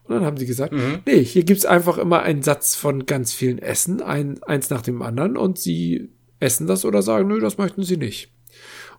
Und 0.05 0.15
dann 0.15 0.25
haben 0.25 0.37
sie 0.37 0.47
gesagt, 0.47 0.73
mhm. 0.73 1.01
nee, 1.07 1.25
hier 1.25 1.45
gibt's 1.45 1.65
einfach 1.65 1.99
immer 1.99 2.23
einen 2.23 2.43
Satz 2.43 2.75
von 2.75 3.07
ganz 3.07 3.33
vielen 3.33 3.59
Essen, 3.59 4.03
ein, 4.03 4.43
eins 4.43 4.71
nach 4.71 4.83
dem 4.83 5.03
anderen 5.03 5.37
und 5.37 5.59
Sie 5.59 6.11
essen 6.39 6.67
das 6.67 6.85
oder 6.85 7.03
sagen, 7.03 7.29
nö, 7.29 7.41
das 7.41 7.59
möchten 7.59 7.83
Sie 7.83 7.97
nicht. 7.97 8.31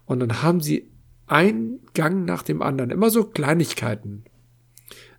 Und 0.06 0.22
dann 0.22 0.42
haben 0.42 0.62
sie 0.62 0.90
ein 1.28 1.80
Gang 1.94 2.26
nach 2.26 2.42
dem 2.42 2.62
anderen, 2.62 2.90
immer 2.90 3.10
so 3.10 3.26
Kleinigkeiten 3.26 4.24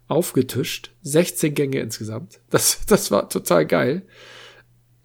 aufgetischt. 0.08 0.92
16 1.02 1.54
Gänge 1.54 1.80
insgesamt. 1.80 2.40
Das, 2.50 2.80
das 2.86 3.10
war 3.10 3.28
total 3.28 3.66
geil. 3.66 4.02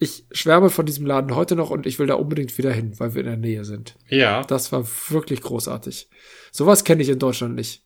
Ich 0.03 0.25
schwärme 0.33 0.69
von 0.69 0.85
diesem 0.85 1.05
Laden 1.05 1.33
heute 1.33 1.55
noch 1.55 1.69
und 1.69 1.85
ich 1.85 1.97
will 1.97 2.07
da 2.07 2.15
unbedingt 2.15 2.57
wieder 2.57 2.73
hin, 2.73 2.99
weil 2.99 3.13
wir 3.13 3.21
in 3.21 3.27
der 3.27 3.37
Nähe 3.37 3.63
sind. 3.63 3.95
Ja. 4.09 4.43
Das 4.43 4.73
war 4.73 4.85
wirklich 5.07 5.39
großartig. 5.39 6.09
Sowas 6.51 6.83
kenne 6.83 7.01
ich 7.03 7.07
in 7.07 7.19
Deutschland 7.19 7.55
nicht. 7.55 7.85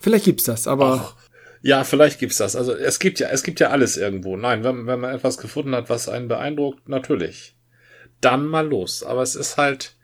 Vielleicht 0.00 0.24
gibt's 0.24 0.44
das, 0.44 0.66
aber. 0.66 0.94
Och, 0.94 1.16
ja, 1.60 1.84
vielleicht 1.84 2.18
gibt's 2.18 2.38
das. 2.38 2.56
Also 2.56 2.74
es 2.74 2.98
gibt 2.98 3.20
ja, 3.20 3.28
es 3.28 3.42
gibt 3.42 3.60
ja 3.60 3.68
alles 3.68 3.98
irgendwo. 3.98 4.38
Nein, 4.38 4.64
wenn, 4.64 4.86
wenn 4.86 5.00
man 5.00 5.14
etwas 5.14 5.36
gefunden 5.36 5.74
hat, 5.74 5.90
was 5.90 6.08
einen 6.08 6.28
beeindruckt, 6.28 6.88
natürlich. 6.88 7.54
Dann 8.22 8.46
mal 8.46 8.66
los. 8.66 9.02
Aber 9.02 9.20
es 9.20 9.34
ist 9.34 9.58
halt, 9.58 9.96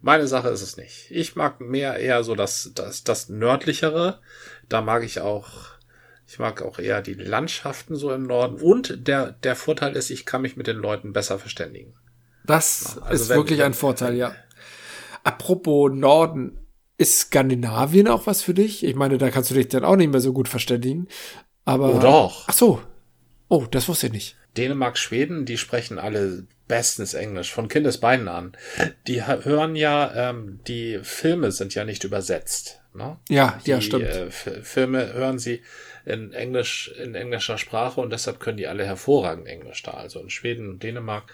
meine 0.00 0.28
Sache 0.28 0.50
ist 0.50 0.62
es 0.62 0.76
nicht. 0.76 1.10
Ich 1.10 1.34
mag 1.34 1.60
mehr 1.60 1.96
eher 1.96 2.22
so 2.22 2.36
das, 2.36 2.70
das, 2.76 3.02
das 3.02 3.28
nördlichere. 3.28 4.20
Da 4.68 4.80
mag 4.80 5.02
ich 5.02 5.18
auch, 5.18 5.73
ich 6.34 6.40
mag 6.40 6.62
auch 6.62 6.80
eher 6.80 7.00
die 7.00 7.14
Landschaften 7.14 7.94
so 7.94 8.12
im 8.12 8.24
Norden. 8.24 8.56
Und 8.60 9.06
der, 9.06 9.30
der 9.30 9.54
Vorteil 9.54 9.94
ist, 9.94 10.10
ich 10.10 10.26
kann 10.26 10.42
mich 10.42 10.56
mit 10.56 10.66
den 10.66 10.78
Leuten 10.78 11.12
besser 11.12 11.38
verständigen. 11.38 11.94
Das 12.44 12.98
also 12.98 13.22
ist 13.22 13.28
wenn, 13.28 13.36
wirklich 13.36 13.62
ein 13.62 13.72
Vorteil, 13.72 14.16
ja. 14.16 14.34
Apropos 15.22 15.92
Norden, 15.92 16.58
ist 16.98 17.20
Skandinavien 17.20 18.08
auch 18.08 18.26
was 18.26 18.42
für 18.42 18.52
dich? 18.52 18.84
Ich 18.84 18.96
meine, 18.96 19.16
da 19.16 19.30
kannst 19.30 19.52
du 19.52 19.54
dich 19.54 19.68
dann 19.68 19.84
auch 19.84 19.94
nicht 19.94 20.10
mehr 20.10 20.20
so 20.20 20.32
gut 20.32 20.48
verständigen. 20.48 21.06
Aber. 21.64 21.94
Oh 21.94 21.98
doch. 22.00 22.44
Ach 22.48 22.52
so. 22.52 22.82
Oh, 23.48 23.66
das 23.70 23.86
wusste 23.86 24.08
ich 24.08 24.12
nicht. 24.12 24.36
Dänemark, 24.56 24.98
Schweden, 24.98 25.44
die 25.44 25.56
sprechen 25.56 26.00
alle 26.00 26.48
bestens 26.66 27.14
Englisch, 27.14 27.52
von 27.52 27.68
Kindesbeinen 27.68 28.26
an. 28.26 28.56
Die 29.06 29.24
hören 29.24 29.76
ja, 29.76 30.30
ähm, 30.30 30.58
die 30.66 30.98
Filme 31.04 31.52
sind 31.52 31.76
ja 31.76 31.84
nicht 31.84 32.02
übersetzt. 32.02 32.80
Ne? 32.94 33.18
Ja, 33.28 33.60
die, 33.66 33.70
ja, 33.70 33.80
stimmt. 33.80 34.04
Äh, 34.04 34.30
Filme 34.30 35.12
hören 35.12 35.38
sie 35.38 35.62
in 36.04 36.32
Englisch, 36.32 36.92
in 37.02 37.14
englischer 37.14 37.58
Sprache 37.58 38.00
und 38.00 38.12
deshalb 38.12 38.40
können 38.40 38.56
die 38.56 38.66
alle 38.66 38.84
hervorragend 38.84 39.46
Englisch 39.46 39.82
da. 39.82 39.92
Also 39.92 40.20
in 40.20 40.30
Schweden 40.30 40.68
und 40.68 40.82
Dänemark 40.82 41.32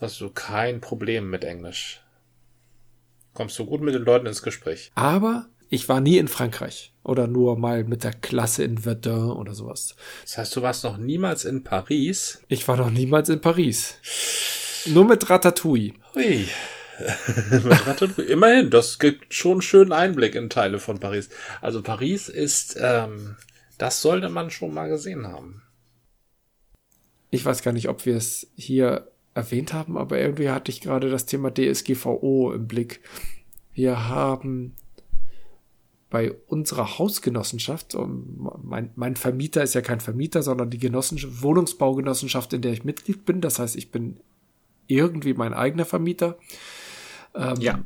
hast 0.00 0.20
du 0.20 0.30
kein 0.30 0.80
Problem 0.80 1.30
mit 1.30 1.44
Englisch. 1.44 2.00
Kommst 3.34 3.58
du 3.58 3.66
gut 3.66 3.82
mit 3.82 3.94
den 3.94 4.02
Leuten 4.02 4.26
ins 4.26 4.42
Gespräch. 4.42 4.90
Aber 4.94 5.46
ich 5.68 5.88
war 5.88 6.00
nie 6.00 6.18
in 6.18 6.28
Frankreich 6.28 6.92
oder 7.02 7.26
nur 7.26 7.58
mal 7.58 7.84
mit 7.84 8.04
der 8.04 8.12
Klasse 8.12 8.64
in 8.64 8.78
Verdun 8.78 9.32
oder 9.32 9.54
sowas. 9.54 9.96
Das 10.22 10.38
heißt, 10.38 10.56
du 10.56 10.62
warst 10.62 10.84
noch 10.84 10.96
niemals 10.96 11.44
in 11.44 11.64
Paris? 11.64 12.40
Ich 12.48 12.66
war 12.68 12.76
noch 12.76 12.90
niemals 12.90 13.28
in 13.28 13.40
Paris. 13.40 13.96
Nur 14.86 15.04
mit 15.04 15.28
Ratatouille. 15.28 15.92
Ui. 16.14 16.48
mit 17.50 17.86
Ratatouille. 17.86 18.28
Immerhin, 18.28 18.70
das 18.70 18.98
gibt 18.98 19.34
schon 19.34 19.52
einen 19.52 19.62
schönen 19.62 19.92
Einblick 19.92 20.34
in 20.34 20.48
Teile 20.48 20.78
von 20.78 20.98
Paris. 21.00 21.28
Also 21.60 21.82
Paris 21.82 22.28
ist, 22.28 22.76
ähm, 22.80 23.36
das 23.78 24.02
sollte 24.02 24.28
man 24.28 24.50
schon 24.50 24.74
mal 24.74 24.88
gesehen 24.88 25.26
haben. 25.26 25.62
Ich 27.30 27.44
weiß 27.44 27.62
gar 27.62 27.72
nicht, 27.72 27.88
ob 27.88 28.06
wir 28.06 28.16
es 28.16 28.46
hier 28.54 29.10
erwähnt 29.34 29.72
haben, 29.72 29.98
aber 29.98 30.18
irgendwie 30.18 30.50
hatte 30.50 30.70
ich 30.70 30.80
gerade 30.80 31.10
das 31.10 31.26
Thema 31.26 31.52
DSGVO 31.52 32.52
im 32.52 32.66
Blick. 32.66 33.00
Wir 33.74 34.08
haben 34.08 34.74
bei 36.08 36.32
unserer 36.46 36.98
Hausgenossenschaft, 36.98 37.96
mein, 38.62 38.90
mein 38.94 39.16
Vermieter 39.16 39.62
ist 39.62 39.74
ja 39.74 39.82
kein 39.82 40.00
Vermieter, 40.00 40.42
sondern 40.42 40.70
die 40.70 40.78
Genossenschaft, 40.78 41.42
Wohnungsbaugenossenschaft, 41.42 42.52
in 42.52 42.62
der 42.62 42.72
ich 42.72 42.84
Mitglied 42.84 43.24
bin. 43.24 43.40
Das 43.40 43.58
heißt, 43.58 43.76
ich 43.76 43.90
bin 43.90 44.20
irgendwie 44.86 45.34
mein 45.34 45.52
eigener 45.52 45.84
Vermieter. 45.84 46.38
Ähm, 47.34 47.60
ja. 47.60 47.80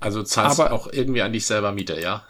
Also 0.00 0.22
zahlst 0.22 0.60
aber, 0.60 0.72
auch 0.72 0.90
irgendwie 0.90 1.22
an 1.22 1.32
dich 1.32 1.44
selber 1.44 1.72
Miete, 1.72 2.00
ja? 2.00 2.24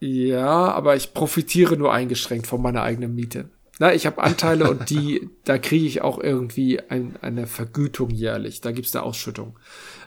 Ja, 0.00 0.72
aber 0.72 0.96
ich 0.96 1.12
profitiere 1.12 1.76
nur 1.76 1.92
eingeschränkt 1.92 2.46
von 2.46 2.62
meiner 2.62 2.82
eigenen 2.82 3.14
Miete. 3.14 3.50
Na, 3.78 3.94
ich 3.94 4.06
habe 4.06 4.22
Anteile 4.22 4.70
und 4.70 4.90
die, 4.90 5.30
da 5.44 5.58
kriege 5.58 5.86
ich 5.86 6.02
auch 6.02 6.18
irgendwie 6.18 6.80
ein, 6.80 7.16
eine 7.20 7.46
Vergütung 7.46 8.10
jährlich. 8.10 8.60
Da 8.60 8.72
gibt's 8.72 8.94
eine 8.96 9.04
Ausschüttung. 9.04 9.58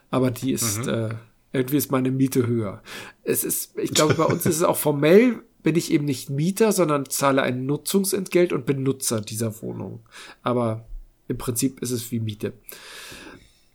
Aber 0.10 0.32
die 0.32 0.52
ist, 0.52 0.86
mhm. 0.86 0.90
äh, 0.90 1.10
irgendwie 1.54 1.78
ist 1.78 1.92
meine 1.92 2.12
Miete 2.12 2.46
höher. 2.48 2.82
Es 3.24 3.44
ist, 3.44 3.78
ich 3.78 3.92
glaube, 3.96 4.16
bei 4.16 4.26
uns 4.26 4.46
ist 4.46 4.58
es 4.58 4.64
auch 4.64 4.78
formell, 4.78 5.44
bin 5.62 5.76
ich 5.76 5.92
eben 5.92 6.06
nicht 6.06 6.30
Mieter, 6.30 6.72
sondern 6.72 7.10
zahle 7.10 7.42
ein 7.42 7.66
Nutzungsentgelt 7.66 8.52
und 8.52 8.66
bin 8.66 8.84
Nutzer 8.84 9.22
dieser 9.22 9.62
Wohnung. 9.62 10.02
Aber 10.42 10.86
im 11.28 11.38
Prinzip 11.38 11.82
ist 11.82 11.92
es 11.92 12.12
wie 12.12 12.20
Miete. 12.20 12.54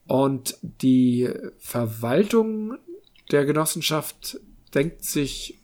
Und 0.07 0.59
die 0.63 1.29
Verwaltung 1.59 2.77
der 3.31 3.45
Genossenschaft 3.45 4.41
denkt 4.75 5.05
sich 5.05 5.59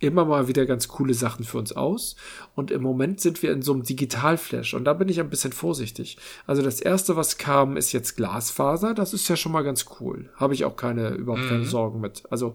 immer 0.00 0.24
mal 0.24 0.48
wieder 0.48 0.66
ganz 0.66 0.88
coole 0.88 1.14
Sachen 1.14 1.44
für 1.44 1.58
uns 1.58 1.72
aus. 1.72 2.16
Und 2.54 2.70
im 2.70 2.82
Moment 2.82 3.20
sind 3.20 3.42
wir 3.42 3.52
in 3.52 3.62
so 3.62 3.72
einem 3.72 3.84
Digitalflash. 3.84 4.74
Und 4.74 4.84
da 4.84 4.94
bin 4.94 5.08
ich 5.08 5.20
ein 5.20 5.30
bisschen 5.30 5.52
vorsichtig. 5.52 6.16
Also 6.46 6.62
das 6.62 6.80
erste, 6.80 7.16
was 7.16 7.38
kam, 7.38 7.76
ist 7.76 7.92
jetzt 7.92 8.16
Glasfaser. 8.16 8.94
Das 8.94 9.14
ist 9.14 9.28
ja 9.28 9.36
schon 9.36 9.52
mal 9.52 9.62
ganz 9.62 9.86
cool. 10.00 10.30
Habe 10.36 10.54
ich 10.54 10.64
auch 10.64 10.76
keine, 10.76 11.10
überhaupt 11.10 11.46
keine 11.46 11.60
mhm. 11.60 11.66
Sorgen 11.66 12.00
mit. 12.00 12.22
Also 12.30 12.54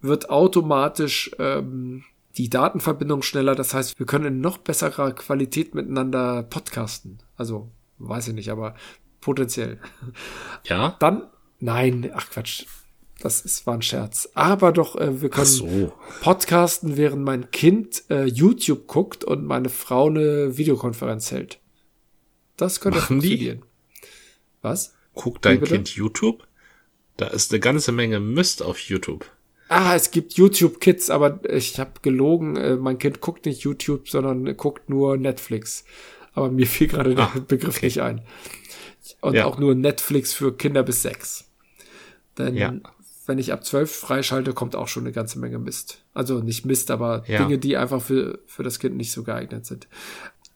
wird 0.00 0.30
automatisch 0.30 1.32
ähm, 1.38 2.04
die 2.36 2.48
Datenverbindung 2.48 3.22
schneller. 3.22 3.54
Das 3.54 3.74
heißt, 3.74 3.98
wir 3.98 4.06
können 4.06 4.26
in 4.26 4.40
noch 4.40 4.58
besserer 4.58 5.12
Qualität 5.12 5.74
miteinander 5.74 6.44
podcasten. 6.44 7.18
Also 7.36 7.70
weiß 7.98 8.28
ich 8.28 8.34
nicht, 8.34 8.50
aber 8.50 8.74
potenziell. 9.20 9.80
Ja. 10.64 10.96
Dann, 11.00 11.24
nein, 11.58 12.10
ach 12.14 12.30
Quatsch. 12.30 12.66
Das 13.24 13.40
ist, 13.40 13.66
war 13.66 13.72
ein 13.72 13.80
Scherz. 13.82 14.28
Aber 14.34 14.70
doch, 14.70 14.96
äh, 14.96 15.22
wir 15.22 15.30
können 15.30 15.46
so. 15.46 15.92
podcasten, 16.20 16.98
während 16.98 17.24
mein 17.24 17.50
Kind 17.50 18.04
äh, 18.10 18.24
YouTube 18.26 18.86
guckt 18.86 19.24
und 19.24 19.46
meine 19.46 19.70
Frau 19.70 20.08
eine 20.08 20.58
Videokonferenz 20.58 21.30
hält. 21.30 21.58
Das 22.58 22.80
könnte 22.80 22.98
Machen 22.98 23.20
die? 23.20 23.28
funktionieren. 23.28 23.62
Was? 24.60 24.94
Guckt 25.14 25.46
dein? 25.46 25.62
Kind 25.62 25.88
YouTube? 25.96 26.46
Da 27.16 27.28
ist 27.28 27.50
eine 27.50 27.60
ganze 27.60 27.92
Menge 27.92 28.20
Mist 28.20 28.62
auf 28.62 28.78
YouTube. 28.78 29.24
Ah, 29.68 29.94
es 29.94 30.10
gibt 30.10 30.34
YouTube 30.34 30.78
Kids, 30.78 31.08
aber 31.08 31.40
ich 31.50 31.78
habe 31.80 31.92
gelogen. 32.02 32.56
Äh, 32.56 32.76
mein 32.76 32.98
Kind 32.98 33.22
guckt 33.22 33.46
nicht 33.46 33.62
YouTube, 33.62 34.10
sondern 34.10 34.54
guckt 34.58 34.90
nur 34.90 35.16
Netflix. 35.16 35.84
Aber 36.34 36.50
mir 36.50 36.66
fiel 36.66 36.88
gerade 36.88 37.14
der 37.14 37.24
Ah, 37.34 37.38
Begriff 37.48 37.80
nicht 37.80 38.02
ein. 38.02 38.20
Und 39.22 39.32
Ja. 39.34 39.46
auch 39.46 39.58
nur 39.58 39.74
Netflix 39.74 40.34
für 40.34 40.54
Kinder 40.54 40.82
bis 40.82 41.00
sechs. 41.00 41.46
Denn 42.36 42.54
Ja. 42.56 42.74
Wenn 43.26 43.38
ich 43.38 43.52
ab 43.52 43.64
zwölf 43.64 43.90
freischalte, 43.94 44.52
kommt 44.52 44.76
auch 44.76 44.88
schon 44.88 45.04
eine 45.04 45.12
ganze 45.12 45.38
Menge 45.38 45.58
Mist. 45.58 46.04
Also 46.12 46.40
nicht 46.40 46.64
Mist, 46.66 46.90
aber 46.90 47.24
Ja. 47.26 47.42
Dinge, 47.42 47.58
die 47.58 47.76
einfach 47.76 48.02
für, 48.02 48.40
für 48.46 48.62
das 48.62 48.78
Kind 48.78 48.96
nicht 48.96 49.12
so 49.12 49.22
geeignet 49.22 49.66
sind. 49.66 49.88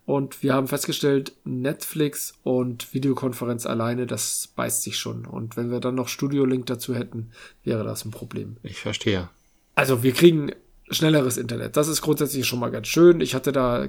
Und 0.04 0.42
wir 0.42 0.54
haben 0.54 0.68
festgestellt, 0.68 1.32
Netflix 1.44 2.32
und 2.42 2.94
Videokonferenz 2.94 3.66
alleine, 3.66 4.06
das 4.06 4.48
beißt 4.56 4.82
sich 4.82 4.96
schon. 4.96 5.26
Und 5.26 5.56
wenn 5.58 5.70
wir 5.70 5.80
dann 5.80 5.94
noch 5.94 6.08
Studio 6.08 6.46
Link 6.46 6.64
dazu 6.66 6.94
hätten, 6.94 7.30
wäre 7.62 7.84
das 7.84 8.06
ein 8.06 8.10
Problem. 8.10 8.56
Ich 8.62 8.80
verstehe. 8.80 9.28
Also 9.74 10.02
wir 10.02 10.12
kriegen 10.12 10.52
schnelleres 10.90 11.36
Internet. 11.36 11.76
Das 11.76 11.88
ist 11.88 12.00
grundsätzlich 12.00 12.46
schon 12.46 12.58
mal 12.58 12.70
ganz 12.70 12.88
schön. 12.88 13.20
Ich 13.20 13.34
hatte 13.34 13.52
da 13.52 13.88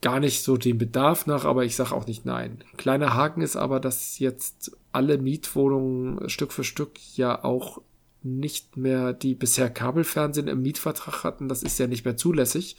gar 0.00 0.20
nicht 0.20 0.42
so 0.42 0.56
den 0.56 0.78
Bedarf 0.78 1.26
nach, 1.26 1.44
aber 1.44 1.64
ich 1.64 1.76
sage 1.76 1.94
auch 1.94 2.06
nicht 2.06 2.24
nein. 2.24 2.62
Kleiner 2.76 3.14
Haken 3.14 3.42
ist 3.42 3.56
aber, 3.56 3.80
dass 3.80 4.18
jetzt 4.18 4.72
alle 4.92 5.18
Mietwohnungen 5.18 6.28
Stück 6.30 6.52
für 6.52 6.64
Stück 6.64 6.92
ja 7.16 7.44
auch 7.44 7.82
nicht 8.22 8.76
mehr 8.76 9.12
die 9.12 9.34
bisher 9.34 9.70
Kabelfernsehen 9.70 10.48
im 10.48 10.62
Mietvertrag 10.62 11.24
hatten. 11.24 11.48
Das 11.48 11.62
ist 11.62 11.78
ja 11.78 11.86
nicht 11.86 12.04
mehr 12.04 12.16
zulässig. 12.16 12.76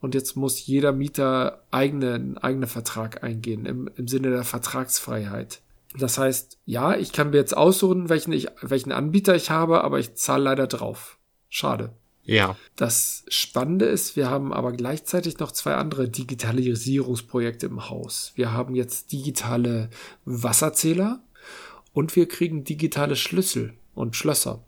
Und 0.00 0.14
jetzt 0.14 0.36
muss 0.36 0.66
jeder 0.66 0.92
Mieter 0.92 1.62
eigenen, 1.70 2.38
eigenen 2.38 2.68
Vertrag 2.68 3.22
eingehen 3.22 3.66
im, 3.66 3.90
im 3.96 4.08
Sinne 4.08 4.30
der 4.30 4.44
Vertragsfreiheit. 4.44 5.60
Das 5.98 6.18
heißt, 6.18 6.58
ja, 6.64 6.96
ich 6.96 7.12
kann 7.12 7.30
mir 7.30 7.36
jetzt 7.36 7.56
aussuchen, 7.56 8.08
welchen, 8.08 8.32
ich, 8.32 8.48
welchen 8.62 8.92
Anbieter 8.92 9.34
ich 9.34 9.50
habe, 9.50 9.84
aber 9.84 9.98
ich 9.98 10.14
zahle 10.14 10.44
leider 10.44 10.66
drauf. 10.66 11.18
Schade. 11.48 11.92
Ja. 12.22 12.56
Das 12.76 13.24
Spannende 13.28 13.86
ist, 13.86 14.14
wir 14.14 14.30
haben 14.30 14.52
aber 14.52 14.72
gleichzeitig 14.72 15.38
noch 15.38 15.50
zwei 15.50 15.74
andere 15.74 16.08
Digitalisierungsprojekte 16.08 17.66
im 17.66 17.90
Haus. 17.90 18.32
Wir 18.36 18.52
haben 18.52 18.74
jetzt 18.74 19.10
digitale 19.12 19.90
Wasserzähler 20.24 21.22
und 21.92 22.14
wir 22.14 22.28
kriegen 22.28 22.62
digitale 22.62 23.16
Schlüssel 23.16 23.74
und 23.94 24.14
Schlösser. 24.14 24.62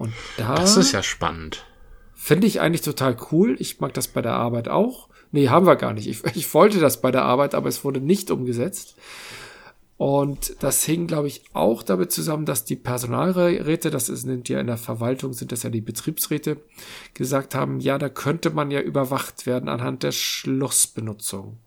Und 0.00 0.14
da 0.38 0.54
Das 0.54 0.78
ist 0.78 0.92
ja 0.92 1.02
spannend. 1.02 1.66
finde 2.14 2.46
ich 2.46 2.62
eigentlich 2.62 2.80
total 2.80 3.18
cool. 3.30 3.54
Ich 3.58 3.80
mag 3.80 3.92
das 3.92 4.08
bei 4.08 4.22
der 4.22 4.32
Arbeit 4.32 4.66
auch. 4.70 5.10
Nee, 5.30 5.50
haben 5.50 5.66
wir 5.66 5.76
gar 5.76 5.92
nicht. 5.92 6.06
Ich, 6.08 6.24
ich 6.34 6.54
wollte 6.54 6.80
das 6.80 7.02
bei 7.02 7.10
der 7.10 7.24
Arbeit, 7.26 7.54
aber 7.54 7.68
es 7.68 7.84
wurde 7.84 8.00
nicht 8.00 8.30
umgesetzt. 8.30 8.96
Und 9.98 10.56
das 10.60 10.84
hing, 10.84 11.06
glaube 11.06 11.28
ich, 11.28 11.42
auch 11.52 11.82
damit 11.82 12.12
zusammen, 12.12 12.46
dass 12.46 12.64
die 12.64 12.76
Personalräte, 12.76 13.90
das 13.90 14.06
sind 14.06 14.48
ja 14.48 14.58
in 14.58 14.68
der 14.68 14.78
Verwaltung, 14.78 15.34
sind 15.34 15.52
das 15.52 15.64
ja 15.64 15.68
die 15.68 15.82
Betriebsräte, 15.82 16.56
gesagt 17.12 17.54
haben, 17.54 17.78
ja, 17.80 17.98
da 17.98 18.08
könnte 18.08 18.48
man 18.48 18.70
ja 18.70 18.80
überwacht 18.80 19.44
werden 19.44 19.68
anhand 19.68 20.02
der 20.02 20.12
Schlossbenutzung. 20.12 21.58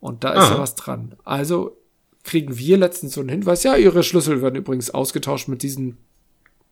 Und 0.00 0.24
da 0.24 0.32
ist 0.32 0.40
Aha. 0.40 0.54
ja 0.54 0.58
was 0.58 0.74
dran. 0.74 1.14
Also 1.22 1.76
kriegen 2.24 2.58
wir 2.58 2.78
letztens 2.78 3.14
so 3.14 3.20
einen 3.20 3.28
Hinweis, 3.28 3.62
ja, 3.62 3.76
ihre 3.76 4.02
Schlüssel 4.02 4.42
werden 4.42 4.56
übrigens 4.56 4.90
ausgetauscht 4.90 5.46
mit 5.46 5.62
diesen 5.62 5.98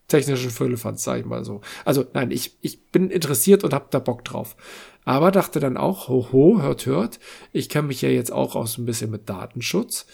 technischen 0.08 0.50
Füllefanz, 0.50 1.04
sag 1.04 1.20
ich 1.20 1.26
mal 1.26 1.44
so. 1.44 1.60
Also 1.84 2.06
nein, 2.14 2.30
ich, 2.30 2.56
ich 2.62 2.86
bin 2.90 3.10
interessiert 3.10 3.62
und 3.62 3.72
hab 3.74 3.90
da 3.90 3.98
Bock 3.98 4.24
drauf. 4.24 4.56
Aber 5.04 5.30
dachte 5.30 5.60
dann 5.60 5.76
auch, 5.76 6.08
hoho, 6.08 6.60
hört, 6.60 6.86
hört, 6.86 7.18
ich 7.52 7.68
kenne 7.68 7.88
mich 7.88 8.02
ja 8.02 8.08
jetzt 8.08 8.32
auch 8.32 8.56
aus 8.56 8.76
ein 8.78 8.86
bisschen 8.86 9.10
mit 9.10 9.28
Datenschutz. 9.28 10.06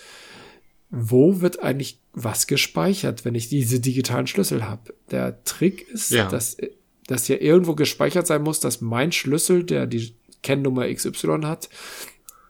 Wo 0.90 1.40
wird 1.40 1.62
eigentlich 1.62 1.98
was 2.12 2.46
gespeichert, 2.46 3.24
wenn 3.24 3.34
ich 3.34 3.48
diese 3.48 3.80
digitalen 3.80 4.26
Schlüssel 4.28 4.68
habe? 4.68 4.94
Der 5.10 5.42
Trick 5.44 5.88
ist, 5.88 6.10
Ja. 6.10 6.28
dass, 6.28 6.56
dass 7.06 7.26
ja 7.26 7.36
irgendwo 7.36 7.74
gespeichert 7.74 8.26
sein 8.26 8.42
muss, 8.42 8.60
dass 8.60 8.80
mein 8.80 9.10
Schlüssel, 9.10 9.64
der 9.64 9.86
die 9.86 10.14
Kennnummer 10.42 10.92
XY 10.92 11.40
hat, 11.42 11.68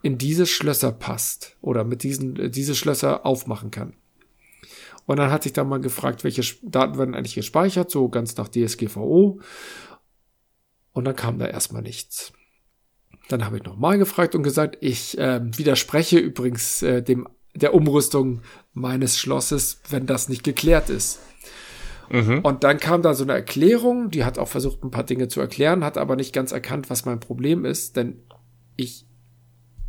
in 0.02 0.18
diese 0.18 0.44
Schlösser 0.44 0.92
passt 0.92 1.56
oder 1.62 1.84
mit 1.84 2.02
diesen 2.02 2.36
äh, 2.38 2.50
diese 2.50 2.74
Schlösser 2.74 3.24
aufmachen 3.24 3.70
kann. 3.70 3.94
Und 5.06 5.18
dann 5.18 5.30
hatte 5.30 5.48
ich 5.48 5.52
da 5.52 5.64
mal 5.64 5.80
gefragt, 5.80 6.24
welche 6.24 6.42
Daten 6.62 6.98
werden 6.98 7.14
eigentlich 7.14 7.34
gespeichert, 7.34 7.90
so 7.90 8.08
ganz 8.08 8.36
nach 8.36 8.48
DSGVO. 8.48 9.40
Und 10.92 11.04
dann 11.04 11.16
kam 11.16 11.38
da 11.38 11.46
erstmal 11.46 11.82
nichts. 11.82 12.32
Dann 13.28 13.44
habe 13.44 13.56
ich 13.58 13.64
nochmal 13.64 13.98
gefragt 13.98 14.34
und 14.34 14.42
gesagt, 14.42 14.78
ich 14.80 15.18
äh, 15.18 15.40
widerspreche 15.56 16.18
übrigens 16.18 16.82
äh, 16.82 17.02
dem 17.02 17.28
der 17.54 17.72
Umrüstung 17.72 18.42
meines 18.72 19.18
Schlosses, 19.18 19.80
wenn 19.88 20.06
das 20.06 20.28
nicht 20.28 20.42
geklärt 20.42 20.90
ist. 20.90 21.20
Mhm. 22.10 22.40
Und 22.40 22.64
dann 22.64 22.78
kam 22.78 23.02
da 23.02 23.14
so 23.14 23.24
eine 23.24 23.32
Erklärung, 23.32 24.10
die 24.10 24.24
hat 24.24 24.38
auch 24.38 24.48
versucht, 24.48 24.82
ein 24.82 24.90
paar 24.90 25.04
Dinge 25.04 25.28
zu 25.28 25.40
erklären, 25.40 25.84
hat 25.84 25.96
aber 25.96 26.16
nicht 26.16 26.32
ganz 26.32 26.52
erkannt, 26.52 26.90
was 26.90 27.04
mein 27.04 27.20
Problem 27.20 27.64
ist, 27.64 27.96
denn 27.96 28.22
ich 28.76 29.06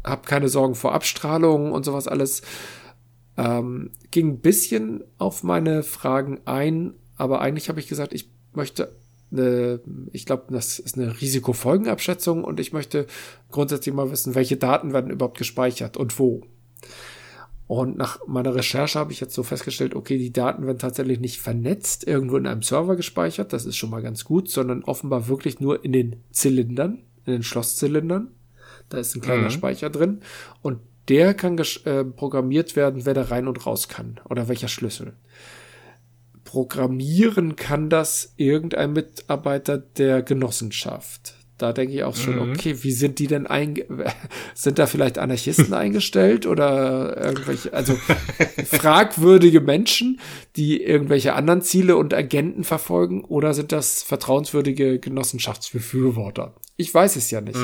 habe 0.03 0.27
keine 0.27 0.47
Sorgen 0.47 0.75
vor 0.75 0.93
Abstrahlung 0.93 1.71
und 1.71 1.83
sowas 1.83 2.07
alles. 2.07 2.43
Ähm, 3.37 3.91
ging 4.11 4.29
ein 4.29 4.39
bisschen 4.39 5.03
auf 5.17 5.43
meine 5.43 5.83
Fragen 5.83 6.39
ein, 6.45 6.93
aber 7.17 7.41
eigentlich 7.41 7.69
habe 7.69 7.79
ich 7.79 7.87
gesagt, 7.87 8.13
ich 8.13 8.29
möchte 8.53 8.95
eine, 9.31 9.81
ich 10.13 10.25
glaube, 10.25 10.45
das 10.49 10.79
ist 10.79 10.97
eine 10.97 11.19
Risikofolgenabschätzung 11.19 12.43
und 12.43 12.59
ich 12.59 12.71
möchte 12.73 13.07
grundsätzlich 13.51 13.93
mal 13.93 14.11
wissen, 14.11 14.35
welche 14.35 14.57
Daten 14.57 14.93
werden 14.93 15.11
überhaupt 15.11 15.37
gespeichert 15.37 15.97
und 15.97 16.17
wo. 16.19 16.43
Und 17.67 17.97
nach 17.97 18.19
meiner 18.27 18.53
Recherche 18.53 18.99
habe 18.99 19.11
ich 19.11 19.19
jetzt 19.19 19.33
so 19.33 19.41
festgestellt, 19.41 19.95
okay, 19.95 20.19
die 20.19 20.31
Daten 20.31 20.67
werden 20.67 20.77
tatsächlich 20.77 21.19
nicht 21.19 21.41
vernetzt, 21.41 22.05
irgendwo 22.07 22.37
in 22.37 22.45
einem 22.45 22.61
Server 22.61 22.95
gespeichert, 22.95 23.53
das 23.53 23.65
ist 23.65 23.75
schon 23.75 23.89
mal 23.89 24.03
ganz 24.03 24.23
gut, 24.23 24.49
sondern 24.49 24.83
offenbar 24.83 25.27
wirklich 25.27 25.59
nur 25.59 25.83
in 25.83 25.91
den 25.91 26.17
Zylindern, 26.31 26.99
in 27.25 27.33
den 27.33 27.43
Schlosszylindern. 27.43 28.29
Da 28.89 28.99
ist 28.99 29.15
ein 29.15 29.21
kleiner 29.21 29.45
Mhm. 29.45 29.51
Speicher 29.51 29.89
drin 29.89 30.19
und 30.61 30.79
der 31.09 31.33
kann 31.33 31.57
äh, 31.57 32.03
programmiert 32.03 32.75
werden, 32.75 33.05
wer 33.05 33.13
da 33.13 33.23
rein 33.23 33.47
und 33.47 33.65
raus 33.65 33.87
kann 33.87 34.19
oder 34.29 34.47
welcher 34.47 34.67
Schlüssel. 34.67 35.13
Programmieren 36.43 37.55
kann 37.55 37.89
das 37.89 38.33
irgendein 38.37 38.93
Mitarbeiter 38.93 39.77
der 39.77 40.21
Genossenschaft. 40.21 41.33
Da 41.57 41.71
denke 41.71 41.93
ich 41.93 42.03
auch 42.03 42.15
schon, 42.17 42.35
Mhm. 42.35 42.51
okay, 42.51 42.83
wie 42.83 42.91
sind 42.91 43.17
die 43.17 43.27
denn 43.27 43.47
einge 43.47 43.85
sind 44.53 44.77
da 44.77 44.87
vielleicht 44.87 45.17
Anarchisten 45.17 45.73
eingestellt 45.73 46.45
oder 46.45 47.15
irgendwelche, 47.17 47.71
also 47.73 47.97
fragwürdige 48.65 49.61
Menschen, 49.61 50.19
die 50.57 50.83
irgendwelche 50.83 51.33
anderen 51.33 51.61
Ziele 51.61 51.95
und 51.95 52.13
Agenten 52.13 52.63
verfolgen 52.65 53.23
oder 53.23 53.53
sind 53.53 53.71
das 53.71 54.03
vertrauenswürdige 54.03 54.99
Genossenschaftsbefürworter? 54.99 56.55
Ich 56.77 56.93
weiß 56.93 57.15
es 57.15 57.31
ja 57.31 57.39
nicht. 57.39 57.57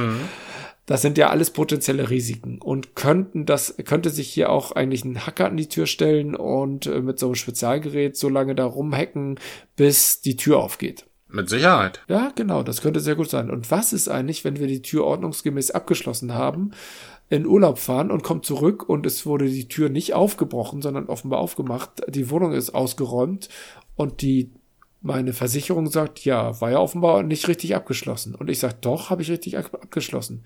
Das 0.86 1.02
sind 1.02 1.18
ja 1.18 1.30
alles 1.30 1.52
potenzielle 1.52 2.10
Risiken 2.10 2.60
und 2.60 2.96
könnten 2.96 3.46
das 3.46 3.76
könnte 3.86 4.10
sich 4.10 4.30
hier 4.30 4.50
auch 4.50 4.72
eigentlich 4.72 5.06
ein 5.06 5.26
Hacker 5.26 5.46
an 5.46 5.58
die 5.58 5.70
Tür 5.70 5.86
stellen 5.86 6.36
und 6.36 6.88
äh, 6.88 7.02
mit 7.02 7.20
so 7.20 7.28
einem 7.28 7.36
Spezialgerät 7.36 8.18
so 8.18 8.30
lange 8.30 8.56
da 8.56 8.66
rumhacken, 8.66 9.40
bis 9.76 10.22
die 10.22 10.36
Tür 10.36 10.58
aufgeht. 10.60 11.06
Mit 11.28 11.50
Sicherheit. 11.50 12.02
Ja, 12.10 12.34
genau, 12.36 12.62
das 12.62 12.82
könnte 12.82 13.00
sehr 13.00 13.16
gut 13.16 13.30
sein. 13.30 13.50
Und 13.50 13.72
was 13.72 13.94
ist 13.94 14.10
eigentlich, 14.10 14.44
wenn 14.44 14.60
wir 14.60 14.68
die 14.68 14.82
Tür 14.82 15.06
ordnungsgemäß 15.06 15.72
abgeschlossen 15.72 16.34
haben, 16.34 16.72
in 17.30 17.46
Urlaub 17.46 17.80
fahren 17.80 18.12
und 18.12 18.24
kommen 18.24 18.44
zurück 18.44 18.88
und 18.90 19.06
es 19.06 19.26
wurde 19.26 19.48
die 19.48 19.70
Tür 19.70 19.88
nicht 19.88 20.14
aufgebrochen, 20.14 20.82
sondern 20.82 21.06
offenbar 21.06 21.40
aufgemacht, 21.40 22.02
die 22.10 22.30
Wohnung 22.30 22.52
ist 22.52 22.76
ausgeräumt 22.76 23.48
und 23.96 24.22
die 24.22 24.52
meine 25.02 25.34
Versicherung 25.34 25.90
sagt, 25.90 26.24
ja, 26.26 26.60
war 26.62 26.72
ja 26.72 26.80
offenbar 26.80 27.24
nicht 27.24 27.48
richtig 27.48 27.76
abgeschlossen. 27.76 28.36
Und 28.36 28.50
ich 28.50 28.60
sage, 28.60 28.76
doch, 28.82 29.10
habe 29.10 29.22
ich 29.22 29.32
richtig 29.32 29.58
ab- 29.58 29.74
abgeschlossen. 29.82 30.44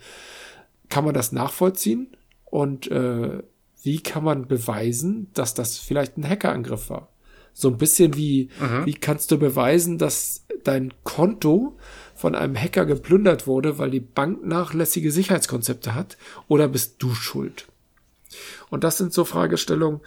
Kann 0.90 1.04
man 1.04 1.14
das 1.14 1.32
nachvollziehen? 1.32 2.16
Und 2.46 2.90
äh, 2.90 3.44
wie 3.84 4.00
kann 4.02 4.24
man 4.24 4.48
beweisen, 4.48 5.28
dass 5.34 5.54
das 5.54 5.78
vielleicht 5.78 6.18
ein 6.18 6.28
Hackerangriff 6.28 6.90
war? 6.90 7.10
So 7.54 7.70
ein 7.70 7.78
bisschen 7.78 8.16
wie, 8.16 8.50
wie 8.86 8.94
kannst 8.94 9.32
du 9.32 9.38
beweisen, 9.38 9.98
dass 9.98 10.46
dein 10.64 10.94
Konto 11.04 11.78
von 12.14 12.36
einem 12.36 12.56
Hacker 12.58 12.86
geplündert 12.86 13.48
wurde, 13.48 13.78
weil 13.78 13.92
die 13.92 14.02
Bank 14.02 14.46
nachlässige 14.46 15.12
Sicherheitskonzepte 15.12 15.96
hat? 15.96 16.18
Oder 16.48 16.68
bist 16.68 16.96
du 17.00 17.14
schuld? 17.14 17.68
Und 18.70 18.84
das 18.84 18.98
sind 18.98 19.14
so 19.14 19.24
Fragestellungen, 19.24 20.02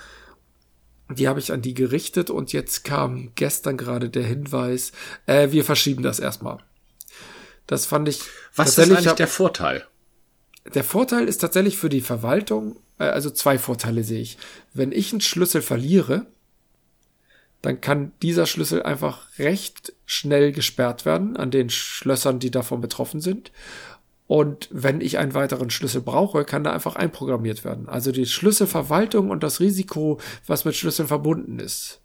die 1.10 1.28
habe 1.28 1.40
ich 1.40 1.52
an 1.52 1.62
die 1.62 1.74
gerichtet 1.74 2.30
und 2.30 2.52
jetzt 2.52 2.84
kam 2.84 3.32
gestern 3.34 3.76
gerade 3.76 4.10
der 4.10 4.24
Hinweis, 4.24 4.92
äh, 5.26 5.50
wir 5.50 5.64
verschieben 5.64 6.02
das 6.02 6.20
erstmal. 6.20 6.58
Das 7.66 7.86
fand 7.86 8.08
ich 8.08 8.20
Was 8.54 8.78
ist 8.78 8.90
eigentlich 8.90 9.12
der 9.12 9.28
Vorteil? 9.28 9.86
der 10.74 10.84
Vorteil 10.84 11.28
ist 11.28 11.38
tatsächlich 11.38 11.78
für 11.78 11.88
die 11.88 12.00
Verwaltung, 12.00 12.76
äh, 12.98 13.04
also 13.04 13.30
zwei 13.30 13.58
Vorteile 13.58 14.04
sehe 14.04 14.20
ich. 14.20 14.38
Wenn 14.74 14.92
ich 14.92 15.12
einen 15.12 15.20
Schlüssel 15.20 15.62
verliere, 15.62 16.26
dann 17.62 17.80
kann 17.80 18.12
dieser 18.22 18.46
Schlüssel 18.46 18.82
einfach 18.82 19.26
recht 19.38 19.92
schnell 20.06 20.52
gesperrt 20.52 21.04
werden 21.04 21.36
an 21.36 21.50
den 21.50 21.70
Schlössern, 21.70 22.38
die 22.38 22.52
davon 22.52 22.80
betroffen 22.80 23.20
sind. 23.20 23.50
Und 24.28 24.68
wenn 24.70 25.00
ich 25.00 25.16
einen 25.16 25.32
weiteren 25.32 25.70
Schlüssel 25.70 26.02
brauche, 26.02 26.44
kann 26.44 26.62
da 26.62 26.72
einfach 26.72 26.96
einprogrammiert 26.96 27.64
werden. 27.64 27.88
Also 27.88 28.12
die 28.12 28.26
Schlüsselverwaltung 28.26 29.30
und 29.30 29.42
das 29.42 29.58
Risiko, 29.58 30.20
was 30.46 30.66
mit 30.66 30.76
Schlüsseln 30.76 31.08
verbunden 31.08 31.58
ist. 31.58 32.02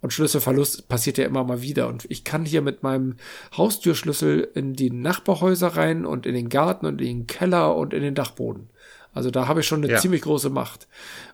Und 0.00 0.12
Schlüsselverlust 0.12 0.86
passiert 0.88 1.18
ja 1.18 1.24
immer 1.24 1.42
mal 1.42 1.62
wieder. 1.62 1.88
Und 1.88 2.06
ich 2.08 2.22
kann 2.22 2.44
hier 2.44 2.62
mit 2.62 2.84
meinem 2.84 3.16
Haustürschlüssel 3.56 4.48
in 4.54 4.74
die 4.74 4.90
Nachbarhäuser 4.90 5.68
rein 5.68 6.06
und 6.06 6.26
in 6.26 6.34
den 6.34 6.48
Garten 6.48 6.86
und 6.86 7.00
in 7.00 7.06
den 7.06 7.26
Keller 7.26 7.74
und 7.74 7.92
in 7.92 8.02
den 8.02 8.14
Dachboden. 8.14 8.70
Also 9.12 9.32
da 9.32 9.48
habe 9.48 9.60
ich 9.60 9.66
schon 9.66 9.82
eine 9.82 9.92
ja. 9.92 9.98
ziemlich 9.98 10.22
große 10.22 10.50
Macht. 10.50 10.86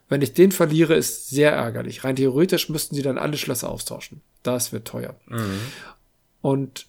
Wenn 0.09 0.23
ich 0.23 0.33
den 0.33 0.53
verliere, 0.53 0.95
ist 0.95 1.29
sehr 1.29 1.53
ärgerlich. 1.53 2.03
Rein 2.03 2.17
theoretisch 2.17 2.71
müssten 2.71 2.95
sie 2.95 3.03
dann 3.03 3.19
alle 3.19 3.37
Schlösser 3.37 3.69
austauschen. 3.69 4.23
Das 4.43 4.73
wird 4.73 4.89
teuer. 4.89 5.17
Mhm. 5.27 5.61
Und 6.41 6.87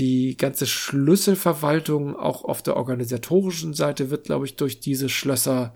die 0.00 0.38
ganze 0.38 0.66
Schlüsselverwaltung 0.66 2.16
auch 2.16 2.42
auf 2.42 2.62
der 2.62 2.76
organisatorischen 2.76 3.74
Seite 3.74 4.08
wird, 4.08 4.24
glaube 4.24 4.46
ich, 4.46 4.56
durch 4.56 4.80
diese 4.80 5.10
Schlösser 5.10 5.74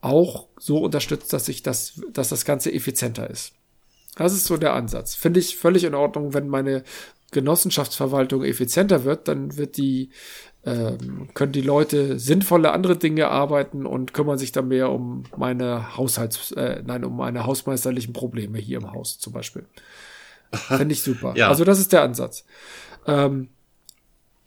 auch 0.00 0.48
so 0.58 0.78
unterstützt, 0.78 1.32
dass 1.32 1.46
sich 1.46 1.62
das, 1.62 2.00
dass 2.12 2.30
das 2.30 2.44
Ganze 2.44 2.72
effizienter 2.72 3.30
ist. 3.30 3.52
Das 4.16 4.32
ist 4.32 4.44
so 4.44 4.56
der 4.56 4.74
Ansatz. 4.74 5.14
Finde 5.14 5.38
ich 5.38 5.56
völlig 5.56 5.84
in 5.84 5.94
Ordnung, 5.94 6.34
wenn 6.34 6.48
meine 6.48 6.82
Genossenschaftsverwaltung 7.30 8.42
effizienter 8.42 9.04
wird, 9.04 9.28
dann 9.28 9.56
wird 9.56 9.76
die, 9.76 10.10
ähm, 10.64 11.28
können 11.34 11.52
die 11.52 11.60
Leute 11.60 12.18
sinnvolle 12.18 12.72
andere 12.72 12.96
Dinge 12.96 13.28
arbeiten 13.28 13.86
und 13.86 14.14
kümmern 14.14 14.38
sich 14.38 14.50
dann 14.50 14.66
mehr 14.66 14.90
um 14.90 15.24
meine 15.36 15.96
Haushalts, 15.96 16.50
äh, 16.52 16.82
nein, 16.84 17.04
um 17.04 17.16
meine 17.16 17.46
hausmeisterlichen 17.46 18.14
Probleme 18.14 18.58
hier 18.58 18.78
im 18.78 18.90
Haus 18.90 19.20
zum 19.20 19.32
Beispiel. 19.32 19.66
Finde 20.52 20.92
ich 20.92 21.02
super. 21.02 21.34
ja. 21.36 21.48
Also 21.48 21.64
das 21.64 21.78
ist 21.78 21.92
der 21.92 22.02
Ansatz. 22.02 22.44
Ähm, 23.06 23.48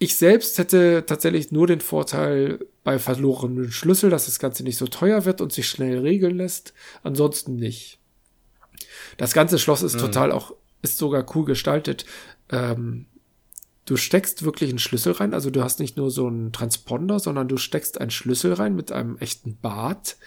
ich 0.02 0.16
selbst 0.16 0.58
hätte 0.58 1.04
tatsächlich 1.06 1.52
nur 1.52 1.68
den 1.68 1.80
Vorteil 1.80 2.66
bei 2.84 2.98
verlorenen 2.98 3.72
Schlüssel, 3.72 4.10
dass 4.10 4.26
das 4.26 4.40
Ganze 4.40 4.64
nicht 4.64 4.78
so 4.78 4.88
teuer 4.88 5.26
wird 5.26 5.42
und 5.42 5.54
sich 5.54 5.68
schnell 5.68 6.00
regeln 6.00 6.38
lässt. 6.38 6.74
Ansonsten 7.04 7.56
nicht. 7.56 8.00
Das 9.18 9.34
ganze 9.34 9.60
Schloss 9.60 9.84
ist 9.84 9.98
mhm. 9.98 10.00
total 10.00 10.32
auch, 10.32 10.56
ist 10.82 10.98
sogar 10.98 11.24
cool 11.36 11.46
gestaltet. 11.46 12.06
Ähm, 12.50 13.06
du 13.86 13.96
steckst 13.96 14.44
wirklich 14.44 14.72
einen 14.72 14.80
Schlüssel 14.80 15.14
rein, 15.14 15.36
also 15.36 15.52
du 15.52 15.64
hast 15.64 15.80
nicht 15.80 15.98
nur 15.98 16.10
so 16.10 16.26
einen 16.26 16.52
Transponder, 16.52 17.20
sondern 17.20 17.48
du 17.48 17.58
steckst 17.58 18.02
einen 18.02 18.10
Schlüssel 18.10 18.54
rein 18.54 18.76
mit 18.76 18.92
einem 18.92 19.18
echten 19.20 19.58
Bart 19.58 20.18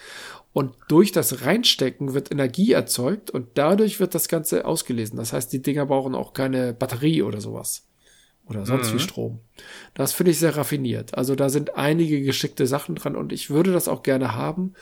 und 0.53 0.73
durch 0.87 1.11
das 1.11 1.41
Reinstecken 1.41 2.13
wird 2.13 2.31
Energie 2.31 2.71
erzeugt 2.71 3.29
und 3.29 3.49
dadurch 3.55 3.99
wird 3.99 4.15
das 4.15 4.29
Ganze 4.29 4.63
ausgelesen. 4.63 5.17
Das 5.17 5.33
heißt, 5.33 5.51
die 5.51 5.61
Dinger 5.61 5.85
brauchen 5.85 6.15
auch 6.15 6.31
keine 6.31 6.73
Batterie 6.73 7.23
oder 7.23 7.41
sowas 7.41 7.85
oder 8.47 8.65
sonst 8.65 8.91
mhm. 8.91 8.95
wie 8.95 8.99
Strom. 8.99 9.39
Das 9.93 10.13
finde 10.13 10.31
ich 10.31 10.39
sehr 10.39 10.55
raffiniert. 10.55 11.17
Also 11.17 11.35
da 11.35 11.49
sind 11.49 11.75
einige 11.75 12.21
geschickte 12.21 12.67
Sachen 12.67 12.95
dran 12.95 13.15
und 13.15 13.33
ich 13.33 13.49
würde 13.49 13.71
das 13.71 13.87
auch 13.87 14.03
gerne 14.03 14.35
haben, 14.35 14.73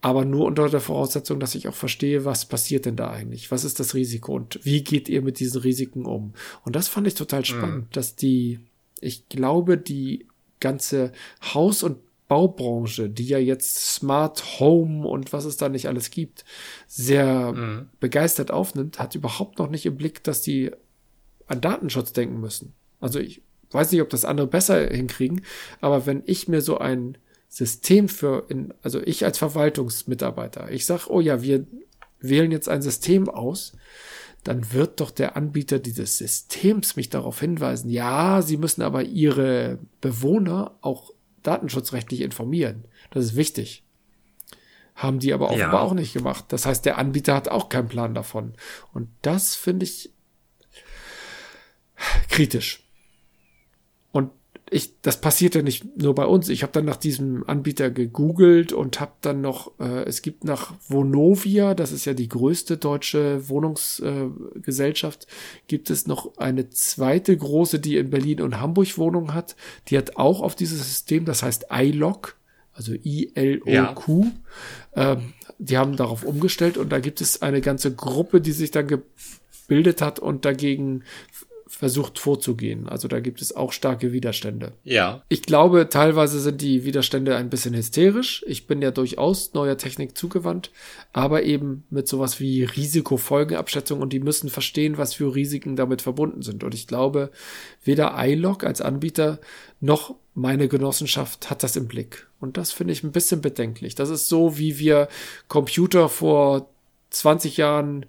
aber 0.00 0.24
nur 0.24 0.46
unter 0.46 0.68
der 0.68 0.80
Voraussetzung, 0.80 1.40
dass 1.40 1.56
ich 1.56 1.66
auch 1.66 1.74
verstehe, 1.74 2.24
was 2.24 2.46
passiert 2.46 2.86
denn 2.86 2.96
da 2.96 3.10
eigentlich? 3.10 3.50
Was 3.50 3.64
ist 3.64 3.80
das 3.80 3.94
Risiko 3.94 4.34
und 4.34 4.60
wie 4.64 4.84
geht 4.84 5.08
ihr 5.08 5.22
mit 5.22 5.40
diesen 5.40 5.60
Risiken 5.60 6.04
um? 6.06 6.34
Und 6.64 6.76
das 6.76 6.86
fand 6.86 7.06
ich 7.06 7.14
total 7.14 7.40
mhm. 7.40 7.44
spannend, 7.44 7.84
mhm. 7.86 7.92
dass 7.92 8.14
die, 8.14 8.60
ich 9.00 9.28
glaube, 9.28 9.76
die 9.76 10.26
ganze 10.60 11.12
Haus- 11.42 11.82
und 11.82 11.98
Baubranche, 12.28 13.08
die 13.08 13.26
ja 13.26 13.38
jetzt 13.38 13.94
Smart 13.94 14.60
Home 14.60 15.08
und 15.08 15.32
was 15.32 15.46
es 15.46 15.56
da 15.56 15.68
nicht 15.68 15.88
alles 15.88 16.10
gibt, 16.10 16.44
sehr 16.86 17.52
mhm. 17.52 17.88
begeistert 18.00 18.50
aufnimmt, 18.50 18.98
hat 18.98 19.14
überhaupt 19.14 19.58
noch 19.58 19.70
nicht 19.70 19.86
im 19.86 19.96
Blick, 19.96 20.22
dass 20.22 20.42
die 20.42 20.70
an 21.48 21.60
Datenschutz 21.60 22.12
denken 22.12 22.40
müssen. 22.40 22.74
Also 23.00 23.18
ich 23.18 23.42
weiß 23.70 23.92
nicht, 23.92 24.02
ob 24.02 24.10
das 24.10 24.24
andere 24.24 24.46
besser 24.46 24.88
hinkriegen, 24.88 25.42
aber 25.80 26.06
wenn 26.06 26.22
ich 26.26 26.48
mir 26.48 26.60
so 26.60 26.78
ein 26.78 27.18
System 27.48 28.08
für, 28.08 28.46
in, 28.48 28.74
also 28.82 29.00
ich 29.00 29.24
als 29.24 29.38
Verwaltungsmitarbeiter, 29.38 30.70
ich 30.70 30.86
sag, 30.86 31.08
oh 31.08 31.20
ja, 31.20 31.42
wir 31.42 31.66
wählen 32.20 32.52
jetzt 32.52 32.68
ein 32.68 32.82
System 32.82 33.28
aus, 33.28 33.72
dann 34.44 34.72
wird 34.72 35.00
doch 35.00 35.10
der 35.10 35.36
Anbieter 35.36 35.78
dieses 35.78 36.18
Systems 36.18 36.96
mich 36.96 37.10
darauf 37.10 37.40
hinweisen, 37.40 37.90
ja, 37.90 38.42
sie 38.42 38.56
müssen 38.56 38.82
aber 38.82 39.02
ihre 39.02 39.78
Bewohner 40.00 40.76
auch 40.80 41.12
datenschutzrechtlich 41.42 42.20
informieren. 42.20 42.84
Das 43.10 43.24
ist 43.24 43.36
wichtig. 43.36 43.82
Haben 44.94 45.20
die 45.20 45.32
aber 45.32 45.48
offenbar 45.48 45.72
ja. 45.72 45.80
auch 45.80 45.94
nicht 45.94 46.12
gemacht. 46.12 46.46
Das 46.48 46.66
heißt, 46.66 46.84
der 46.84 46.98
Anbieter 46.98 47.34
hat 47.34 47.48
auch 47.48 47.68
keinen 47.68 47.88
Plan 47.88 48.14
davon. 48.14 48.54
Und 48.92 49.08
das 49.22 49.54
finde 49.54 49.84
ich 49.84 50.10
kritisch. 52.28 52.84
Und 54.12 54.30
ich, 54.70 55.00
das 55.02 55.20
passiert 55.20 55.54
ja 55.54 55.62
nicht 55.62 55.96
nur 55.96 56.14
bei 56.14 56.26
uns. 56.26 56.48
Ich 56.48 56.62
habe 56.62 56.72
dann 56.72 56.84
nach 56.84 56.96
diesem 56.96 57.48
Anbieter 57.48 57.90
gegoogelt 57.90 58.72
und 58.72 59.00
habe 59.00 59.12
dann 59.20 59.40
noch, 59.40 59.72
äh, 59.78 60.04
es 60.04 60.22
gibt 60.22 60.44
nach 60.44 60.74
Vonovia, 60.88 61.74
das 61.74 61.92
ist 61.92 62.04
ja 62.04 62.14
die 62.14 62.28
größte 62.28 62.76
deutsche 62.76 63.48
Wohnungsgesellschaft, 63.48 65.24
äh, 65.24 65.26
gibt 65.68 65.90
es 65.90 66.06
noch 66.06 66.36
eine 66.36 66.70
zweite 66.70 67.36
große, 67.36 67.78
die 67.78 67.96
in 67.96 68.10
Berlin 68.10 68.42
und 68.42 68.60
Hamburg 68.60 68.98
Wohnungen 68.98 69.34
hat. 69.34 69.56
Die 69.88 69.98
hat 69.98 70.16
auch 70.16 70.40
auf 70.40 70.54
dieses 70.54 70.86
System, 70.86 71.24
das 71.24 71.42
heißt 71.42 71.66
iLock, 71.70 72.36
also 72.72 72.92
I-L-O-Q. 72.92 74.26
Ja. 74.94 75.12
Ähm, 75.12 75.32
die 75.58 75.76
haben 75.76 75.96
darauf 75.96 76.24
umgestellt 76.24 76.76
und 76.76 76.90
da 76.90 77.00
gibt 77.00 77.20
es 77.20 77.42
eine 77.42 77.60
ganze 77.60 77.92
Gruppe, 77.92 78.40
die 78.40 78.52
sich 78.52 78.70
dann 78.70 78.86
gebildet 78.86 80.00
hat 80.00 80.20
und 80.20 80.44
dagegen 80.44 81.02
versucht 81.68 82.18
vorzugehen. 82.18 82.88
Also 82.88 83.08
da 83.08 83.20
gibt 83.20 83.42
es 83.42 83.54
auch 83.54 83.72
starke 83.72 84.12
Widerstände. 84.12 84.72
Ja. 84.84 85.22
Ich 85.28 85.42
glaube, 85.42 85.88
teilweise 85.88 86.40
sind 86.40 86.62
die 86.62 86.84
Widerstände 86.84 87.36
ein 87.36 87.50
bisschen 87.50 87.74
hysterisch. 87.74 88.44
Ich 88.48 88.66
bin 88.66 88.80
ja 88.80 88.90
durchaus 88.90 89.52
neuer 89.52 89.76
Technik 89.76 90.16
zugewandt, 90.16 90.70
aber 91.12 91.42
eben 91.42 91.84
mit 91.90 92.08
sowas 92.08 92.40
wie 92.40 92.64
Risikofolgenabschätzung 92.64 94.00
und 94.00 94.12
die 94.12 94.20
müssen 94.20 94.48
verstehen, 94.48 94.98
was 94.98 95.14
für 95.14 95.34
Risiken 95.34 95.76
damit 95.76 96.02
verbunden 96.02 96.42
sind. 96.42 96.64
Und 96.64 96.74
ich 96.74 96.86
glaube, 96.86 97.30
weder 97.84 98.14
iLog 98.16 98.64
als 98.64 98.80
Anbieter 98.80 99.38
noch 99.80 100.14
meine 100.34 100.68
Genossenschaft 100.68 101.50
hat 101.50 101.62
das 101.62 101.76
im 101.76 101.88
Blick. 101.88 102.26
Und 102.40 102.56
das 102.56 102.72
finde 102.72 102.92
ich 102.92 103.02
ein 103.02 103.12
bisschen 103.12 103.40
bedenklich. 103.40 103.94
Das 103.94 104.08
ist 104.08 104.28
so, 104.28 104.56
wie 104.56 104.78
wir 104.78 105.08
Computer 105.48 106.08
vor 106.08 106.68
20 107.10 107.56
Jahren 107.56 108.06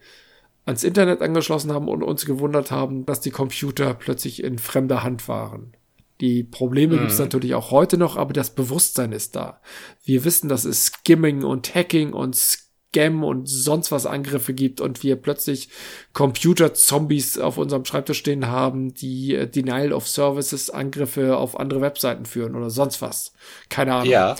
ans 0.65 0.83
Internet 0.83 1.21
angeschlossen 1.21 1.73
haben 1.73 1.87
und 1.87 2.03
uns 2.03 2.25
gewundert 2.25 2.71
haben, 2.71 3.05
dass 3.05 3.21
die 3.21 3.31
Computer 3.31 3.93
plötzlich 3.93 4.43
in 4.43 4.59
fremder 4.59 5.03
Hand 5.03 5.27
waren. 5.27 5.73
Die 6.21 6.43
Probleme 6.43 6.95
mhm. 6.95 6.99
gibt 6.99 7.11
es 7.11 7.19
natürlich 7.19 7.55
auch 7.55 7.71
heute 7.71 7.97
noch, 7.97 8.17
aber 8.17 8.33
das 8.33 8.53
Bewusstsein 8.53 9.11
ist 9.11 9.35
da. 9.35 9.61
Wir 10.03 10.25
wissen, 10.25 10.49
dass 10.49 10.65
es 10.65 10.87
Skimming 10.87 11.43
und 11.43 11.73
Hacking 11.73 12.13
und 12.13 12.35
Scam 12.35 13.23
und 13.23 13.47
sonst 13.47 13.91
was 13.91 14.05
Angriffe 14.05 14.53
gibt 14.53 14.81
und 14.81 15.01
wir 15.01 15.15
plötzlich 15.15 15.69
Computer-Zombies 16.13 17.37
auf 17.37 17.57
unserem 17.57 17.85
Schreibtisch 17.85 18.19
stehen 18.19 18.47
haben, 18.47 18.93
die 18.93 19.35
äh, 19.35 19.47
Denial 19.47 19.93
of 19.93 20.07
Services 20.07 20.69
Angriffe 20.69 21.37
auf 21.37 21.57
andere 21.57 21.81
Webseiten 21.81 22.25
führen 22.25 22.55
oder 22.55 22.69
sonst 22.69 23.01
was. 23.01 23.31
Keine 23.69 23.93
Ahnung. 23.93 24.09
Ja 24.09 24.35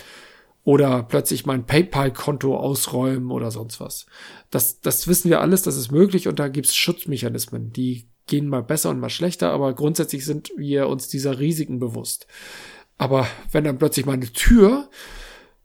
oder 0.70 1.01
plötzlich 1.01 1.47
mein 1.47 1.65
PayPal-Konto 1.65 2.55
ausräumen 2.55 3.32
oder 3.32 3.49
sonst 3.49 3.80
was. 3.80 4.05
Das, 4.51 4.82
das 4.82 5.07
wissen 5.07 5.32
wir 5.32 5.41
alles, 5.41 5.63
das 5.63 5.76
ist 5.76 5.91
möglich 5.91 6.28
und 6.28 6.38
da 6.38 6.47
gibt's 6.47 6.76
Schutzmechanismen, 6.76 7.74
die 7.74 8.05
gehen 8.28 8.47
mal 8.47 8.61
besser 8.61 8.91
und 8.91 8.99
mal 8.99 9.09
schlechter, 9.09 9.49
aber 9.49 9.74
grundsätzlich 9.74 10.26
sind 10.26 10.51
wir 10.55 10.88
uns 10.88 11.07
dieser 11.07 11.39
Risiken 11.39 11.80
bewusst. 11.80 12.28
Aber 12.99 13.28
wenn 13.51 13.63
dann 13.63 13.80
plötzlich 13.80 14.05
meine 14.05 14.32
Tür, 14.32 14.91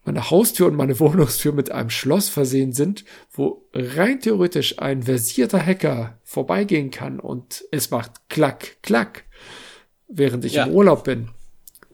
meine 0.07 0.31
Haustür 0.31 0.69
und 0.69 0.75
meine 0.75 0.99
Wohnungstür 1.01 1.53
mit 1.53 1.71
einem 1.71 1.91
Schloss 1.91 2.31
versehen 2.31 2.73
sind, 2.73 3.05
wo 3.31 3.69
rein 3.75 4.21
theoretisch 4.21 4.79
ein 4.79 5.03
versierter 5.03 5.61
Hacker 5.61 6.19
vorbeigehen 6.23 6.91
kann 6.91 7.21
und 7.21 7.63
es 7.71 7.91
macht 7.91 8.31
klack, 8.31 8.79
klack, 8.81 9.25
während 10.09 10.47
ich 10.47 10.55
ja. 10.55 10.65
im 10.65 10.73
Urlaub 10.73 11.05
bin, 11.05 11.29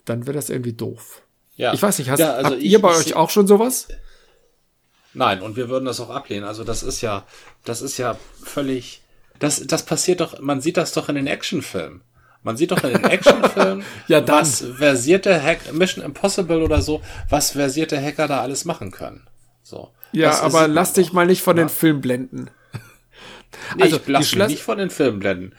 dann 0.04 0.28
wird 0.28 0.36
das 0.36 0.48
irgendwie 0.48 0.74
doof. 0.74 1.24
Ja. 1.60 1.74
Ich 1.74 1.82
weiß 1.82 1.98
nicht, 1.98 2.08
hast, 2.08 2.20
ja, 2.20 2.32
also 2.32 2.52
habt 2.52 2.62
ich, 2.62 2.72
ihr 2.72 2.80
bei 2.80 2.90
ich, 2.92 2.96
euch 2.96 3.16
auch 3.16 3.28
schon 3.28 3.46
sowas? 3.46 3.88
Nein, 5.12 5.42
und 5.42 5.56
wir 5.56 5.68
würden 5.68 5.84
das 5.84 6.00
auch 6.00 6.08
ablehnen. 6.08 6.44
Also 6.44 6.64
das 6.64 6.82
ist 6.82 7.02
ja, 7.02 7.26
das 7.66 7.82
ist 7.82 7.98
ja 7.98 8.16
völlig, 8.42 9.02
das, 9.38 9.66
das 9.66 9.84
passiert 9.84 10.20
doch, 10.20 10.40
man 10.40 10.62
sieht 10.62 10.78
das 10.78 10.92
doch 10.92 11.10
in 11.10 11.16
den 11.16 11.26
Actionfilmen. 11.26 12.00
Man 12.42 12.56
sieht 12.56 12.70
doch 12.70 12.82
in 12.82 12.94
den 12.94 13.04
Actionfilmen, 13.04 13.84
ja, 14.08 14.22
dann. 14.22 14.40
was 14.40 14.64
versierte 14.78 15.42
Hack, 15.42 15.70
Mission 15.74 16.02
Impossible 16.02 16.62
oder 16.62 16.80
so, 16.80 17.02
was 17.28 17.50
versierte 17.50 18.02
Hacker 18.02 18.26
da 18.26 18.40
alles 18.40 18.64
machen 18.64 18.90
können. 18.90 19.28
So. 19.62 19.90
Ja, 20.12 20.40
aber 20.40 20.66
lass 20.66 20.94
dich 20.94 21.12
mal 21.12 21.26
nicht 21.26 21.42
von 21.42 21.58
ja. 21.58 21.64
den 21.64 21.68
Filmen 21.68 22.00
blenden. 22.00 22.50
Nee, 23.76 23.82
also, 23.82 23.96
ich 23.96 24.08
lasse 24.08 24.38
mich 24.38 24.48
nicht 24.48 24.62
von 24.62 24.78
den 24.78 24.88
Filmen 24.88 25.18
blenden. 25.18 25.52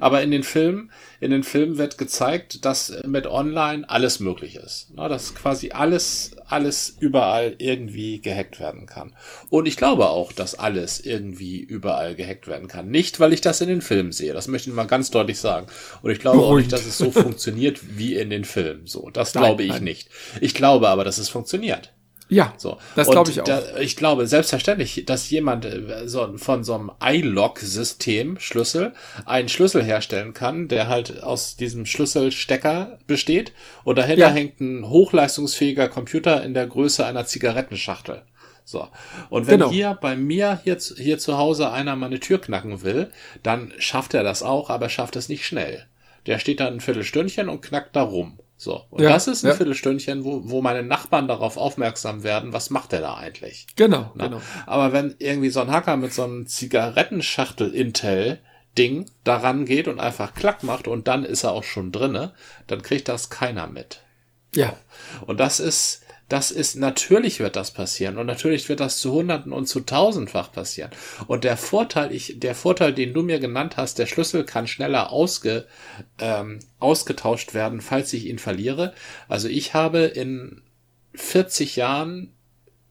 Aber 0.00 0.22
in 0.22 0.30
den 0.30 0.42
Filmen, 0.42 0.90
in 1.20 1.30
den 1.30 1.42
Filmen 1.42 1.78
wird 1.78 1.98
gezeigt, 1.98 2.64
dass 2.64 2.92
mit 3.06 3.26
Online 3.26 3.88
alles 3.88 4.20
möglich 4.20 4.56
ist. 4.56 4.88
Na, 4.94 5.08
dass 5.08 5.34
quasi 5.34 5.70
alles, 5.70 6.32
alles 6.46 6.96
überall 7.00 7.54
irgendwie 7.58 8.20
gehackt 8.20 8.60
werden 8.60 8.86
kann. 8.86 9.14
Und 9.50 9.66
ich 9.66 9.76
glaube 9.76 10.08
auch, 10.08 10.32
dass 10.32 10.54
alles 10.54 11.00
irgendwie 11.00 11.60
überall 11.60 12.14
gehackt 12.14 12.46
werden 12.46 12.68
kann. 12.68 12.88
Nicht, 12.90 13.20
weil 13.20 13.32
ich 13.32 13.40
das 13.40 13.60
in 13.60 13.68
den 13.68 13.82
Filmen 13.82 14.12
sehe. 14.12 14.32
Das 14.32 14.48
möchte 14.48 14.70
ich 14.70 14.76
mal 14.76 14.84
ganz 14.84 15.10
deutlich 15.10 15.38
sagen. 15.38 15.66
Und 16.02 16.10
ich 16.10 16.20
glaube 16.20 16.38
Beruhigt. 16.38 16.52
auch 16.52 16.58
nicht, 16.58 16.72
dass 16.72 16.86
es 16.86 16.98
so 16.98 17.10
funktioniert 17.10 17.98
wie 17.98 18.14
in 18.14 18.30
den 18.30 18.44
Filmen. 18.44 18.86
So, 18.86 19.10
das 19.10 19.34
nein, 19.34 19.44
glaube 19.44 19.62
ich 19.62 19.70
nein. 19.70 19.84
nicht. 19.84 20.08
Ich 20.40 20.54
glaube 20.54 20.88
aber, 20.88 21.04
dass 21.04 21.18
es 21.18 21.28
funktioniert. 21.28 21.92
Ja, 22.28 22.52
so. 22.58 22.78
das 22.94 23.08
glaube 23.08 23.30
ich 23.30 23.40
auch. 23.40 23.44
Da, 23.44 23.78
ich 23.78 23.96
glaube 23.96 24.26
selbstverständlich, 24.26 25.04
dass 25.06 25.30
jemand 25.30 25.64
äh, 25.64 26.06
so, 26.06 26.36
von 26.36 26.62
so 26.62 26.74
einem 26.74 26.90
iLock-System, 27.02 28.38
Schlüssel, 28.38 28.92
einen 29.24 29.48
Schlüssel 29.48 29.82
herstellen 29.82 30.34
kann, 30.34 30.68
der 30.68 30.88
halt 30.88 31.22
aus 31.22 31.56
diesem 31.56 31.86
Schlüsselstecker 31.86 32.98
besteht 33.06 33.52
und 33.84 33.96
dahinter 33.96 34.28
ja. 34.28 34.32
hängt 34.32 34.60
ein 34.60 34.88
hochleistungsfähiger 34.88 35.88
Computer 35.88 36.42
in 36.42 36.54
der 36.54 36.66
Größe 36.66 37.06
einer 37.06 37.24
Zigarettenschachtel. 37.24 38.22
So. 38.64 38.86
Und 39.30 39.46
wenn 39.46 39.60
genau. 39.60 39.70
hier 39.70 39.96
bei 39.98 40.14
mir 40.14 40.60
hier, 40.62 40.76
hier 40.76 41.18
zu 41.18 41.38
Hause 41.38 41.72
einer 41.72 41.96
meine 41.96 42.20
Tür 42.20 42.38
knacken 42.38 42.82
will, 42.82 43.10
dann 43.42 43.72
schafft 43.78 44.12
er 44.12 44.22
das 44.22 44.42
auch, 44.42 44.68
aber 44.68 44.90
schafft 44.90 45.16
es 45.16 45.30
nicht 45.30 45.46
schnell. 45.46 45.86
Der 46.26 46.38
steht 46.38 46.60
dann 46.60 46.74
ein 46.74 46.80
Viertelstündchen 46.80 47.48
und 47.48 47.62
knackt 47.62 47.96
da 47.96 48.02
rum. 48.02 48.38
So. 48.60 48.84
Und 48.90 49.02
ja, 49.02 49.10
das 49.10 49.28
ist 49.28 49.44
ein 49.44 49.50
ja. 49.50 49.54
Viertelstündchen, 49.54 50.24
wo, 50.24 50.42
wo 50.50 50.60
meine 50.60 50.82
Nachbarn 50.82 51.28
darauf 51.28 51.56
aufmerksam 51.56 52.24
werden, 52.24 52.52
was 52.52 52.70
macht 52.70 52.90
der 52.90 53.00
da 53.00 53.16
eigentlich? 53.16 53.68
Genau, 53.76 54.10
Na? 54.16 54.26
genau. 54.26 54.42
Aber 54.66 54.92
wenn 54.92 55.14
irgendwie 55.20 55.50
so 55.50 55.60
ein 55.60 55.70
Hacker 55.70 55.96
mit 55.96 56.12
so 56.12 56.24
einem 56.24 56.46
Zigarettenschachtel-Intel 56.48 58.40
Ding 58.76 59.08
daran 59.24 59.64
geht 59.64 59.86
und 59.86 60.00
einfach 60.00 60.34
klack 60.34 60.64
macht 60.64 60.88
und 60.88 61.06
dann 61.08 61.24
ist 61.24 61.44
er 61.44 61.52
auch 61.52 61.62
schon 61.62 61.92
drinne, 61.92 62.32
dann 62.66 62.82
kriegt 62.82 63.08
das 63.08 63.30
keiner 63.30 63.68
mit. 63.68 64.02
Ja. 64.54 64.76
Und 65.26 65.38
das 65.38 65.60
ist, 65.60 66.02
das 66.28 66.50
ist, 66.50 66.76
natürlich 66.76 67.40
wird 67.40 67.56
das 67.56 67.70
passieren 67.70 68.18
und 68.18 68.26
natürlich 68.26 68.68
wird 68.68 68.80
das 68.80 68.98
zu 68.98 69.12
Hunderten 69.12 69.52
und 69.52 69.66
zu 69.66 69.80
Tausendfach 69.80 70.52
passieren. 70.52 70.90
Und 71.26 71.44
der 71.44 71.56
Vorteil, 71.56 72.12
ich, 72.12 72.38
der 72.38 72.54
Vorteil, 72.54 72.92
den 72.92 73.14
du 73.14 73.22
mir 73.22 73.38
genannt 73.38 73.76
hast, 73.78 73.98
der 73.98 74.06
Schlüssel 74.06 74.44
kann 74.44 74.66
schneller 74.66 75.10
ausge, 75.10 75.66
ähm, 76.18 76.58
ausgetauscht 76.80 77.54
werden, 77.54 77.80
falls 77.80 78.12
ich 78.12 78.26
ihn 78.26 78.38
verliere. 78.38 78.92
Also 79.26 79.48
ich 79.48 79.72
habe 79.72 80.00
in 80.00 80.62
40 81.14 81.76
Jahren, 81.76 82.34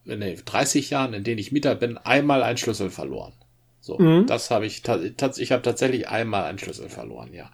nee, 0.04 0.38
30 0.44 0.90
Jahren, 0.90 1.14
in 1.14 1.24
denen 1.24 1.40
ich 1.40 1.52
Mieter 1.52 1.76
bin, 1.76 1.98
einmal 1.98 2.42
einen 2.42 2.58
Schlüssel 2.58 2.90
verloren. 2.90 3.34
So, 3.80 4.00
mhm. 4.00 4.26
das 4.26 4.50
habe 4.50 4.66
ich, 4.66 4.82
ich 4.84 5.52
habe 5.52 5.62
tatsächlich 5.62 6.10
einmal 6.10 6.46
einen 6.46 6.58
Schlüssel 6.58 6.90
verloren, 6.90 7.34
ja. 7.34 7.52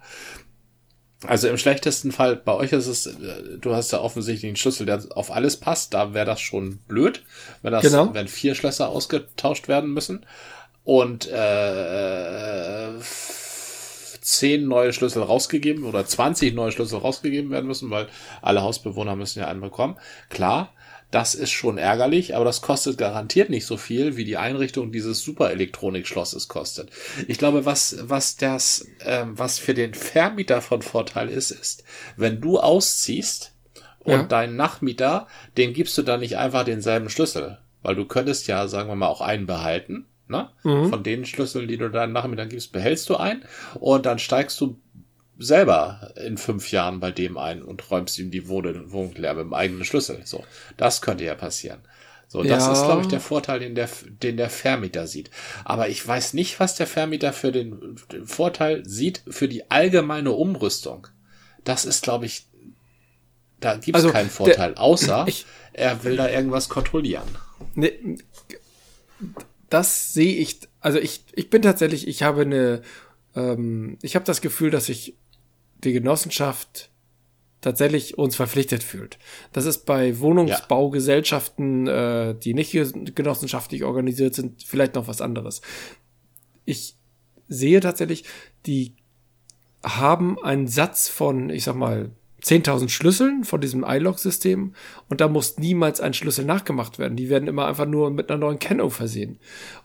Also 1.26 1.48
im 1.48 1.58
schlechtesten 1.58 2.12
Fall, 2.12 2.36
bei 2.36 2.52
euch 2.52 2.72
ist 2.72 2.86
es, 2.86 3.06
äh, 3.06 3.58
du 3.60 3.74
hast 3.74 3.92
ja 3.92 4.00
offensichtlich 4.00 4.48
einen 4.48 4.56
Schlüssel, 4.56 4.86
der 4.86 5.02
auf 5.14 5.30
alles 5.30 5.56
passt, 5.58 5.94
da 5.94 6.14
wäre 6.14 6.26
das 6.26 6.40
schon 6.40 6.78
blöd, 6.88 7.22
wenn 7.62 7.72
das, 7.72 7.82
genau. 7.82 8.12
wenn 8.12 8.28
vier 8.28 8.54
Schlösser 8.54 8.88
ausgetauscht 8.88 9.68
werden 9.68 9.92
müssen 9.92 10.26
und 10.84 11.26
äh, 11.30 12.90
zehn 14.20 14.66
neue 14.66 14.92
Schlüssel 14.92 15.22
rausgegeben 15.22 15.84
oder 15.84 16.06
20 16.06 16.54
neue 16.54 16.72
Schlüssel 16.72 16.98
rausgegeben 16.98 17.50
werden 17.50 17.66
müssen, 17.66 17.90
weil 17.90 18.08
alle 18.42 18.62
Hausbewohner 18.62 19.16
müssen 19.16 19.40
ja 19.40 19.48
einen 19.48 19.60
bekommen. 19.60 19.96
Klar, 20.30 20.72
das 21.14 21.36
ist 21.36 21.52
schon 21.52 21.78
ärgerlich, 21.78 22.34
aber 22.34 22.44
das 22.44 22.60
kostet 22.60 22.98
garantiert 22.98 23.48
nicht 23.48 23.66
so 23.66 23.76
viel, 23.76 24.16
wie 24.16 24.24
die 24.24 24.36
Einrichtung 24.36 24.90
dieses 24.90 25.22
Superelektronikschlosses 25.22 26.48
kostet. 26.48 26.90
Ich 27.28 27.38
glaube, 27.38 27.64
was, 27.64 27.96
was 28.00 28.36
das, 28.36 28.88
ähm, 29.04 29.38
was 29.38 29.60
für 29.60 29.74
den 29.74 29.94
Vermieter 29.94 30.60
von 30.60 30.82
Vorteil 30.82 31.28
ist, 31.28 31.52
ist, 31.52 31.84
wenn 32.16 32.40
du 32.40 32.58
ausziehst 32.58 33.52
und 34.00 34.12
ja. 34.12 34.22
deinen 34.24 34.56
Nachmieter, 34.56 35.28
den 35.56 35.72
gibst 35.72 35.96
du 35.96 36.02
dann 36.02 36.18
nicht 36.18 36.36
einfach 36.36 36.64
denselben 36.64 37.08
Schlüssel, 37.08 37.58
weil 37.82 37.94
du 37.94 38.06
könntest 38.06 38.48
ja, 38.48 38.66
sagen 38.66 38.88
wir 38.88 38.96
mal, 38.96 39.06
auch 39.06 39.20
einen 39.20 39.46
behalten. 39.46 40.06
Ne? 40.26 40.48
Mhm. 40.64 40.90
Von 40.90 41.04
den 41.04 41.26
Schlüsseln, 41.26 41.68
die 41.68 41.76
du 41.76 41.90
deinen 41.90 42.12
Nachmittag 42.12 42.50
gibst, 42.50 42.72
behältst 42.72 43.08
du 43.08 43.16
einen 43.16 43.44
und 43.78 44.04
dann 44.04 44.18
steigst 44.18 44.60
du 44.60 44.80
selber 45.38 46.12
in 46.16 46.38
fünf 46.38 46.70
Jahren 46.70 47.00
bei 47.00 47.10
dem 47.10 47.36
ein 47.36 47.62
und 47.62 47.90
räumst 47.90 48.18
ihm 48.18 48.30
die 48.30 48.48
Wohnung 48.48 49.14
leer 49.14 49.34
mit 49.34 49.44
dem 49.44 49.54
eigenen 49.54 49.84
Schlüssel. 49.84 50.20
So, 50.24 50.44
das 50.76 51.02
könnte 51.02 51.24
ja 51.24 51.34
passieren. 51.34 51.80
So, 52.28 52.42
das 52.42 52.66
ja. 52.66 52.72
ist, 52.72 52.84
glaube 52.84 53.02
ich, 53.02 53.08
der 53.08 53.20
Vorteil, 53.20 53.60
den 53.60 53.74
der, 53.74 53.88
den 54.22 54.36
der 54.36 54.50
Vermieter 54.50 55.06
sieht. 55.06 55.30
Aber 55.64 55.88
ich 55.88 56.06
weiß 56.06 56.34
nicht, 56.34 56.58
was 56.58 56.74
der 56.74 56.86
Vermieter 56.86 57.32
für 57.32 57.52
den, 57.52 57.96
den 58.10 58.26
Vorteil 58.26 58.84
sieht 58.84 59.22
für 59.28 59.46
die 59.46 59.70
allgemeine 59.70 60.32
Umrüstung. 60.32 61.06
Das 61.62 61.84
ist, 61.84 62.02
glaube 62.02 62.26
ich, 62.26 62.46
da 63.60 63.76
gibt 63.76 63.96
es 63.96 64.04
also, 64.04 64.12
keinen 64.12 64.30
Vorteil, 64.30 64.72
der, 64.72 64.80
außer 64.80 65.24
ich, 65.28 65.46
er 65.72 66.02
will 66.04 66.16
da 66.16 66.28
irgendwas 66.28 66.68
kontrollieren. 66.68 67.28
Ne, 67.74 67.92
das 69.70 70.12
sehe 70.12 70.34
ich, 70.34 70.60
also 70.80 70.98
ich, 70.98 71.24
ich 71.34 71.50
bin 71.50 71.62
tatsächlich, 71.62 72.08
ich 72.08 72.22
habe 72.22 72.42
eine, 72.42 72.82
ähm, 73.34 73.98
ich 74.02 74.16
habe 74.16 74.24
das 74.24 74.40
Gefühl, 74.40 74.70
dass 74.70 74.88
ich 74.88 75.16
die 75.84 75.92
Genossenschaft 75.92 76.90
tatsächlich 77.60 78.18
uns 78.18 78.36
verpflichtet 78.36 78.82
fühlt. 78.82 79.18
Das 79.52 79.64
ist 79.64 79.86
bei 79.86 80.18
Wohnungsbaugesellschaften, 80.20 81.86
äh, 81.86 82.34
die 82.34 82.54
nicht 82.54 82.72
genossenschaftlich 83.14 83.84
organisiert 83.84 84.34
sind, 84.34 84.62
vielleicht 84.62 84.94
noch 84.94 85.08
was 85.08 85.20
anderes. 85.20 85.62
Ich 86.66 86.96
sehe 87.48 87.80
tatsächlich, 87.80 88.24
die 88.66 88.94
haben 89.82 90.42
einen 90.42 90.66
Satz 90.66 91.08
von, 91.08 91.50
ich 91.50 91.64
sag 91.64 91.76
mal, 91.76 92.10
10.000 92.42 92.90
Schlüsseln 92.90 93.44
von 93.44 93.62
diesem 93.62 93.84
iLog-System 93.84 94.74
und 95.08 95.20
da 95.22 95.28
muss 95.28 95.56
niemals 95.56 96.02
ein 96.02 96.12
Schlüssel 96.12 96.44
nachgemacht 96.44 96.98
werden. 96.98 97.16
Die 97.16 97.30
werden 97.30 97.48
immer 97.48 97.66
einfach 97.66 97.86
nur 97.86 98.10
mit 98.10 98.30
einer 98.30 98.38
neuen 98.38 98.58
Kennung 98.58 98.90
versehen 98.90 99.38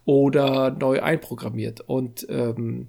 oder 0.04 0.72
neu 0.72 1.02
einprogrammiert. 1.02 1.80
Und 1.82 2.28
ähm, 2.30 2.88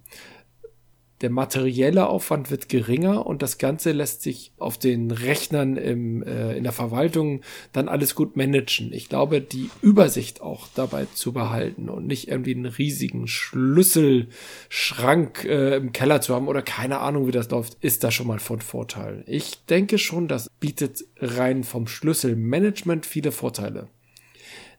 der 1.20 1.30
materielle 1.30 2.08
Aufwand 2.08 2.50
wird 2.50 2.70
geringer 2.70 3.26
und 3.26 3.42
das 3.42 3.58
Ganze 3.58 3.92
lässt 3.92 4.22
sich 4.22 4.52
auf 4.58 4.78
den 4.78 5.10
Rechnern 5.10 5.76
im, 5.76 6.22
äh, 6.22 6.56
in 6.56 6.62
der 6.62 6.72
Verwaltung 6.72 7.42
dann 7.72 7.88
alles 7.88 8.14
gut 8.14 8.36
managen. 8.36 8.90
Ich 8.92 9.10
glaube, 9.10 9.42
die 9.42 9.68
Übersicht 9.82 10.40
auch 10.40 10.68
dabei 10.74 11.06
zu 11.12 11.32
behalten 11.32 11.90
und 11.90 12.06
nicht 12.06 12.28
irgendwie 12.28 12.54
einen 12.54 12.66
riesigen 12.66 13.26
Schlüsselschrank 13.26 15.44
äh, 15.44 15.76
im 15.76 15.92
Keller 15.92 16.22
zu 16.22 16.34
haben 16.34 16.48
oder 16.48 16.62
keine 16.62 17.00
Ahnung, 17.00 17.26
wie 17.26 17.32
das 17.32 17.50
läuft, 17.50 17.76
ist 17.82 18.02
da 18.02 18.10
schon 18.10 18.26
mal 18.26 18.38
von 18.38 18.62
Vorteil. 18.62 19.22
Ich 19.26 19.66
denke 19.66 19.98
schon, 19.98 20.26
das 20.26 20.48
bietet 20.58 21.04
rein 21.18 21.64
vom 21.64 21.86
Schlüsselmanagement 21.86 23.04
viele 23.04 23.32
Vorteile. 23.32 23.88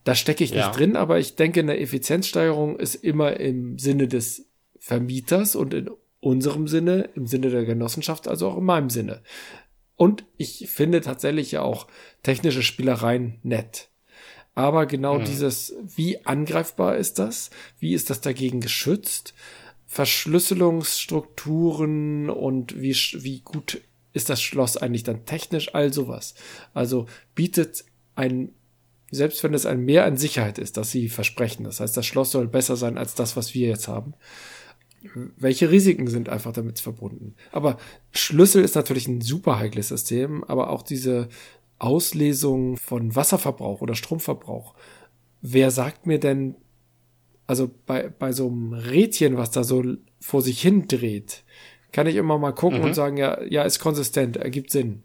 Da 0.04 0.16
stecke 0.16 0.44
ich 0.44 0.50
ja. 0.52 0.66
nicht 0.66 0.80
drin, 0.80 0.96
aber 0.96 1.20
ich 1.20 1.36
denke, 1.36 1.60
eine 1.60 1.78
Effizienzsteigerung 1.78 2.80
ist 2.80 2.96
immer 2.96 3.40
im 3.40 3.78
Sinne 3.78 4.08
des 4.08 4.48
Vermieters 4.80 5.56
und 5.56 5.76
in 5.76 5.92
unserem 6.22 6.70
Sinne, 6.70 7.10
im 7.16 7.28
Sinne 7.28 7.50
der 7.50 7.66
Genossenschaft, 7.66 8.30
also 8.30 8.48
auch 8.48 8.58
in 8.58 8.64
meinem 8.64 8.90
Sinne. 8.90 9.22
Und 9.98 10.24
ich 10.38 10.70
finde 10.70 11.02
tatsächlich 11.02 11.52
ja 11.52 11.64
auch 11.64 11.88
technische 12.24 12.64
Spielereien 12.64 13.40
nett. 13.44 13.90
Aber 14.54 14.86
genau 14.86 15.20
mhm. 15.20 15.26
dieses, 15.26 15.74
wie 15.84 16.26
angreifbar 16.26 16.96
ist 16.98 17.20
das? 17.20 17.50
Wie 17.80 17.94
ist 17.94 18.10
das 18.10 18.22
dagegen 18.22 18.62
geschützt? 18.62 19.34
Verschlüsselungsstrukturen 19.88 22.30
und 22.30 22.80
wie, 22.80 22.94
wie 22.94 23.42
gut 23.42 23.82
ist 24.14 24.30
das 24.30 24.42
Schloss 24.42 24.78
eigentlich 24.78 25.04
dann 25.04 25.26
technisch? 25.26 25.76
All 25.76 25.94
sowas. 25.94 26.36
Also 26.74 27.08
bietet 27.36 27.84
ein, 28.16 28.54
selbst 29.10 29.44
wenn 29.44 29.54
es 29.54 29.66
ein 29.66 29.84
Mehr 29.84 30.06
an 30.06 30.16
Sicherheit 30.18 30.60
ist, 30.60 30.78
dass 30.78 30.92
sie 30.92 31.10
versprechen. 31.10 31.64
Das 31.64 31.80
heißt, 31.80 31.98
das 31.98 32.06
Schloss 32.06 32.32
soll 32.32 32.48
besser 32.48 32.76
sein 32.76 32.98
als 32.98 33.16
das, 33.16 33.36
was 33.36 33.54
wir 33.54 33.68
jetzt 33.68 33.88
haben 33.88 34.14
welche 35.38 35.72
Risiken 35.72 36.08
sind 36.08 36.30
einfach 36.30 36.54
damit 36.54 36.80
verbunden. 36.80 37.36
Aber 37.52 37.78
Schlüssel 38.12 38.64
ist 38.64 38.76
natürlich 38.76 39.08
ein 39.08 39.22
super 39.22 39.60
heikles 39.60 39.88
System, 39.90 40.44
aber 40.44 40.70
auch 40.70 40.84
diese 40.84 41.30
Auslesung 41.80 42.78
von 42.78 43.16
Wasserverbrauch 43.16 43.82
oder 43.82 43.96
Stromverbrauch. 43.96 44.76
Wer 45.42 45.72
sagt 45.72 46.06
mir 46.06 46.20
denn, 46.20 46.56
also 47.48 47.72
bei, 47.86 48.10
bei 48.10 48.32
so 48.32 48.48
einem 48.48 48.74
Rädchen, 48.74 49.38
was 49.38 49.52
da 49.52 49.64
so 49.64 49.84
vor 50.20 50.42
sich 50.42 50.62
hin 50.62 50.88
dreht, 50.88 51.44
kann 51.92 52.08
ich 52.08 52.16
immer 52.16 52.38
mal 52.38 52.54
gucken 52.54 52.80
mhm. 52.80 52.86
und 52.86 52.94
sagen, 52.94 53.18
ja, 53.18 53.42
ja, 53.44 53.64
ist 53.64 53.80
konsistent, 53.80 54.38
ergibt 54.38 54.72
Sinn. 54.72 55.04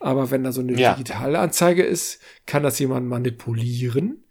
Aber 0.00 0.30
wenn 0.30 0.44
da 0.44 0.52
so 0.52 0.60
eine 0.60 0.78
ja. 0.78 0.94
digitale 0.94 1.38
Anzeige 1.38 1.82
ist, 1.82 2.20
kann 2.44 2.62
das 2.62 2.78
jemand 2.78 3.08
manipulieren 3.08 4.24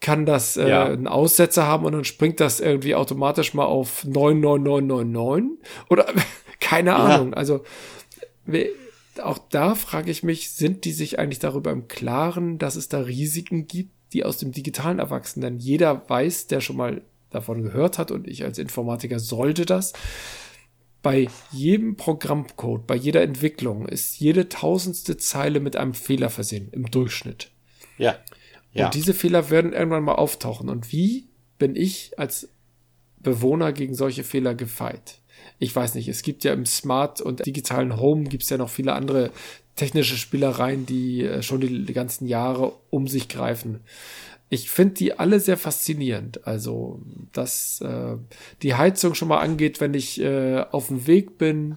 kann 0.00 0.26
das 0.26 0.56
äh, 0.56 0.68
ja. 0.68 0.86
einen 0.86 1.06
Aussetzer 1.06 1.66
haben 1.66 1.84
und 1.84 1.92
dann 1.92 2.04
springt 2.04 2.40
das 2.40 2.60
irgendwie 2.60 2.94
automatisch 2.94 3.54
mal 3.54 3.66
auf 3.66 4.04
99999 4.04 5.58
oder 5.88 6.06
keine 6.60 6.96
Ahnung. 6.96 7.30
Ja. 7.30 7.36
Also 7.36 7.64
auch 9.22 9.38
da 9.50 9.74
frage 9.74 10.10
ich 10.10 10.22
mich, 10.22 10.52
sind 10.52 10.84
die 10.84 10.92
sich 10.92 11.18
eigentlich 11.18 11.38
darüber 11.38 11.70
im 11.70 11.88
Klaren, 11.88 12.58
dass 12.58 12.76
es 12.76 12.88
da 12.88 13.00
Risiken 13.00 13.66
gibt, 13.66 13.92
die 14.12 14.24
aus 14.24 14.38
dem 14.38 14.52
Digitalen 14.52 14.98
erwachsen? 14.98 15.40
Denn 15.40 15.58
jeder 15.58 16.08
weiß, 16.08 16.46
der 16.46 16.60
schon 16.60 16.76
mal 16.76 17.02
davon 17.30 17.62
gehört 17.62 17.98
hat 17.98 18.10
und 18.10 18.26
ich 18.26 18.44
als 18.44 18.58
Informatiker 18.58 19.18
sollte 19.18 19.66
das. 19.66 19.92
Bei 21.02 21.28
jedem 21.50 21.96
Programmcode, 21.96 22.86
bei 22.86 22.94
jeder 22.94 23.22
Entwicklung 23.22 23.86
ist 23.86 24.18
jede 24.18 24.48
tausendste 24.48 25.16
Zeile 25.16 25.60
mit 25.60 25.76
einem 25.76 25.94
Fehler 25.94 26.28
versehen, 26.28 26.68
im 26.72 26.90
Durchschnitt. 26.90 27.50
Ja. 27.96 28.16
Ja. 28.72 28.86
Und 28.86 28.94
diese 28.94 29.14
Fehler 29.14 29.50
werden 29.50 29.72
irgendwann 29.72 30.04
mal 30.04 30.14
auftauchen. 30.14 30.68
Und 30.68 30.92
wie 30.92 31.28
bin 31.58 31.76
ich 31.76 32.18
als 32.18 32.48
Bewohner 33.18 33.72
gegen 33.72 33.94
solche 33.94 34.24
Fehler 34.24 34.54
gefeit? 34.54 35.18
Ich 35.58 35.74
weiß 35.74 35.94
nicht, 35.94 36.08
es 36.08 36.22
gibt 36.22 36.44
ja 36.44 36.52
im 36.52 36.64
Smart 36.66 37.20
und 37.20 37.44
digitalen 37.44 37.96
Home 37.96 38.24
gibt 38.24 38.44
es 38.44 38.50
ja 38.50 38.56
noch 38.56 38.70
viele 38.70 38.94
andere 38.94 39.30
technische 39.76 40.16
Spielereien, 40.16 40.86
die 40.86 41.24
äh, 41.24 41.42
schon 41.42 41.60
die, 41.60 41.84
die 41.84 41.92
ganzen 41.92 42.26
Jahre 42.26 42.72
um 42.90 43.06
sich 43.06 43.28
greifen. 43.28 43.80
Ich 44.52 44.68
finde 44.68 44.94
die 44.94 45.16
alle 45.16 45.38
sehr 45.38 45.56
faszinierend. 45.56 46.44
Also, 46.44 47.00
dass 47.32 47.80
äh, 47.82 48.16
die 48.62 48.74
Heizung 48.74 49.14
schon 49.14 49.28
mal 49.28 49.38
angeht, 49.38 49.80
wenn 49.80 49.94
ich 49.94 50.20
äh, 50.20 50.64
auf 50.72 50.88
dem 50.88 51.06
Weg 51.06 51.38
bin, 51.38 51.76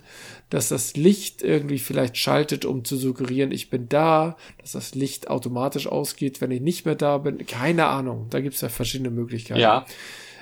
dass 0.49 0.69
das 0.69 0.95
Licht 0.95 1.43
irgendwie 1.43 1.77
vielleicht 1.77 2.17
schaltet, 2.17 2.65
um 2.65 2.83
zu 2.83 2.97
suggerieren, 2.97 3.51
ich 3.51 3.69
bin 3.69 3.89
da, 3.89 4.37
dass 4.59 4.71
das 4.71 4.95
Licht 4.95 5.29
automatisch 5.29 5.85
ausgeht, 5.85 6.41
wenn 6.41 6.49
ich 6.49 6.61
nicht 6.61 6.83
mehr 6.83 6.95
da 6.95 7.19
bin. 7.19 7.45
Keine 7.45 7.85
Ahnung. 7.85 8.25
Da 8.31 8.41
gibt 8.41 8.55
es 8.55 8.61
ja 8.61 8.69
verschiedene 8.69 9.11
Möglichkeiten. 9.11 9.61
Ja. 9.61 9.85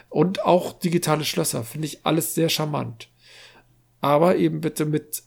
Und 0.08 0.46
auch 0.46 0.72
digitale 0.72 1.26
Schlösser 1.26 1.66
finde 1.66 1.88
ich 1.88 2.06
alles 2.06 2.34
sehr 2.34 2.48
charmant. 2.48 3.10
Aber 4.00 4.38
eben 4.38 4.62
bitte 4.62 4.86
mit 4.86 5.24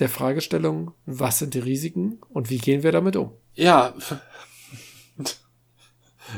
der 0.00 0.08
Fragestellung, 0.08 0.90
was 1.06 1.38
sind 1.38 1.54
die 1.54 1.60
Risiken 1.60 2.18
und 2.30 2.50
wie 2.50 2.58
gehen 2.58 2.82
wir 2.82 2.90
damit 2.90 3.14
um? 3.14 3.30
Ja, 3.54 3.94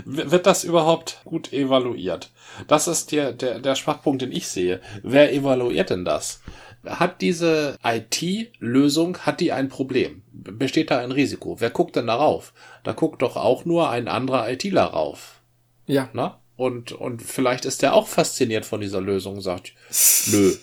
wird 0.05 0.47
das 0.47 0.65
überhaupt 0.65 1.21
gut 1.25 1.53
evaluiert? 1.53 2.31
Das 2.69 2.89
ist 2.89 3.13
der, 3.13 3.33
der, 3.33 3.59
der 3.61 3.75
Schwachpunkt, 3.75 4.23
den 4.23 4.33
ich 4.33 4.49
sehe. 4.49 4.81
Wer 5.03 5.33
evaluiert 5.33 5.91
denn 5.91 6.05
das? 6.05 6.41
Hat 6.85 7.21
diese 7.21 7.77
IT-Lösung, 7.85 9.19
hat 9.19 9.41
die 9.41 9.53
ein 9.53 9.69
Problem? 9.69 10.23
Besteht 10.33 10.91
da 10.91 10.99
ein 10.99 11.13
Risiko? 11.13 11.57
Wer 11.61 11.71
guckt 11.71 11.95
denn 11.97 12.09
darauf? 12.09 12.53
Da 12.83 12.93
guckt 12.93 13.23
doch 13.23 13.37
auch 13.37 13.65
nur 13.65 13.91
ein 13.91 14.09
anderer 14.09 14.51
ITler 14.51 14.85
rauf. 14.85 15.41
Ja. 15.87 16.09
Na? 16.13 16.41
Und, 16.57 16.93
und 16.93 17.23
vielleicht 17.23 17.65
ist 17.65 17.83
der 17.83 17.95
auch 17.95 18.09
fasziniert 18.09 18.67
von 18.67 18.81
dieser 18.81 19.01
Lösung 19.01 19.37
und 19.37 19.41
sagt, 19.43 19.73
nö. 20.27 20.55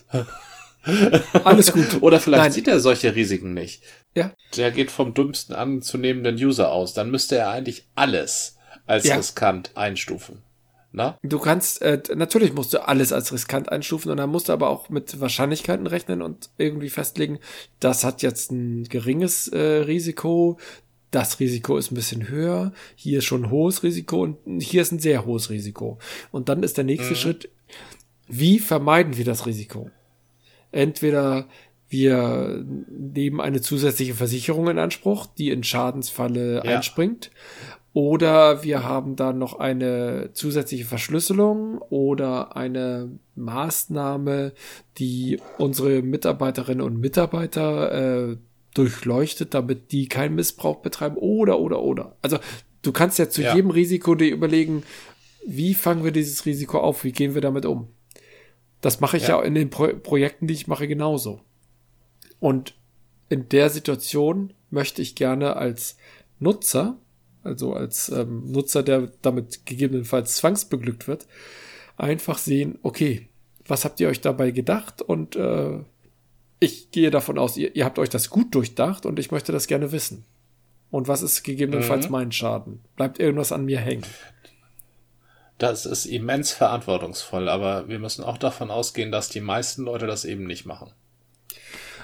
Alles 1.44 1.72
gut. 1.72 1.98
Oder 2.02 2.20
vielleicht 2.20 2.44
Nein. 2.44 2.52
sieht 2.52 2.68
er 2.68 2.80
solche 2.80 3.16
Risiken 3.16 3.54
nicht. 3.54 3.84
Ja. 4.16 4.32
Der 4.58 4.72
geht 4.72 4.92
vom 4.92 5.14
dümmsten 5.14 5.56
anzunehmenden 5.56 6.36
User 6.36 6.72
aus. 6.72 6.94
Dann 6.94 7.12
müsste 7.12 7.38
er 7.38 7.50
eigentlich 7.50 7.88
alles 7.96 8.58
als 8.90 9.06
ja. 9.06 9.16
riskant 9.16 9.78
einstufen. 9.78 10.40
Na? 10.92 11.20
Du 11.22 11.38
kannst, 11.38 11.84
äh, 11.84 12.02
natürlich 12.16 12.54
musst 12.54 12.74
du 12.74 12.88
alles 12.88 13.14
als 13.14 13.32
riskant 13.32 13.72
einstufen 13.72 14.10
und 14.10 14.18
dann 14.18 14.32
musst 14.32 14.50
du 14.50 14.54
aber 14.54 14.70
auch 14.70 14.90
mit 14.90 15.20
Wahrscheinlichkeiten 15.20 15.86
rechnen 15.86 16.24
und 16.24 16.50
irgendwie 16.58 16.90
festlegen, 16.90 17.38
das 17.80 18.04
hat 18.04 18.24
jetzt 18.24 18.52
ein 18.52 18.86
geringes 18.86 19.48
äh, 19.50 19.60
Risiko, 19.60 20.58
das 21.12 21.40
Risiko 21.40 21.78
ist 21.78 21.92
ein 21.92 21.96
bisschen 21.96 22.28
höher, 22.28 22.74
hier 22.96 23.20
ist 23.20 23.26
schon 23.26 23.46
ein 23.46 23.52
hohes 23.52 23.84
Risiko 23.84 24.24
und 24.24 24.38
hier 24.64 24.82
ist 24.82 24.92
ein 24.92 25.00
sehr 25.00 25.26
hohes 25.26 25.52
Risiko. 25.52 26.00
Und 26.32 26.50
dann 26.50 26.64
ist 26.64 26.78
der 26.78 26.84
nächste 26.84 27.12
mhm. 27.12 27.18
Schritt, 27.18 27.50
wie 28.28 28.58
vermeiden 28.58 29.18
wir 29.18 29.26
das 29.26 29.46
Risiko? 29.46 29.92
Entweder 30.72 31.48
wir 31.90 32.64
nehmen 32.88 33.42
eine 33.42 33.62
zusätzliche 33.62 34.14
Versicherung 34.14 34.70
in 34.70 34.78
Anspruch, 34.78 35.26
die 35.26 35.50
in 35.50 35.64
Schadensfalle 35.64 36.56
ja. 36.56 36.62
einspringt, 36.62 37.32
oder 37.94 38.64
wir 38.64 38.84
haben 38.84 39.16
dann 39.16 39.40
noch 39.40 39.60
eine 39.60 40.30
zusätzliche 40.34 40.86
Verschlüsselung 40.86 41.80
oder 41.90 42.56
eine 42.56 43.10
Maßnahme, 43.36 44.54
die 44.98 45.40
unsere 45.58 46.02
Mitarbeiterinnen 46.02 46.86
und 46.86 47.00
Mitarbeiter 47.00 48.30
äh, 48.32 48.38
durchleuchtet, 48.74 49.54
damit 49.54 49.92
die 49.92 50.08
keinen 50.08 50.36
Missbrauch 50.36 50.78
betreiben 50.78 51.18
oder 51.18 51.60
oder 51.60 51.82
oder. 51.82 52.16
Also 52.22 52.38
du 52.84 52.92
kannst 52.92 53.18
ja 53.18 53.30
zu 53.30 53.42
ja. 53.42 53.56
jedem 53.56 53.72
Risiko 53.72 54.14
dir 54.14 54.32
überlegen, 54.32 54.84
wie 55.46 55.74
fangen 55.74 56.04
wir 56.04 56.12
dieses 56.12 56.46
Risiko 56.46 56.80
auf, 56.80 57.04
wie 57.04 57.12
gehen 57.12 57.34
wir 57.34 57.42
damit 57.42 57.66
um. 57.66 57.88
Das 58.82 59.00
mache 59.00 59.18
ich 59.18 59.24
ja, 59.24 59.40
ja 59.40 59.44
in 59.44 59.56
den 59.56 59.70
Pro 59.70 59.88
Projekten, 59.88 60.48
die 60.48 60.54
ich 60.54 60.68
mache, 60.68 60.88
genauso. 60.88 61.42
Und 62.40 62.76
in 63.30 63.50
der 63.50 63.70
Situation 63.70 64.54
möchte 64.70 65.02
ich 65.02 65.16
gerne 65.16 65.56
als 65.56 65.98
Nutzer 66.40 66.98
also 67.44 67.74
als 67.74 68.10
ähm, 68.10 68.52
Nutzer, 68.52 68.84
der 68.84 69.12
damit 69.22 69.66
gegebenenfalls 69.66 70.36
zwangsbeglückt 70.36 71.08
wird, 71.08 71.28
einfach 71.98 72.38
sehen, 72.38 72.80
okay, 72.84 73.28
was 73.66 73.86
habt 73.86 74.00
ihr 74.00 74.10
euch 74.10 74.22
dabei 74.22 74.52
gedacht? 74.52 75.02
Und 75.02 75.36
äh, 75.36 75.80
ich 76.60 76.92
gehe 76.92 77.12
davon 77.12 77.38
aus, 77.38 77.58
ihr, 77.58 77.76
ihr 77.76 77.86
habt 77.86 78.00
euch 78.00 78.10
das 78.10 78.30
gut 78.30 78.54
durchdacht 78.56 79.06
und 79.06 79.20
ich 79.20 79.32
möchte 79.32 79.52
das 79.52 79.68
gerne 79.68 79.92
wissen. 79.92 80.26
Und 80.92 81.08
was 81.08 81.22
ist 81.22 81.44
gegebenenfalls 81.44 82.08
mhm. 82.08 82.12
mein 82.12 82.32
Schaden? 82.32 82.82
Bleibt 82.96 83.20
irgendwas 83.20 83.52
an 83.52 83.66
mir 83.66 83.80
hängen? 83.80 84.06
Das 85.60 85.86
ist 85.86 86.06
immens 86.06 86.52
verantwortungsvoll, 86.52 87.50
aber 87.50 87.90
wir 87.90 88.00
müssen 88.00 88.24
auch 88.24 88.38
davon 88.38 88.72
ausgehen, 88.72 89.12
dass 89.12 89.30
die 89.30 89.42
meisten 89.42 89.84
Leute 89.84 90.08
das 90.08 90.26
eben 90.26 90.46
nicht 90.46 90.66
machen. 90.66 90.92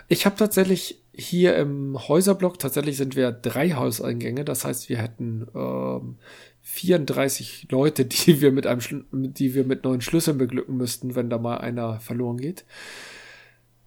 Ich 0.07 0.25
habe 0.25 0.35
tatsächlich 0.35 1.01
hier 1.13 1.55
im 1.55 1.97
Häuserblock, 2.07 2.59
tatsächlich 2.59 2.97
sind 2.97 3.15
wir 3.15 3.31
drei 3.31 3.71
Hauseingänge, 3.71 4.45
das 4.45 4.65
heißt, 4.65 4.89
wir 4.89 4.97
hätten 4.97 5.47
ähm, 5.55 6.17
34 6.61 7.67
Leute, 7.71 8.05
die 8.05 8.41
wir 8.41 8.51
mit 8.51 8.67
einem, 8.67 8.81
die 9.11 9.53
wir 9.53 9.65
mit 9.65 9.83
neuen 9.83 10.01
Schlüsseln 10.01 10.37
beglücken 10.37 10.77
müssten, 10.77 11.15
wenn 11.15 11.29
da 11.29 11.37
mal 11.37 11.57
einer 11.57 11.99
verloren 11.99 12.37
geht. 12.37 12.65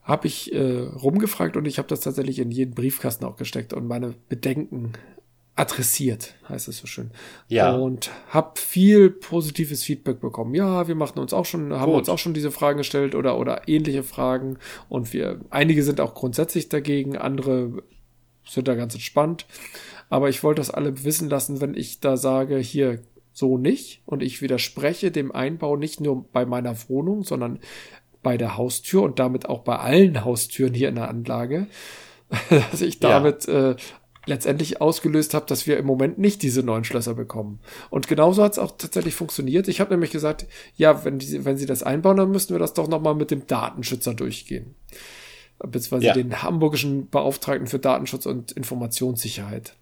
Habe 0.02 0.26
ich 0.26 0.54
äh, 0.54 0.80
rumgefragt 0.80 1.56
und 1.56 1.66
ich 1.66 1.78
habe 1.78 1.88
das 1.88 2.00
tatsächlich 2.00 2.38
in 2.38 2.50
jeden 2.50 2.74
Briefkasten 2.74 3.26
auch 3.26 3.36
gesteckt 3.36 3.74
und 3.74 3.86
meine 3.86 4.14
Bedenken 4.28 4.92
adressiert, 5.58 6.34
heißt 6.48 6.68
es 6.68 6.78
so 6.78 6.86
schön. 6.86 7.10
Ja. 7.48 7.74
Und 7.74 8.10
habe 8.28 8.58
viel 8.60 9.10
positives 9.10 9.82
Feedback 9.82 10.20
bekommen. 10.20 10.54
Ja, 10.54 10.86
wir 10.86 10.94
machen 10.94 11.18
uns 11.18 11.32
auch 11.32 11.44
schon, 11.44 11.72
haben 11.72 11.90
Gut. 11.90 12.00
uns 12.00 12.08
auch 12.08 12.18
schon 12.18 12.32
diese 12.32 12.52
Fragen 12.52 12.78
gestellt 12.78 13.14
oder 13.14 13.38
oder 13.38 13.66
ähnliche 13.66 14.04
Fragen. 14.04 14.58
Und 14.88 15.12
wir, 15.12 15.40
einige 15.50 15.82
sind 15.82 16.00
auch 16.00 16.14
grundsätzlich 16.14 16.68
dagegen, 16.68 17.16
andere 17.16 17.82
sind 18.46 18.68
da 18.68 18.76
ganz 18.76 18.94
entspannt. 18.94 19.46
Aber 20.10 20.28
ich 20.28 20.42
wollte 20.44 20.60
das 20.60 20.70
alle 20.70 21.04
wissen 21.04 21.28
lassen, 21.28 21.60
wenn 21.60 21.74
ich 21.74 22.00
da 22.00 22.16
sage, 22.16 22.58
hier 22.58 23.00
so 23.32 23.58
nicht 23.58 24.02
und 24.06 24.22
ich 24.22 24.40
widerspreche 24.40 25.10
dem 25.10 25.32
Einbau 25.32 25.76
nicht 25.76 26.00
nur 26.00 26.24
bei 26.32 26.46
meiner 26.46 26.74
Wohnung, 26.88 27.24
sondern 27.24 27.58
bei 28.22 28.36
der 28.36 28.56
Haustür 28.56 29.02
und 29.02 29.18
damit 29.18 29.48
auch 29.48 29.60
bei 29.60 29.76
allen 29.76 30.24
Haustüren 30.24 30.74
hier 30.74 30.88
in 30.88 30.96
der 30.96 31.08
Anlage, 31.08 31.66
dass 32.50 32.80
ich 32.80 33.00
damit 33.00 33.46
ja. 33.46 33.70
äh, 33.70 33.76
letztendlich 34.28 34.80
ausgelöst 34.80 35.34
habe, 35.34 35.46
dass 35.46 35.66
wir 35.66 35.78
im 35.78 35.86
Moment 35.86 36.18
nicht 36.18 36.42
diese 36.42 36.62
neuen 36.62 36.84
Schlösser 36.84 37.14
bekommen. 37.14 37.60
Und 37.90 38.06
genauso 38.06 38.42
hat 38.42 38.52
es 38.52 38.58
auch 38.58 38.76
tatsächlich 38.76 39.14
funktioniert. 39.14 39.68
Ich 39.68 39.80
habe 39.80 39.90
nämlich 39.90 40.10
gesagt, 40.10 40.46
ja, 40.76 41.04
wenn, 41.04 41.18
die, 41.18 41.44
wenn 41.44 41.56
sie 41.56 41.66
das 41.66 41.82
einbauen, 41.82 42.16
dann 42.16 42.30
müssten 42.30 42.54
wir 42.54 42.58
das 42.58 42.74
doch 42.74 42.88
nochmal 42.88 43.14
mit 43.14 43.30
dem 43.30 43.46
Datenschützer 43.46 44.14
durchgehen. 44.14 44.74
Beziehungsweise 45.58 46.06
ja. 46.06 46.14
den 46.14 46.42
hamburgischen 46.42 47.08
Beauftragten 47.08 47.66
für 47.66 47.80
Datenschutz 47.80 48.26
und 48.26 48.52
Informationssicherheit. 48.52 49.74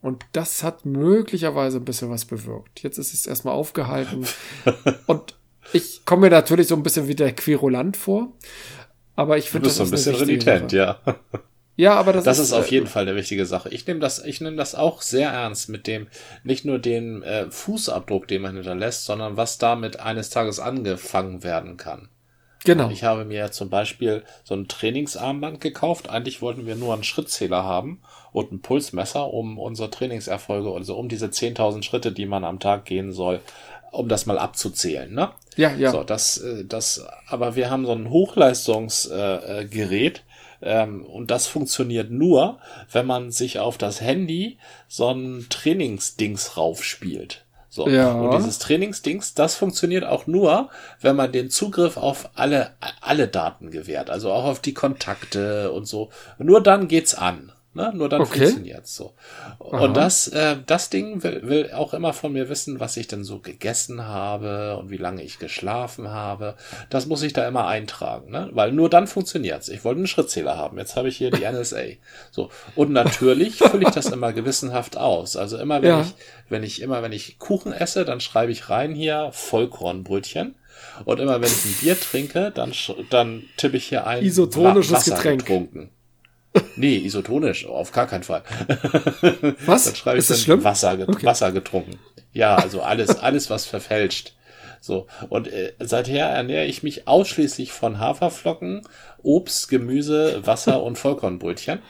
Und 0.00 0.24
das 0.32 0.62
hat 0.62 0.84
möglicherweise 0.84 1.78
ein 1.78 1.84
bisschen 1.84 2.10
was 2.10 2.26
bewirkt. 2.26 2.82
Jetzt 2.82 2.98
ist 2.98 3.14
es 3.14 3.26
erstmal 3.26 3.54
aufgehalten. 3.54 4.26
und 5.06 5.34
ich 5.72 6.04
komme 6.04 6.22
mir 6.22 6.30
natürlich 6.30 6.68
so 6.68 6.76
ein 6.76 6.82
bisschen 6.82 7.08
wie 7.08 7.14
der 7.14 7.32
Querulant 7.32 7.96
vor. 7.96 8.32
Aber 9.16 9.38
ich 9.38 9.50
finde 9.50 9.68
das 9.68 9.76
so 9.76 9.84
ein 9.84 9.90
bisschen 9.90 10.14
renitent, 10.14 10.72
ja. 10.72 11.00
Ja, 11.76 11.94
aber 11.94 12.12
das, 12.12 12.24
das 12.24 12.38
ist, 12.38 12.46
ist 12.46 12.52
auf 12.52 12.70
äh, 12.70 12.74
jeden 12.74 12.86
Fall 12.86 13.02
eine 13.02 13.16
wichtige 13.16 13.46
Sache. 13.46 13.68
Ich 13.70 13.86
nehme 13.86 14.00
das, 14.00 14.24
ich 14.24 14.40
nehme 14.40 14.56
das 14.56 14.74
auch 14.74 15.02
sehr 15.02 15.30
ernst 15.30 15.68
mit 15.68 15.86
dem, 15.86 16.06
nicht 16.44 16.64
nur 16.64 16.78
den 16.78 17.22
äh, 17.22 17.50
Fußabdruck, 17.50 18.28
den 18.28 18.42
man 18.42 18.54
hinterlässt, 18.54 19.04
sondern 19.04 19.36
was 19.36 19.58
damit 19.58 20.00
eines 20.00 20.30
Tages 20.30 20.60
angefangen 20.60 21.42
werden 21.42 21.76
kann. 21.76 22.08
Genau. 22.64 22.90
Ich 22.90 23.04
habe 23.04 23.24
mir 23.26 23.52
zum 23.52 23.68
Beispiel 23.68 24.24
so 24.42 24.54
ein 24.54 24.68
Trainingsarmband 24.68 25.60
gekauft. 25.60 26.08
Eigentlich 26.08 26.40
wollten 26.40 26.64
wir 26.66 26.76
nur 26.76 26.94
einen 26.94 27.04
Schrittzähler 27.04 27.62
haben 27.62 28.00
und 28.32 28.52
ein 28.52 28.62
Pulsmesser, 28.62 29.30
um 29.32 29.58
unsere 29.58 29.90
Trainingserfolge, 29.90 30.72
also 30.72 30.96
um 30.96 31.10
diese 31.10 31.26
10.000 31.26 31.82
Schritte, 31.82 32.10
die 32.10 32.24
man 32.24 32.42
am 32.44 32.60
Tag 32.60 32.86
gehen 32.86 33.12
soll, 33.12 33.40
um 33.92 34.08
das 34.08 34.24
mal 34.26 34.38
abzuzählen, 34.38 35.12
ne? 35.12 35.32
Ja, 35.56 35.74
ja. 35.74 35.90
So, 35.92 36.04
das, 36.04 36.38
äh, 36.38 36.64
das, 36.64 37.06
aber 37.28 37.54
wir 37.54 37.70
haben 37.70 37.84
so 37.86 37.92
ein 37.92 38.10
Hochleistungsgerät, 38.10 40.18
äh, 40.18 40.22
ähm, 40.64 41.04
und 41.04 41.30
das 41.30 41.46
funktioniert 41.46 42.10
nur, 42.10 42.58
wenn 42.90 43.06
man 43.06 43.30
sich 43.30 43.58
auf 43.58 43.78
das 43.78 44.00
Handy 44.00 44.58
so 44.88 45.10
ein 45.10 45.46
Trainingsdings 45.50 46.56
raufspielt. 46.56 47.44
So. 47.68 47.88
Ja. 47.88 48.12
Und 48.12 48.36
dieses 48.36 48.60
Trainingsdings, 48.60 49.34
das 49.34 49.56
funktioniert 49.56 50.04
auch 50.04 50.26
nur, 50.26 50.70
wenn 51.00 51.16
man 51.16 51.32
den 51.32 51.50
Zugriff 51.50 51.96
auf 51.96 52.30
alle, 52.34 52.70
alle 53.00 53.28
Daten 53.28 53.70
gewährt. 53.70 54.10
Also 54.10 54.32
auch 54.32 54.44
auf 54.44 54.60
die 54.60 54.74
Kontakte 54.74 55.72
und 55.72 55.86
so. 55.86 56.10
Nur 56.38 56.62
dann 56.62 56.88
geht's 56.88 57.14
an. 57.14 57.52
Ne? 57.76 57.90
Nur 57.94 58.08
dann 58.08 58.20
Okay. 58.22 58.38
funktioniert's 58.46 58.94
so. 58.94 59.14
Aha. 59.58 59.80
Und 59.80 59.96
das, 59.96 60.28
äh, 60.28 60.56
das 60.64 60.90
Ding 60.90 61.22
will, 61.24 61.40
will 61.42 61.72
auch 61.72 61.92
immer 61.92 62.12
von 62.12 62.32
mir 62.32 62.48
wissen, 62.48 62.78
was 62.78 62.96
ich 62.96 63.08
denn 63.08 63.24
so 63.24 63.40
gegessen 63.40 64.06
habe 64.06 64.76
und 64.78 64.90
wie 64.90 64.96
lange 64.96 65.22
ich 65.24 65.40
geschlafen 65.40 66.08
habe. 66.10 66.54
Das 66.88 67.06
muss 67.06 67.22
ich 67.22 67.32
da 67.32 67.48
immer 67.48 67.66
eintragen, 67.66 68.30
ne? 68.30 68.48
Weil 68.52 68.70
nur 68.72 68.88
dann 68.88 69.06
funktioniert's. 69.08 69.68
Ich 69.68 69.84
wollte 69.84 69.98
einen 69.98 70.06
Schrittzähler 70.06 70.56
haben. 70.56 70.78
Jetzt 70.78 70.94
habe 70.94 71.08
ich 71.08 71.16
hier 71.16 71.30
die 71.32 71.42
NSA. 71.52 71.82
So. 72.30 72.50
Und 72.76 72.92
natürlich 72.92 73.56
fülle 73.58 73.88
ich 73.88 73.94
das 73.94 74.06
immer 74.06 74.32
gewissenhaft 74.32 74.96
aus. 74.96 75.36
Also 75.36 75.58
immer, 75.58 75.82
wenn 75.82 75.88
Ja. 75.90 76.00
ich, 76.02 76.14
wenn 76.48 76.62
ich 76.62 76.80
immer, 76.80 77.02
wenn 77.02 77.12
ich 77.12 77.38
Kuchen 77.40 77.72
esse, 77.72 78.04
dann 78.04 78.20
schreibe 78.20 78.52
ich 78.52 78.70
rein 78.70 78.94
hier 78.94 79.30
Vollkornbrötchen. 79.32 80.54
Und 81.04 81.18
immer 81.20 81.40
wenn 81.40 81.48
ich 81.48 81.64
ein 81.64 81.74
Bier 81.80 81.98
trinke, 81.98 82.50
dann, 82.54 82.72
dann 83.10 83.42
tippe 83.56 83.76
ich 83.76 83.86
hier 83.86 84.06
ein 84.06 84.24
Isotonisches 84.24 84.92
Wa- 84.92 84.96
Wasser 84.96 85.14
Getränk. 85.16 85.40
getrunken. 85.46 85.90
Nee, 86.76 86.96
isotonisch, 86.98 87.66
auf 87.66 87.92
gar 87.92 88.06
keinen 88.06 88.22
Fall. 88.22 88.42
Was? 89.66 89.84
Dann 89.84 89.94
schreibe 89.94 90.18
ich 90.18 90.22
ist 90.22 90.30
das 90.30 90.38
dann 90.38 90.44
schlimm? 90.44 90.64
Wasser, 90.64 90.96
get 90.96 91.08
Okay. 91.08 91.26
Wasser 91.26 91.52
getrunken. 91.52 91.98
Ja, 92.32 92.56
also 92.56 92.82
alles, 92.82 93.18
alles, 93.20 93.50
was 93.50 93.66
verfälscht. 93.66 94.34
So. 94.80 95.06
Und 95.28 95.48
äh, 95.48 95.72
seither 95.80 96.26
ernähre 96.26 96.66
ich 96.66 96.82
mich 96.82 97.08
ausschließlich 97.08 97.72
von 97.72 97.98
Haferflocken, 97.98 98.82
Obst, 99.22 99.68
Gemüse, 99.68 100.46
Wasser 100.46 100.82
und 100.82 100.98
Vollkornbrötchen. 100.98 101.80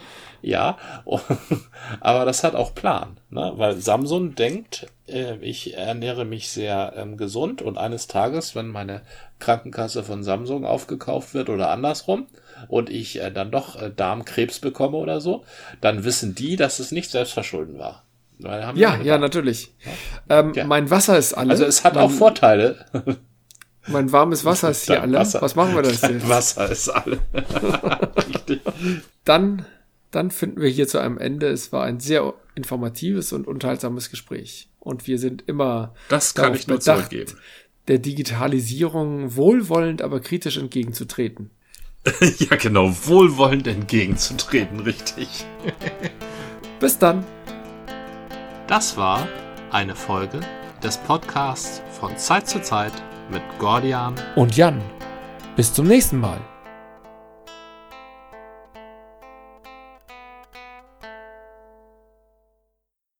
Ja, 0.41 0.77
aber 2.01 2.25
das 2.25 2.43
hat 2.43 2.53
auch 2.53 2.75
Plan, 2.75 3.19
ne? 3.31 3.53
weil 3.55 3.81
Samsung 3.81 4.35
denkt, 4.35 4.85
äh, 5.07 5.37
ich 5.37 5.73
ernähre 5.73 6.23
mich 6.23 6.49
sehr 6.49 6.93
ähm, 6.95 7.17
gesund 7.17 7.63
und 7.63 7.79
eines 7.79 8.05
Tages, 8.05 8.55
wenn 8.55 8.67
meine 8.67 9.01
Krankenkasse 9.39 10.03
von 10.03 10.23
Samsung 10.23 10.63
aufgekauft 10.63 11.33
wird 11.33 11.49
oder 11.49 11.71
andersrum 11.71 12.27
und 12.67 12.89
ich 12.89 13.21
äh, 13.21 13.31
dann 13.31 13.51
doch 13.51 13.81
äh, 13.81 13.91
Darmkrebs 13.95 14.59
bekomme 14.59 14.97
oder 14.97 15.21
so, 15.21 15.43
dann 15.81 16.03
wissen 16.03 16.35
die, 16.35 16.55
dass 16.55 16.79
es 16.79 16.91
nicht 16.91 17.11
selbstverschulden 17.11 17.77
war. 17.79 18.03
Weil 18.39 18.65
haben 18.65 18.75
die 18.75 18.81
Ja, 18.81 18.91
gedacht. 18.91 19.05
ja, 19.05 19.17
natürlich. 19.17 19.73
Ähm, 20.29 20.53
Ja. 20.55 20.65
Mein 20.65 20.89
Wasser 20.89 21.17
ist 21.17 21.33
alle. 21.33 21.51
Also 21.51 21.65
es 21.65 21.83
hat 21.83 21.95
mein, 21.95 22.03
auch 22.03 22.11
Vorteile. 22.11 22.85
Mein 23.87 24.11
warmes 24.11 24.43
Wasser 24.45 24.71
ist 24.71 24.85
hier 24.87 24.95
Dein 24.95 25.03
alle. 25.03 25.19
Wasser- 25.19 25.41
Was 25.41 25.55
machen 25.55 25.73
wir 25.75 25.83
das 25.83 26.01
Dein 26.01 26.15
jetzt? 26.15 26.27
Wasser 26.29 26.69
ist 26.69 26.89
alle. 26.89 27.19
Richtig. 28.27 28.61
Dann, 29.23 29.65
dann 30.11 30.31
finden 30.31 30.61
wir 30.61 30.69
hier 30.69 30.87
zu 30.87 30.97
einem 30.99 31.17
Ende. 31.17 31.47
Es 31.47 31.71
war 31.71 31.83
ein 31.85 31.99
sehr 31.99 32.33
informatives 32.55 33.31
und 33.33 33.47
unterhaltsames 33.47 34.09
Gespräch. 34.09 34.69
Und 34.79 35.07
wir 35.07 35.17
sind 35.17 35.43
immer 35.47 35.93
Das 36.09 36.33
kann 36.35 36.53
ich 36.55 36.67
nur 36.67 36.77
bedacht, 36.79 37.09
zurückgeben. 37.09 37.37
der 37.87 37.99
Digitalisierung 37.99 39.35
wohlwollend, 39.35 40.01
aber 40.01 40.19
kritisch 40.19 40.57
entgegenzutreten. 40.57 41.51
ja, 42.39 42.55
genau, 42.57 42.95
wohlwollend 43.05 43.67
entgegenzutreten, 43.67 44.79
richtig. 44.81 45.45
Bis 46.79 46.97
dann. 46.97 47.25
Das 48.67 48.97
war 48.97 49.27
eine 49.71 49.95
Folge 49.95 50.39
des 50.83 50.97
Podcasts 50.97 51.81
von 51.99 52.17
Zeit 52.17 52.47
zu 52.47 52.61
Zeit 52.61 52.93
mit 53.31 53.41
Gordian 53.59 54.15
Und 54.35 54.55
Jan. 54.55 54.81
Bis 55.55 55.73
zum 55.73 55.87
nächsten 55.87 56.19
Mal. 56.19 56.39